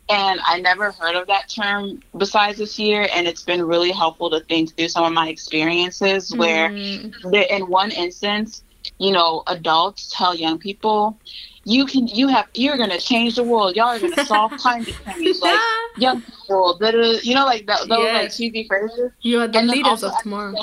and 0.10 0.40
I 0.46 0.60
never 0.62 0.92
heard 0.92 1.16
of 1.16 1.28
that 1.28 1.50
term 1.50 2.02
besides 2.18 2.58
this 2.58 2.80
year. 2.80 3.08
And 3.14 3.28
it's 3.28 3.44
been 3.44 3.64
really 3.64 3.92
helpful 3.92 4.30
to 4.32 4.40
think 4.42 4.76
through 4.76 4.90
some 4.90 5.04
of 5.04 5.14
my 5.14 5.30
experiences 5.30 6.34
where, 6.36 6.70
Mm, 6.70 7.14
there, 7.32 7.46
in 7.50 7.64
one 7.68 7.92
instance, 7.92 8.64
you 9.00 9.12
know, 9.12 9.44
adults 9.48 10.12
tell 10.16 10.34
young 10.34 10.60
people, 10.60 11.20
you 11.66 11.86
can, 11.86 12.08
you 12.08 12.28
have, 12.28 12.48
you're 12.54 12.78
going 12.78 12.90
to 12.90 13.00
change 13.00 13.36
the 13.36 13.44
world. 13.44 13.76
Y'all 13.76 13.88
are 13.88 14.00
going 14.00 14.12
to 14.14 14.18
solve 14.18 14.56
climate 14.58 14.96
change. 15.20 15.40
Like, 15.42 15.60
young 15.98 16.22
people, 16.22 16.80
you 17.24 17.36
know, 17.36 17.46
like 17.46 17.66
that, 17.68 17.88
those 17.90 18.12
like 18.14 18.24
Yes. 18.24 18.38
cheesy 18.38 18.66
phrases. 18.68 19.12
you 19.22 19.40
are 19.42 19.48
the 19.48 19.60
and 19.60 19.70
leaders 19.70 20.04
of 20.04 20.18
tomorrow. 20.22 20.54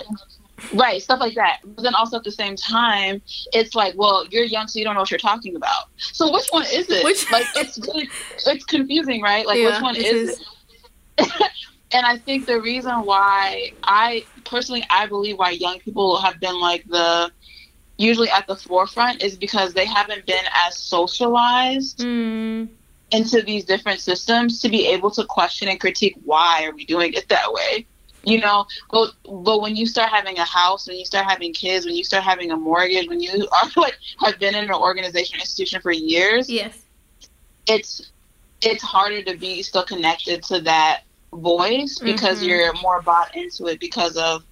Right, 0.73 1.01
stuff 1.03 1.21
like 1.21 1.35
that. 1.35 1.59
But 1.65 1.83
then 1.83 1.95
also 1.95 2.17
at 2.17 2.25
the 2.25 2.33
same 2.33 2.57
time, 2.57 3.23
it's 3.53 3.75
like, 3.75 3.95
well, 3.97 4.27
you're 4.31 4.45
young, 4.45 4.67
so 4.67 4.79
you 4.79 4.85
don't 4.85 4.95
know 4.95 5.01
what 5.01 5.11
you're 5.11 5.19
talking 5.19 5.57
about. 5.57 5.85
So 5.99 6.33
which 6.33 6.47
one 6.51 6.65
is 6.65 6.89
it? 6.91 7.05
Which- 7.05 7.31
like, 7.31 7.47
it's 7.55 7.79
really, 7.79 8.11
it's 8.47 8.65
confusing, 8.65 9.23
right? 9.23 9.47
Like, 9.47 9.59
Yeah, 9.59 9.67
which 9.67 9.81
one 9.83 9.97
is, 9.97 10.05
is. 10.31 10.41
it? 10.41 10.43
and 11.93 12.05
I 12.07 12.19
think 12.19 12.47
the 12.47 12.61
reason 12.61 12.93
why 13.05 13.71
I 13.85 14.27
personally 14.45 14.85
I 14.91 15.07
believe 15.07 15.39
why 15.39 15.51
young 15.51 15.79
people 15.79 16.21
have 16.21 16.41
been 16.41 16.61
like 16.61 16.85
the 16.89 17.31
usually 17.99 18.29
at 18.31 18.47
the 18.49 18.57
forefront 18.57 19.23
is 19.23 19.37
because 19.37 19.75
they 19.75 19.87
haven't 19.87 20.27
been 20.27 20.45
as 20.67 20.77
socialized 20.83 22.01
Mm, 22.01 22.69
into 23.13 23.43
these 23.43 23.65
different 23.65 24.01
systems 24.01 24.61
to 24.63 24.69
be 24.69 24.89
able 24.89 25.11
to 25.13 25.25
question 25.25 25.69
and 25.69 25.79
critique 25.79 26.17
why 26.25 26.65
are 26.65 26.75
we 26.75 26.85
doing 26.85 27.13
it 27.13 27.29
that 27.29 27.53
way 27.53 27.87
you 28.27 28.41
know 28.41 28.65
but 28.91 29.13
but 29.45 29.61
when 29.61 29.77
you 29.77 29.87
start 29.87 30.11
having 30.11 30.39
a 30.39 30.45
house 30.45 30.87
when 30.89 30.97
you 30.99 31.05
start 31.05 31.27
having 31.29 31.53
kids 31.53 31.85
when 31.87 31.95
you 31.95 32.05
start 32.05 32.23
having 32.25 32.51
a 32.51 32.57
mortgage 32.57 33.09
when 33.09 33.21
you 33.21 33.49
are 33.63 33.71
like 33.77 33.97
have 34.21 34.39
been 34.39 34.55
in 34.55 34.65
an 34.65 34.73
organization 34.73 35.37
or 35.37 35.41
institution 35.41 35.81
for 35.81 35.93
years 35.93 36.49
yes. 36.51 36.83
it's 37.67 38.11
it's 38.61 38.83
harder 38.83 39.23
to 39.23 39.37
be 39.37 39.63
still 39.63 39.85
connected 39.85 40.43
to 40.43 40.61
that 40.61 41.03
voice 41.35 41.99
because 41.99 42.41
Mhm. 42.43 42.47
you're 42.47 42.73
more 42.81 43.03
bought 43.03 43.35
into 43.37 43.67
it 43.67 43.81
because 43.81 44.17
of 44.17 44.45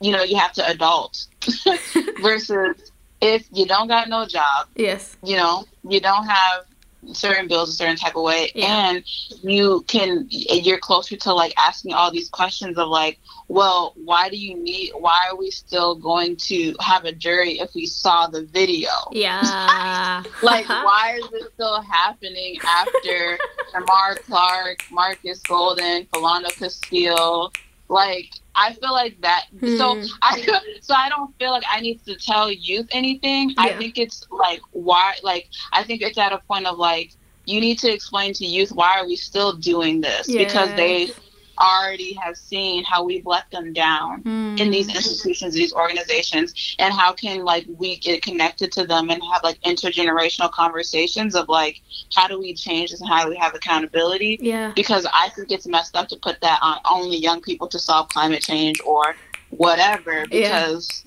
you 0.00 0.12
know 0.12 0.22
you 0.22 0.36
have 0.36 0.52
to 0.52 0.66
adult 0.68 1.26
versus 2.20 2.92
if 3.20 3.46
you 3.52 3.66
don't 3.66 3.88
got 3.88 4.08
no 4.08 4.26
job 4.26 4.66
Yes. 4.76 5.16
you 5.22 5.36
know 5.36 5.64
you 5.88 6.00
don't 6.00 6.26
have 6.26 6.64
certain 7.12 7.48
bills 7.48 7.70
a 7.70 7.72
certain 7.72 7.96
type 7.96 8.14
of 8.16 8.22
way 8.22 8.50
Yeah. 8.54 8.90
and 8.90 9.04
you 9.42 9.84
can 9.88 10.26
you're 10.30 10.78
closer 10.78 11.16
to 11.16 11.32
like 11.32 11.54
asking 11.58 11.94
all 11.94 12.10
these 12.10 12.28
questions 12.28 12.76
of 12.76 12.88
like 12.88 13.18
well 13.48 13.94
why 14.04 14.28
do 14.28 14.36
you 14.36 14.54
need 14.56 14.92
why 14.98 15.28
are 15.30 15.36
we 15.36 15.50
still 15.50 15.94
going 15.94 16.36
to 16.36 16.74
have 16.80 17.04
a 17.04 17.12
jury 17.12 17.58
if 17.58 17.74
we 17.74 17.86
saw 17.86 18.26
the 18.26 18.44
video 18.44 18.90
Yeah. 19.12 19.40
like 20.42 20.68
uh-huh. 20.68 20.82
why 20.84 21.18
is 21.22 21.30
this 21.30 21.44
still 21.54 21.80
happening 21.82 22.58
after 22.66 23.38
Jamar 23.74 24.16
Clark, 24.26 24.80
Marcus 24.90 25.40
Golden, 25.40 26.04
Philando 26.06 26.50
Castile? 26.56 27.52
Like 27.88 28.30
I 28.60 28.74
feel 28.74 28.92
like 28.92 29.20
that. 29.22 29.46
So 29.66 29.98
Hmm. 29.98 30.04
I 30.22 30.36
so 30.82 30.94
I 30.94 31.08
don't 31.08 31.36
feel 31.38 31.50
like 31.52 31.64
I 31.70 31.80
need 31.80 32.04
to 32.06 32.16
tell 32.16 32.50
youth 32.52 32.88
anything. 32.92 33.54
I 33.58 33.72
think 33.72 33.98
it's 33.98 34.24
like 34.30 34.60
why 34.72 35.14
like 35.22 35.48
I 35.72 35.84
think 35.84 36.02
it's 36.02 36.18
at 36.18 36.32
a 36.32 36.40
point 36.48 36.66
of 36.66 36.78
like 36.78 37.12
you 37.46 37.60
need 37.60 37.78
to 37.80 37.92
explain 37.92 38.34
to 38.34 38.46
youth 38.46 38.70
why 38.72 38.98
are 38.98 39.06
we 39.06 39.16
still 39.16 39.54
doing 39.56 40.00
this 40.00 40.34
because 40.36 40.74
they 40.74 41.14
already 41.60 42.14
have 42.14 42.36
seen 42.36 42.84
how 42.84 43.04
we've 43.04 43.26
let 43.26 43.50
them 43.50 43.72
down 43.72 44.22
in 44.58 44.70
these 44.70 44.88
Mm, 44.88 44.96
institutions, 44.96 45.54
these 45.54 45.72
organizations, 45.72 46.74
and 46.78 46.92
how 46.92 47.12
can 47.12 47.44
like 47.44 47.66
we 47.78 47.96
get 47.98 48.22
connected 48.22 48.72
to 48.72 48.86
them 48.86 49.10
and 49.10 49.22
have 49.32 49.42
like 49.44 49.60
intergenerational 49.62 50.50
conversations 50.50 51.34
of 51.34 51.48
like 51.48 51.80
how 52.14 52.26
do 52.26 52.38
we 52.38 52.54
change 52.54 52.90
this 52.90 53.00
and 53.00 53.08
how 53.08 53.24
do 53.24 53.30
we 53.30 53.36
have 53.36 53.54
accountability? 53.54 54.38
Yeah. 54.40 54.72
Because 54.74 55.06
I 55.12 55.28
think 55.30 55.50
it's 55.52 55.66
messed 55.66 55.96
up 55.96 56.08
to 56.08 56.16
put 56.16 56.40
that 56.40 56.58
on 56.62 56.78
only 56.90 57.16
young 57.16 57.40
people 57.42 57.68
to 57.68 57.78
solve 57.78 58.08
climate 58.08 58.42
change 58.42 58.80
or 58.84 59.14
whatever 59.50 60.24
Yeah. 60.30 60.66
because 60.66 61.04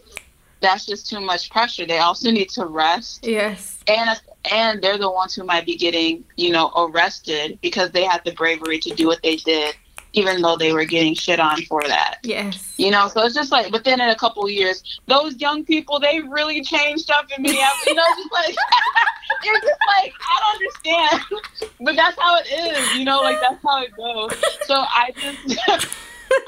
that's 0.62 0.86
just 0.86 1.10
too 1.10 1.20
much 1.20 1.49
pressure. 1.49 1.86
They 1.86 1.99
also 1.99 2.32
need 2.32 2.49
to 2.51 2.66
rest 2.66 3.26
Yes. 3.26 3.78
and 3.88 4.20
and 4.51 4.82
they're 4.82 4.97
the 4.97 5.12
ones 5.12 5.34
who 5.34 5.43
might 5.43 5.66
be 5.66 5.76
getting 5.76 6.24
you 6.38 6.51
know 6.51 6.72
arrested 6.76 7.60
because 7.62 7.91
they 7.91 8.04
had 8.04 8.22
the 8.26 8.32
bravery 8.34 8.80
to 8.80 8.93
do 8.95 9.08
what 9.08 9.22
they 9.24 9.36
did 9.38 9.76
even 10.14 10.41
though 10.41 10.55
they 10.55 10.72
were 10.74 10.86
getting 10.86 11.14
shit 11.14 11.39
on 11.39 11.61
for 11.64 11.82
that 11.88 12.18
Yes. 12.24 12.74
you 12.78 12.91
know, 12.91 13.07
so 13.07 13.24
it's 13.26 13.36
just 13.36 13.51
like, 13.51 13.72
but 13.72 13.84
then 13.84 13.99
in 13.99 14.09
a 14.09 14.16
couple 14.16 14.43
of 14.45 14.51
years, 14.51 14.84
those 15.07 15.36
young 15.38 15.64
people, 15.66 15.99
they 15.99 16.20
really 16.22 16.61
changed 16.64 17.03
stuff 17.03 17.26
in 17.36 17.41
Minneapolis. 17.41 17.86
You 17.88 17.95
know, 17.95 18.03
just 18.18 18.32
like, 18.32 18.55
it's 19.43 19.66
just 19.66 19.80
like, 19.88 20.14
I 20.22 20.39
don't 20.39 20.55
understand. 20.55 21.41
But 21.86 21.95
that's 21.97 22.18
how 22.20 22.38
it 22.38 22.47
is, 22.47 22.93
you 22.93 23.03
know, 23.03 23.22
like 23.22 23.39
that's 23.41 23.61
how 23.64 23.82
it 23.84 23.91
goes. 23.97 24.32
So 24.68 24.76
I 24.76 25.14
just, 25.20 25.59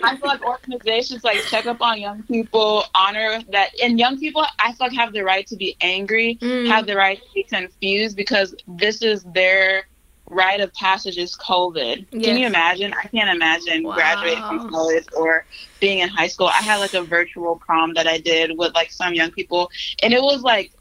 I 0.04 0.16
feel 0.18 0.28
like 0.28 0.42
organizations 0.46 1.24
like 1.24 1.46
check 1.46 1.66
up 1.66 1.82
on 1.82 2.00
young 2.00 2.24
people, 2.24 2.86
honor 2.96 3.42
that, 3.52 3.72
and 3.84 4.00
young 4.00 4.18
people, 4.18 4.46
I 4.60 4.72
feel 4.74 4.88
like 4.88 4.94
have 4.94 5.12
the 5.14 5.24
right 5.24 5.46
to 5.48 5.56
be 5.58 5.76
angry, 5.82 6.38
Mm, 6.42 6.68
have 6.68 6.86
the 6.86 6.96
right 6.96 7.18
to 7.18 7.26
be 7.34 7.44
confused 7.44 8.16
because 8.16 8.56
this 8.68 9.02
is 9.02 9.24
their 9.34 9.88
rite 10.30 10.60
of 10.60 10.74
passage 10.74 11.18
is 11.18 11.36
COVID. 11.36 12.10
Can 12.12 12.38
you 12.38 12.48
imagine? 12.48 12.94
I 12.94 13.08
can't 13.08 13.30
imagine 13.30 13.84
graduating 13.84 14.44
from 14.44 14.70
college 14.70 15.06
or 15.16 15.46
being 15.80 16.00
in 16.00 16.10
high 16.10 16.28
school. 16.28 16.48
I 16.48 16.62
had 16.62 16.78
like 16.78 16.94
a 16.94 17.04
virtual 17.04 17.58
prom 17.58 17.94
that 17.94 18.08
I 18.08 18.18
did 18.18 18.58
with 18.58 18.74
like 18.74 18.92
some 18.92 19.14
young 19.14 19.32
people, 19.32 19.70
and 20.02 20.14
it 20.14 20.22
was 20.22 20.42
like, 20.42 20.72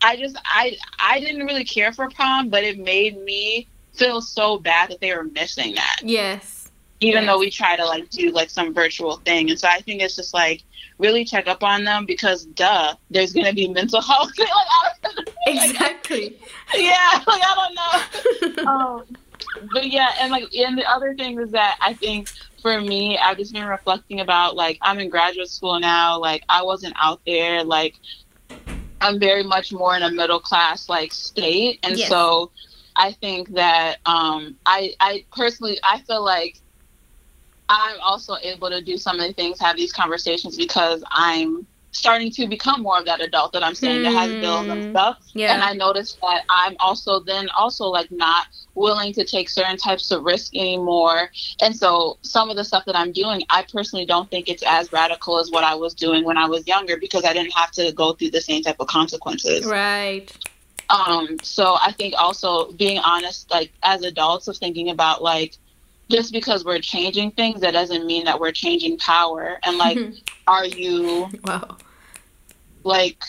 I 0.00 0.16
just 0.16 0.36
I 0.44 0.76
I 0.98 1.20
didn't 1.20 1.46
really 1.46 1.64
care 1.64 1.92
for 1.92 2.08
prom, 2.10 2.48
but 2.48 2.64
it 2.64 2.78
made 2.78 3.22
me 3.22 3.68
feel 3.94 4.20
so 4.20 4.58
bad 4.58 4.90
that 4.90 5.00
they 5.00 5.14
were 5.14 5.24
missing 5.24 5.74
that 5.74 6.00
yes. 6.02 6.61
Even 7.02 7.24
Yes. 7.24 7.26
though 7.32 7.38
we 7.38 7.50
try 7.50 7.76
to 7.76 7.84
like 7.84 8.08
do 8.10 8.30
like 8.30 8.48
some 8.50 8.72
virtual 8.72 9.16
thing. 9.18 9.50
And 9.50 9.58
so 9.58 9.68
I 9.68 9.80
think 9.80 10.00
it's 10.02 10.16
just 10.16 10.32
like 10.32 10.62
really 10.98 11.24
check 11.24 11.46
up 11.48 11.62
on 11.62 11.84
them 11.84 12.06
because 12.06 12.44
duh, 12.46 12.94
there's 13.10 13.32
gonna 13.32 13.52
be 13.52 13.68
mental 13.68 14.00
health. 14.00 14.30
like, 14.38 15.28
Exactly. 15.46 16.38
yeah, 16.74 17.22
like 17.26 17.42
I 17.44 17.54
don't 18.52 18.64
know. 18.64 18.70
um, 18.70 19.04
but 19.72 19.90
yeah, 19.90 20.10
and 20.20 20.30
like 20.30 20.44
and 20.54 20.78
the 20.78 20.84
other 20.90 21.14
thing 21.14 21.38
is 21.40 21.50
that 21.50 21.76
I 21.80 21.94
think 21.94 22.28
for 22.60 22.80
me, 22.80 23.18
I've 23.18 23.36
just 23.38 23.52
been 23.52 23.66
reflecting 23.66 24.20
about 24.20 24.54
like 24.54 24.78
I'm 24.82 24.98
in 25.00 25.08
graduate 25.10 25.48
school 25.48 25.80
now. 25.80 26.18
Like 26.18 26.44
I 26.48 26.62
wasn't 26.62 26.94
out 27.02 27.20
there. 27.26 27.64
Like 27.64 27.96
I'm 29.00 29.18
very 29.18 29.42
much 29.42 29.72
more 29.72 29.96
in 29.96 30.02
a 30.04 30.10
middle 30.10 30.38
class 30.40 30.88
like 30.88 31.12
state, 31.12 31.80
and 31.82 31.98
Yes. 31.98 32.08
so 32.08 32.52
I 32.94 33.12
think 33.12 33.48
that 33.54 33.96
um, 34.06 34.54
I 34.66 34.94
I 35.00 35.24
personally 35.32 35.80
I 35.82 36.00
feel 36.02 36.24
like 36.24 36.58
I'm 37.72 37.98
also 38.00 38.36
able 38.42 38.68
to 38.70 38.80
do 38.82 38.96
some 38.96 39.18
of 39.18 39.26
the 39.26 39.32
things, 39.32 39.58
have 39.60 39.76
these 39.76 39.92
conversations 39.92 40.56
because 40.56 41.02
I'm 41.10 41.66
starting 41.94 42.30
to 42.32 42.46
become 42.48 42.80
more 42.82 42.98
of 42.98 43.04
that 43.04 43.20
adult 43.20 43.52
that 43.52 43.62
I'm 43.62 43.74
saying 43.74 44.02
that 44.04 44.12
has 44.12 44.30
bills 44.40 44.64
Hmm. 44.64 44.72
and 44.72 44.92
stuff. 44.92 45.18
Yeah. 45.34 45.52
And 45.52 45.62
I 45.62 45.74
noticed 45.74 46.18
that 46.22 46.42
I'm 46.48 46.74
also 46.80 47.20
then 47.20 47.48
also 47.50 47.84
like 47.84 48.10
not 48.10 48.46
willing 48.74 49.12
to 49.12 49.24
take 49.24 49.50
certain 49.50 49.76
types 49.76 50.10
of 50.10 50.24
risk 50.24 50.56
anymore. 50.56 51.30
And 51.60 51.76
so 51.76 52.16
some 52.22 52.48
of 52.48 52.56
the 52.56 52.64
stuff 52.64 52.84
that 52.86 52.96
I'm 52.96 53.12
doing, 53.12 53.42
I 53.50 53.62
personally 53.70 54.06
don't 54.06 54.30
think 54.30 54.48
it's 54.48 54.62
as 54.66 54.90
radical 54.90 55.38
as 55.38 55.50
what 55.50 55.64
I 55.64 55.74
was 55.74 55.92
doing 55.92 56.24
when 56.24 56.38
I 56.38 56.46
was 56.46 56.66
younger 56.66 56.96
because 56.96 57.24
I 57.26 57.34
didn't 57.34 57.52
have 57.52 57.70
to 57.72 57.92
go 57.92 58.14
through 58.14 58.30
the 58.30 58.40
same 58.40 58.62
type 58.62 58.76
of 58.80 58.86
consequences. 58.86 59.66
Right. 59.66 60.32
Um, 60.88 61.38
so 61.42 61.76
I 61.80 61.92
think 61.92 62.14
also 62.18 62.72
being 62.72 62.98
honest, 62.98 63.50
like 63.50 63.70
as 63.82 64.02
adults, 64.02 64.48
of 64.48 64.56
thinking 64.56 64.88
about 64.90 65.22
like 65.22 65.56
just 66.10 66.32
because 66.32 66.64
we're 66.64 66.80
changing 66.80 67.32
things, 67.32 67.60
that 67.60 67.72
doesn't 67.72 68.06
mean 68.06 68.24
that 68.24 68.38
we're 68.38 68.52
changing 68.52 68.98
power. 68.98 69.58
And 69.62 69.78
like, 69.78 69.98
are 70.46 70.66
you 70.66 71.28
wow? 71.44 71.76
Like, 72.84 73.22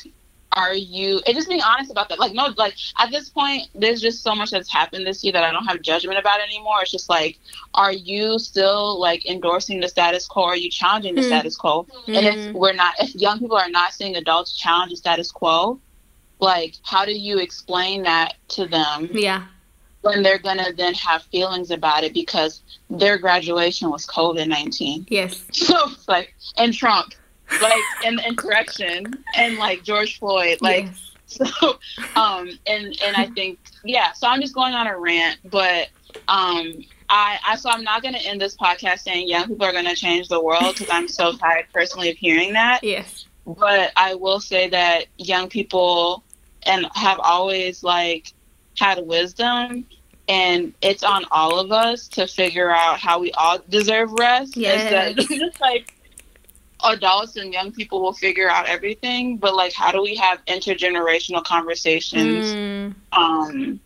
are 0.53 0.73
you? 0.73 1.21
And 1.25 1.35
just 1.35 1.47
being 1.47 1.61
honest 1.61 1.91
about 1.91 2.09
that. 2.09 2.19
Like, 2.19 2.33
no, 2.33 2.49
like 2.57 2.75
at 2.99 3.11
this 3.11 3.29
point, 3.29 3.67
there's 3.73 4.01
just 4.01 4.23
so 4.23 4.35
much 4.35 4.51
that's 4.51 4.71
happened 4.71 5.05
this 5.05 5.23
year 5.23 5.33
that 5.33 5.43
I 5.43 5.51
don't 5.51 5.65
have 5.65 5.81
judgment 5.81 6.19
about 6.19 6.41
anymore. 6.41 6.81
It's 6.81 6.91
just 6.91 7.09
like, 7.09 7.39
are 7.73 7.93
you 7.93 8.39
still 8.39 8.99
like 8.99 9.25
endorsing 9.25 9.79
the 9.79 9.87
status 9.87 10.27
quo? 10.27 10.43
Are 10.43 10.57
you 10.57 10.69
challenging 10.69 11.15
the 11.15 11.21
mm. 11.21 11.27
status 11.27 11.55
quo? 11.55 11.87
Mm. 12.07 12.17
And 12.17 12.25
if 12.25 12.35
mm-hmm. 12.35 12.57
we're 12.57 12.73
not, 12.73 12.95
if 12.99 13.15
young 13.15 13.39
people 13.39 13.57
are 13.57 13.69
not 13.69 13.93
seeing 13.93 14.15
adults 14.15 14.57
challenge 14.57 14.91
the 14.91 14.97
status 14.97 15.31
quo, 15.31 15.79
like 16.43 16.75
how 16.83 17.05
do 17.05 17.13
you 17.17 17.39
explain 17.39 18.03
that 18.03 18.35
to 18.49 18.67
them 18.67 19.09
yeah 19.13 19.45
when 20.03 20.21
they're 20.21 20.37
gonna 20.37 20.71
then 20.73 20.93
have 20.93 21.23
feelings 21.23 21.71
about 21.71 22.03
it 22.03 22.13
because 22.13 22.61
their 22.89 23.17
graduation 23.17 23.89
was 23.89 24.05
covid-19 24.05 25.05
yes 25.09 25.43
so 25.51 25.75
like 26.07 26.33
and 26.57 26.73
trump 26.73 27.13
like 27.61 27.83
and, 28.05 28.19
and 28.21 28.37
correction 28.37 29.05
and 29.35 29.57
like 29.57 29.83
george 29.83 30.19
floyd 30.19 30.57
like 30.61 30.85
yes. 30.85 31.11
so 31.27 31.79
um 32.15 32.49
and 32.67 32.97
and 33.03 33.15
i 33.15 33.25
think 33.27 33.59
yeah 33.83 34.11
so 34.13 34.27
i'm 34.27 34.41
just 34.41 34.53
going 34.53 34.73
on 34.73 34.87
a 34.87 34.97
rant 34.97 35.39
but 35.49 35.89
um 36.27 36.73
I, 37.09 37.37
I 37.45 37.55
so 37.57 37.69
I'm 37.69 37.83
not 37.83 38.01
going 38.01 38.15
to 38.15 38.21
end 38.21 38.41
this 38.41 38.57
podcast 38.57 38.99
saying 38.99 39.27
young 39.27 39.47
people 39.47 39.65
are 39.65 39.71
going 39.71 39.85
to 39.85 39.95
change 39.95 40.29
the 40.29 40.41
world 40.41 40.73
because 40.73 40.89
I'm 40.89 41.07
so 41.07 41.33
tired 41.37 41.65
personally 41.71 42.09
of 42.09 42.17
hearing 42.17 42.53
that. 42.53 42.79
Yes. 42.81 43.25
But 43.45 43.91
I 43.95 44.15
will 44.15 44.39
say 44.39 44.67
that 44.69 45.05
young 45.17 45.47
people 45.47 46.23
and 46.63 46.87
have 46.95 47.19
always 47.19 47.83
like 47.83 48.33
had 48.77 49.05
wisdom 49.05 49.85
and 50.27 50.73
it's 50.81 51.03
on 51.03 51.25
all 51.31 51.59
of 51.59 51.71
us 51.71 52.07
to 52.07 52.27
figure 52.27 52.71
out 52.71 52.99
how 52.99 53.19
we 53.19 53.31
all 53.33 53.59
deserve 53.69 54.11
rest. 54.13 54.55
Yeah. 54.55 55.11
just 55.13 55.59
like 55.59 55.93
adults 56.83 57.35
and 57.35 57.53
young 57.53 57.71
people 57.71 58.01
will 58.01 58.13
figure 58.13 58.49
out 58.49 58.67
everything, 58.67 59.37
but 59.37 59.55
like 59.55 59.73
how 59.73 59.91
do 59.91 60.01
we 60.01 60.15
have 60.15 60.43
intergenerational 60.45 61.43
conversations? 61.43 62.45
Mm. 62.53 62.95
Um 63.11 63.79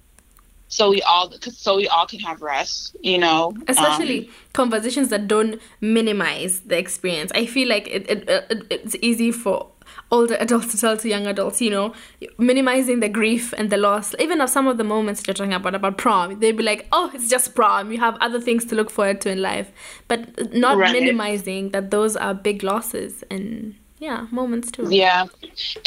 so 0.70 0.90
we 0.90 1.02
all 1.04 1.32
so 1.42 1.78
we 1.78 1.88
all 1.88 2.06
can 2.06 2.20
have 2.20 2.42
rest 2.42 2.96
you 3.02 3.18
know 3.18 3.54
especially 3.68 4.28
um, 4.28 4.34
conversations 4.54 5.10
that 5.10 5.28
don't 5.28 5.62
minimize 5.80 6.60
the 6.62 6.78
experience 6.78 7.32
i 7.36 7.46
feel 7.46 7.68
like 7.68 7.88
it, 7.88 8.10
it, 8.10 8.30
it, 8.30 8.68
it's 8.70 8.96
easy 9.02 9.32
for 9.32 9.68
older 10.12 10.36
adults 10.40 10.72
to 10.72 10.78
tell 10.78 10.98
to 10.98 11.10
young 11.10 11.28
adults, 11.28 11.62
you 11.62 11.70
know, 11.70 11.94
minimizing 12.38 13.00
the 13.00 13.10
grief 13.10 13.54
and 13.58 13.70
the 13.70 13.78
loss. 13.78 14.16
Even 14.20 14.42
of 14.42 14.50
some 14.50 14.68
of 14.68 14.78
the 14.78 14.84
moments 14.84 15.24
you're 15.26 15.34
talking 15.34 15.54
about 15.54 15.76
about 15.76 15.98
prom, 15.98 16.40
they'd 16.40 16.58
be 16.58 16.64
like, 16.64 16.88
"Oh, 16.92 17.12
it's 17.14 17.30
just 17.30 17.56
prom. 17.56 17.92
You 17.92 18.00
have 18.00 18.18
other 18.22 18.40
things 18.40 18.66
to 18.66 18.76
look 18.76 18.90
forward 18.90 19.22
to 19.22 19.30
in 19.30 19.42
life," 19.42 19.72
but 20.08 20.54
not 20.54 20.78
right. 20.78 20.92
minimizing 20.92 21.70
that 21.72 21.92
those 21.92 22.16
are 22.16 22.34
big 22.34 22.64
losses 22.64 23.24
and 23.30 23.76
yeah, 24.00 24.28
moments 24.32 24.72
too. 24.72 24.88
Yeah, 24.90 25.26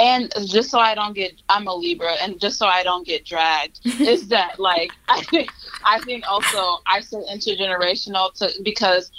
and 0.00 0.32
just 0.46 0.70
so 0.70 0.78
I 0.78 0.94
don't 0.94 1.14
get, 1.14 1.32
I'm 1.48 1.66
a 1.68 1.74
Libra, 1.74 2.14
and 2.20 2.40
just 2.40 2.58
so 2.58 2.66
I 2.66 2.82
don't 2.82 3.06
get 3.06 3.24
dragged, 3.24 3.80
is 3.84 4.28
that 4.28 4.58
like 4.58 4.90
I 5.08 5.22
think 5.30 5.50
I 5.84 6.00
think 6.00 6.24
also 6.28 6.78
I 6.86 7.00
say 7.00 7.18
intergenerational 7.32 8.34
to 8.34 8.50
because 8.62 9.10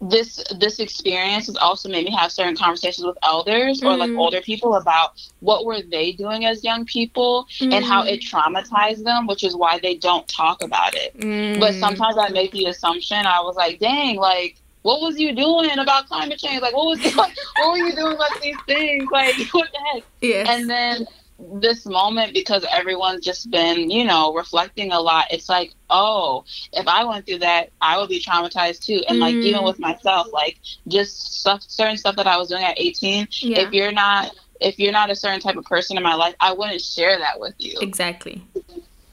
this 0.00 0.42
this 0.58 0.78
experience 0.78 1.46
has 1.46 1.56
also 1.56 1.88
made 1.88 2.04
me 2.04 2.12
have 2.12 2.30
certain 2.30 2.56
conversations 2.56 3.04
with 3.04 3.18
elders 3.24 3.82
or 3.82 3.96
like 3.96 4.10
mm-hmm. 4.10 4.18
older 4.18 4.40
people 4.40 4.76
about 4.76 5.20
what 5.40 5.64
were 5.64 5.82
they 5.82 6.12
doing 6.12 6.44
as 6.44 6.62
young 6.62 6.84
people 6.84 7.46
mm. 7.58 7.72
and 7.72 7.84
how 7.84 8.04
it 8.04 8.20
mm-hmm. 8.20 8.36
traumatized 8.36 9.02
them 9.02 9.26
which 9.26 9.42
is 9.42 9.56
why 9.56 9.78
they 9.82 9.96
don't 9.96 10.28
talk 10.28 10.62
about 10.62 10.94
it 10.94 11.18
mm. 11.18 11.58
but 11.58 11.74
sometimes 11.74 12.16
i 12.16 12.28
make 12.28 12.52
the 12.52 12.66
assumption 12.66 13.26
i 13.26 13.40
was 13.40 13.56
like 13.56 13.80
dang 13.80 14.16
like 14.16 14.56
what 14.82 15.00
was 15.00 15.18
you 15.18 15.34
doing 15.34 15.76
about 15.78 16.06
climate 16.06 16.38
change 16.38 16.62
like 16.62 16.74
what 16.74 16.86
was 16.86 17.16
like, 17.16 17.36
what 17.56 17.72
were 17.72 17.78
you 17.78 17.94
doing 17.96 18.14
about 18.14 18.40
these 18.40 18.56
things 18.66 19.04
like 19.10 19.34
what 19.52 19.68
the 19.72 19.78
heck 19.92 20.04
yes. 20.20 20.46
and 20.48 20.70
then 20.70 21.06
this 21.38 21.86
moment 21.86 22.34
because 22.34 22.64
everyone's 22.70 23.24
just 23.24 23.50
been, 23.50 23.90
you 23.90 24.04
know, 24.04 24.34
reflecting 24.34 24.92
a 24.92 25.00
lot. 25.00 25.26
It's 25.30 25.48
like, 25.48 25.72
oh, 25.88 26.44
if 26.72 26.86
I 26.88 27.04
went 27.04 27.26
through 27.26 27.38
that, 27.38 27.70
I 27.80 27.98
would 27.98 28.08
be 28.08 28.20
traumatized 28.20 28.84
too. 28.84 29.02
And 29.08 29.18
mm. 29.18 29.20
like 29.20 29.34
even 29.34 29.62
with 29.62 29.78
myself, 29.78 30.28
like 30.32 30.58
just 30.88 31.40
stuff, 31.40 31.62
certain 31.62 31.96
stuff 31.96 32.16
that 32.16 32.26
I 32.26 32.36
was 32.36 32.48
doing 32.48 32.64
at 32.64 32.78
18. 32.78 33.28
Yeah. 33.30 33.60
If 33.60 33.72
you're 33.72 33.92
not, 33.92 34.34
if 34.60 34.78
you're 34.78 34.92
not 34.92 35.10
a 35.10 35.16
certain 35.16 35.40
type 35.40 35.56
of 35.56 35.64
person 35.64 35.96
in 35.96 36.02
my 36.02 36.14
life, 36.14 36.34
I 36.40 36.52
wouldn't 36.52 36.80
share 36.80 37.18
that 37.18 37.38
with 37.38 37.54
you. 37.58 37.78
Exactly. 37.80 38.42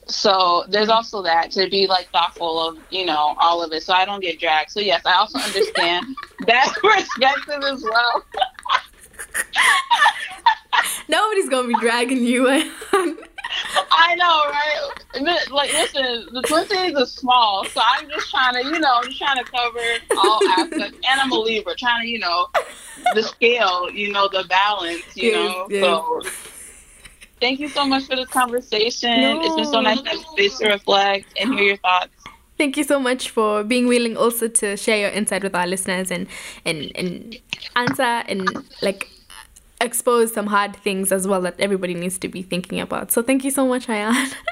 So 0.08 0.64
there's 0.68 0.88
also 0.88 1.22
that 1.22 1.50
to 1.52 1.68
be 1.68 1.86
like 1.86 2.08
thoughtful 2.10 2.68
of, 2.68 2.78
you 2.90 3.04
know, 3.04 3.36
all 3.38 3.62
of 3.62 3.72
it. 3.72 3.82
So 3.82 3.92
I 3.92 4.04
don't 4.04 4.20
get 4.20 4.38
dragged. 4.40 4.70
So 4.70 4.80
yes, 4.80 5.02
I 5.04 5.14
also 5.14 5.38
understand 5.38 6.06
that 6.46 6.74
perspective 6.82 7.62
as 7.62 7.82
well. 7.82 8.24
Nobody's 11.08 11.48
gonna 11.48 11.68
be 11.68 11.74
dragging 11.80 12.24
you 12.24 12.48
in. 12.48 12.70
I 13.90 14.14
know, 14.16 14.44
right? 14.50 15.50
Like, 15.50 15.72
listen, 15.72 16.26
the 16.32 16.42
Twin 16.42 16.66
Cities 16.66 16.96
is 16.98 17.12
small, 17.12 17.64
so 17.64 17.80
I'm 17.82 18.08
just 18.08 18.30
trying 18.30 18.54
to, 18.54 18.68
you 18.68 18.78
know, 18.78 19.00
I'm 19.02 19.04
just 19.04 19.18
trying 19.18 19.42
to 19.42 19.50
cover 19.50 19.78
all 20.18 20.40
aspects. 20.50 20.98
And 21.10 21.20
I'm 21.20 21.30
a 21.32 21.38
Libra, 21.38 21.74
trying 21.74 22.02
to, 22.02 22.08
you 22.08 22.18
know, 22.18 22.48
the 23.14 23.22
scale, 23.22 23.90
you 23.90 24.12
know, 24.12 24.28
the 24.28 24.44
balance, 24.48 25.02
you 25.14 25.30
yes, 25.30 25.34
know. 25.34 25.66
Yes. 25.70 25.82
So, 25.82 26.22
thank 27.40 27.60
you 27.60 27.68
so 27.68 27.86
much 27.86 28.04
for 28.04 28.16
this 28.16 28.28
conversation. 28.28 29.20
No. 29.20 29.40
It's 29.42 29.54
been 29.54 29.64
so 29.64 29.80
nice 29.80 30.02
to 30.02 30.10
have 30.10 30.20
space 30.20 30.58
to 30.58 30.68
reflect 30.68 31.26
and 31.40 31.54
hear 31.54 31.62
your 31.62 31.76
thoughts. 31.78 32.12
Thank 32.58 32.76
you 32.76 32.84
so 32.84 32.98
much 32.98 33.30
for 33.30 33.62
being 33.64 33.86
willing 33.86 34.16
also 34.16 34.48
to 34.48 34.76
share 34.76 34.98
your 34.98 35.10
insight 35.10 35.42
with 35.42 35.54
our 35.54 35.66
listeners 35.66 36.10
and 36.10 36.26
and 36.64 36.90
and 36.94 37.36
answer 37.76 38.02
and 38.02 38.48
like 38.80 39.10
expose 39.80 40.32
some 40.32 40.46
hard 40.46 40.76
things 40.76 41.12
as 41.12 41.26
well 41.26 41.40
that 41.42 41.58
everybody 41.58 41.94
needs 41.94 42.18
to 42.18 42.28
be 42.28 42.42
thinking 42.42 42.80
about. 42.80 43.12
So 43.12 43.22
thank 43.22 43.44
you 43.44 43.50
so 43.50 43.66
much, 43.66 43.86
Ayan. 43.86 44.34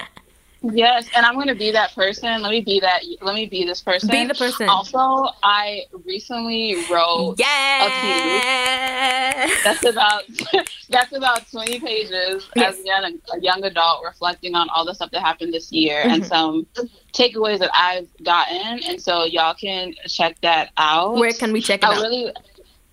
Yes, 0.72 1.08
and 1.14 1.26
I'm 1.26 1.34
gonna 1.34 1.54
be 1.54 1.70
that 1.72 1.94
person. 1.94 2.40
Let 2.40 2.50
me 2.50 2.62
be 2.62 2.80
that. 2.80 3.02
Let 3.20 3.34
me 3.34 3.46
be 3.46 3.66
this 3.66 3.82
person. 3.82 4.08
Be 4.08 4.24
the 4.24 4.34
person. 4.34 4.68
Also, 4.68 4.98
I 5.42 5.82
recently 6.06 6.76
wrote 6.90 7.34
yeah. 7.38 7.84
a 7.84 9.46
piece 9.46 9.62
that's 9.62 9.84
about 9.84 10.22
that's 10.88 11.12
about 11.12 11.50
20 11.50 11.80
pages 11.80 12.48
yes. 12.56 12.74
as 12.74 12.80
a 12.80 12.84
young, 12.84 13.20
a 13.34 13.40
young 13.40 13.64
adult 13.64 14.04
reflecting 14.04 14.54
on 14.54 14.68
all 14.70 14.86
the 14.86 14.94
stuff 14.94 15.10
that 15.10 15.20
happened 15.20 15.52
this 15.52 15.70
year 15.70 16.00
mm-hmm. 16.00 16.10
and 16.10 16.26
some 16.26 16.66
takeaways 17.12 17.58
that 17.58 17.70
I've 17.74 18.08
gotten. 18.22 18.82
And 18.84 19.00
so 19.00 19.24
y'all 19.24 19.54
can 19.54 19.94
check 20.06 20.40
that 20.40 20.70
out. 20.78 21.16
Where 21.16 21.32
can 21.32 21.52
we 21.52 21.60
check 21.60 21.82
it 21.82 21.88
I 21.88 21.94
out? 21.94 22.02
Really, 22.02 22.32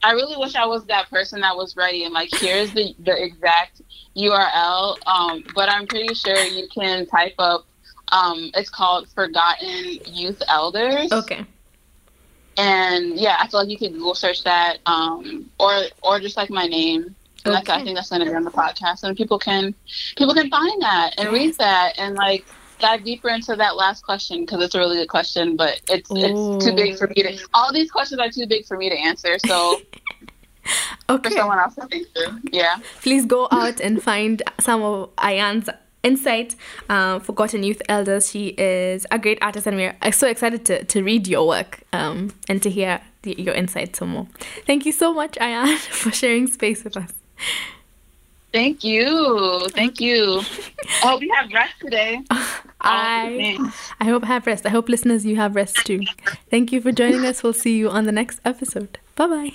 I 0.04 0.14
really 0.14 0.36
wish 0.38 0.56
I 0.56 0.66
was 0.66 0.86
that 0.86 1.10
person 1.10 1.41
that 1.41 1.56
was 1.56 1.76
ready 1.76 2.04
and 2.06 2.14
like 2.14 2.30
here's 2.34 2.74
the 2.74 2.95
the 2.99 3.24
exact 3.24 3.82
URL. 4.16 4.97
Um, 5.08 5.43
but 5.56 5.70
I'm 5.70 5.88
pretty 5.88 6.14
sure 6.14 6.38
you 6.38 6.68
can 6.68 7.06
type 7.08 7.36
up. 7.39 7.66
Um, 8.12 8.52
it's 8.56 8.70
called 8.70 9.08
Forgotten 9.10 9.99
Youth 10.06 10.41
Elders. 10.47 11.12
Okay. 11.12 11.45
And 12.58 13.18
yeah, 13.18 13.38
I 13.39 13.47
feel 13.47 13.62
like 13.62 13.70
you 13.70 13.78
could 13.78 13.93
Google 13.93 14.16
search 14.16 14.43
that, 14.43 14.80
um, 14.86 15.49
or 15.60 15.84
or 16.02 16.20
just 16.20 16.36
like 16.36 16.49
my 16.49 16.68
name. 16.68 17.16
And 17.45 17.56
okay. 17.56 17.74
I 17.74 17.84
think 17.84 17.95
that's 17.95 18.10
gonna 18.10 18.26
be 18.26 18.34
on 18.34 18.43
the 18.43 18.52
podcast, 18.52 19.04
and 19.04 19.16
people 19.16 19.39
can 19.39 19.74
people 20.18 20.34
can 20.34 20.49
find 20.49 20.82
that 20.82 21.14
and 21.18 21.32
read 21.32 21.56
that 21.58 21.97
and 21.97 22.16
like 22.16 22.45
dive 22.82 23.03
deeper 23.03 23.29
into 23.29 23.55
that 23.55 23.75
last 23.75 24.03
question 24.03 24.41
because 24.41 24.63
it's 24.63 24.75
a 24.75 24.79
really 24.79 24.97
good 24.97 25.09
question, 25.09 25.55
but 25.55 25.82
it's 25.89 26.11
Ooh. 26.11 26.55
it's 26.57 26.65
too 26.65 26.75
big 26.75 26.97
for 26.97 27.07
me 27.07 27.23
to. 27.23 27.38
All 27.53 27.71
these 27.71 27.91
questions 27.91 28.19
are 28.19 28.29
too 28.29 28.47
big 28.47 28.65
for 28.65 28.77
me 28.77 28.89
to 28.89 28.97
answer. 28.97 29.38
So. 29.39 29.82
okay. 31.09 31.29
For 31.29 31.36
someone 31.36 31.59
else 31.59 31.75
to 31.75 31.88
think 31.88 32.07
through. 32.13 32.39
Yeah. 32.51 32.77
Please 33.01 33.25
go 33.25 33.47
out 33.51 33.79
and 33.79 34.01
find 34.01 34.43
some 34.59 34.82
of 34.84 35.15
Ayan's 35.15 35.69
insight 36.03 36.55
uh, 36.89 37.19
forgotten 37.19 37.63
youth 37.63 37.82
elders 37.88 38.29
she 38.29 38.47
is 38.57 39.05
a 39.11 39.19
great 39.19 39.38
artist 39.41 39.67
and 39.67 39.77
we're 39.77 39.95
so 40.11 40.27
excited 40.27 40.65
to, 40.65 40.84
to 40.86 41.03
read 41.03 41.27
your 41.27 41.47
work 41.47 41.84
um, 41.93 42.34
and 42.49 42.61
to 42.63 42.69
hear 42.69 42.99
the, 43.21 43.36
your 43.39 43.53
insights 43.53 43.99
some 43.99 44.09
more 44.09 44.27
thank 44.65 44.86
you 44.86 44.91
so 44.91 45.13
much 45.13 45.34
ayan 45.39 45.77
for 45.77 46.11
sharing 46.11 46.47
space 46.47 46.84
with 46.84 46.97
us 46.97 47.11
Thank 48.54 48.84
you. 48.84 49.68
Thank 49.70 50.02
you. 50.02 50.41
I 51.04 51.08
hope 51.08 51.22
you 51.22 51.34
have 51.34 51.52
rest 51.54 51.74
today. 51.80 52.22
I 52.82 53.58
oh, 53.60 53.74
I 53.99 54.06
hope 54.06 54.24
I 54.24 54.28
have 54.28 54.47
rest. 54.47 54.66
I 54.66 54.70
hope 54.70 54.89
listeners 54.89 55.26
you 55.26 55.36
have 55.38 55.56
rest 55.56 55.86
too. 55.86 56.02
Thank 56.49 56.72
you 56.72 56.82
for 56.82 56.91
joining 56.91 57.26
us. 57.26 57.43
We'll 57.43 57.54
see 57.54 57.78
you 57.78 57.89
on 57.89 58.06
the 58.06 58.12
next 58.12 58.41
episode. 58.43 58.99
Bye 59.16 59.28
bye. 59.28 59.54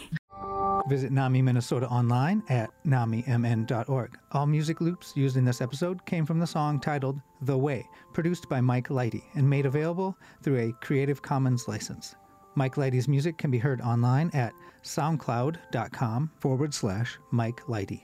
Visit 0.88 1.10
NAMI 1.10 1.42
Minnesota 1.42 1.88
online 1.88 2.42
at 2.48 2.70
namimn.org. 2.86 4.18
All 4.32 4.46
music 4.46 4.80
loops 4.80 5.12
used 5.16 5.36
in 5.36 5.44
this 5.44 5.60
episode 5.60 6.04
came 6.06 6.24
from 6.24 6.38
the 6.38 6.46
song 6.46 6.78
titled 6.78 7.20
The 7.42 7.58
Way, 7.58 7.88
produced 8.12 8.48
by 8.48 8.60
Mike 8.60 8.88
Leite 8.88 9.24
and 9.34 9.50
made 9.50 9.66
available 9.66 10.16
through 10.42 10.58
a 10.58 10.72
Creative 10.84 11.20
Commons 11.20 11.66
license. 11.66 12.14
Mike 12.54 12.76
Leite's 12.76 13.08
music 13.08 13.36
can 13.36 13.50
be 13.50 13.58
heard 13.58 13.80
online 13.80 14.30
at 14.32 14.52
soundcloud.com 14.84 16.30
forward 16.38 16.72
slash 16.72 17.18
Mike 17.32 17.68
Leite. 17.68 18.02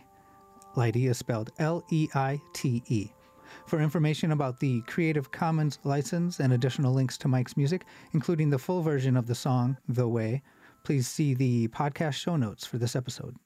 Leite 0.76 0.96
is 0.96 1.18
spelled 1.18 1.50
L 1.58 1.84
E 1.90 2.08
I 2.14 2.40
T 2.52 2.82
E. 2.88 3.10
For 3.66 3.80
information 3.80 4.32
about 4.32 4.58
the 4.58 4.80
Creative 4.82 5.30
Commons 5.30 5.78
license 5.84 6.40
and 6.40 6.52
additional 6.52 6.94
links 6.94 7.18
to 7.18 7.28
Mike's 7.28 7.56
music, 7.56 7.84
including 8.12 8.50
the 8.50 8.58
full 8.58 8.82
version 8.82 9.16
of 9.16 9.26
the 9.26 9.34
song 9.34 9.76
The 9.88 10.08
Way, 10.08 10.42
please 10.84 11.06
see 11.06 11.34
the 11.34 11.68
podcast 11.68 12.14
show 12.14 12.36
notes 12.36 12.66
for 12.66 12.78
this 12.78 12.96
episode. 12.96 13.36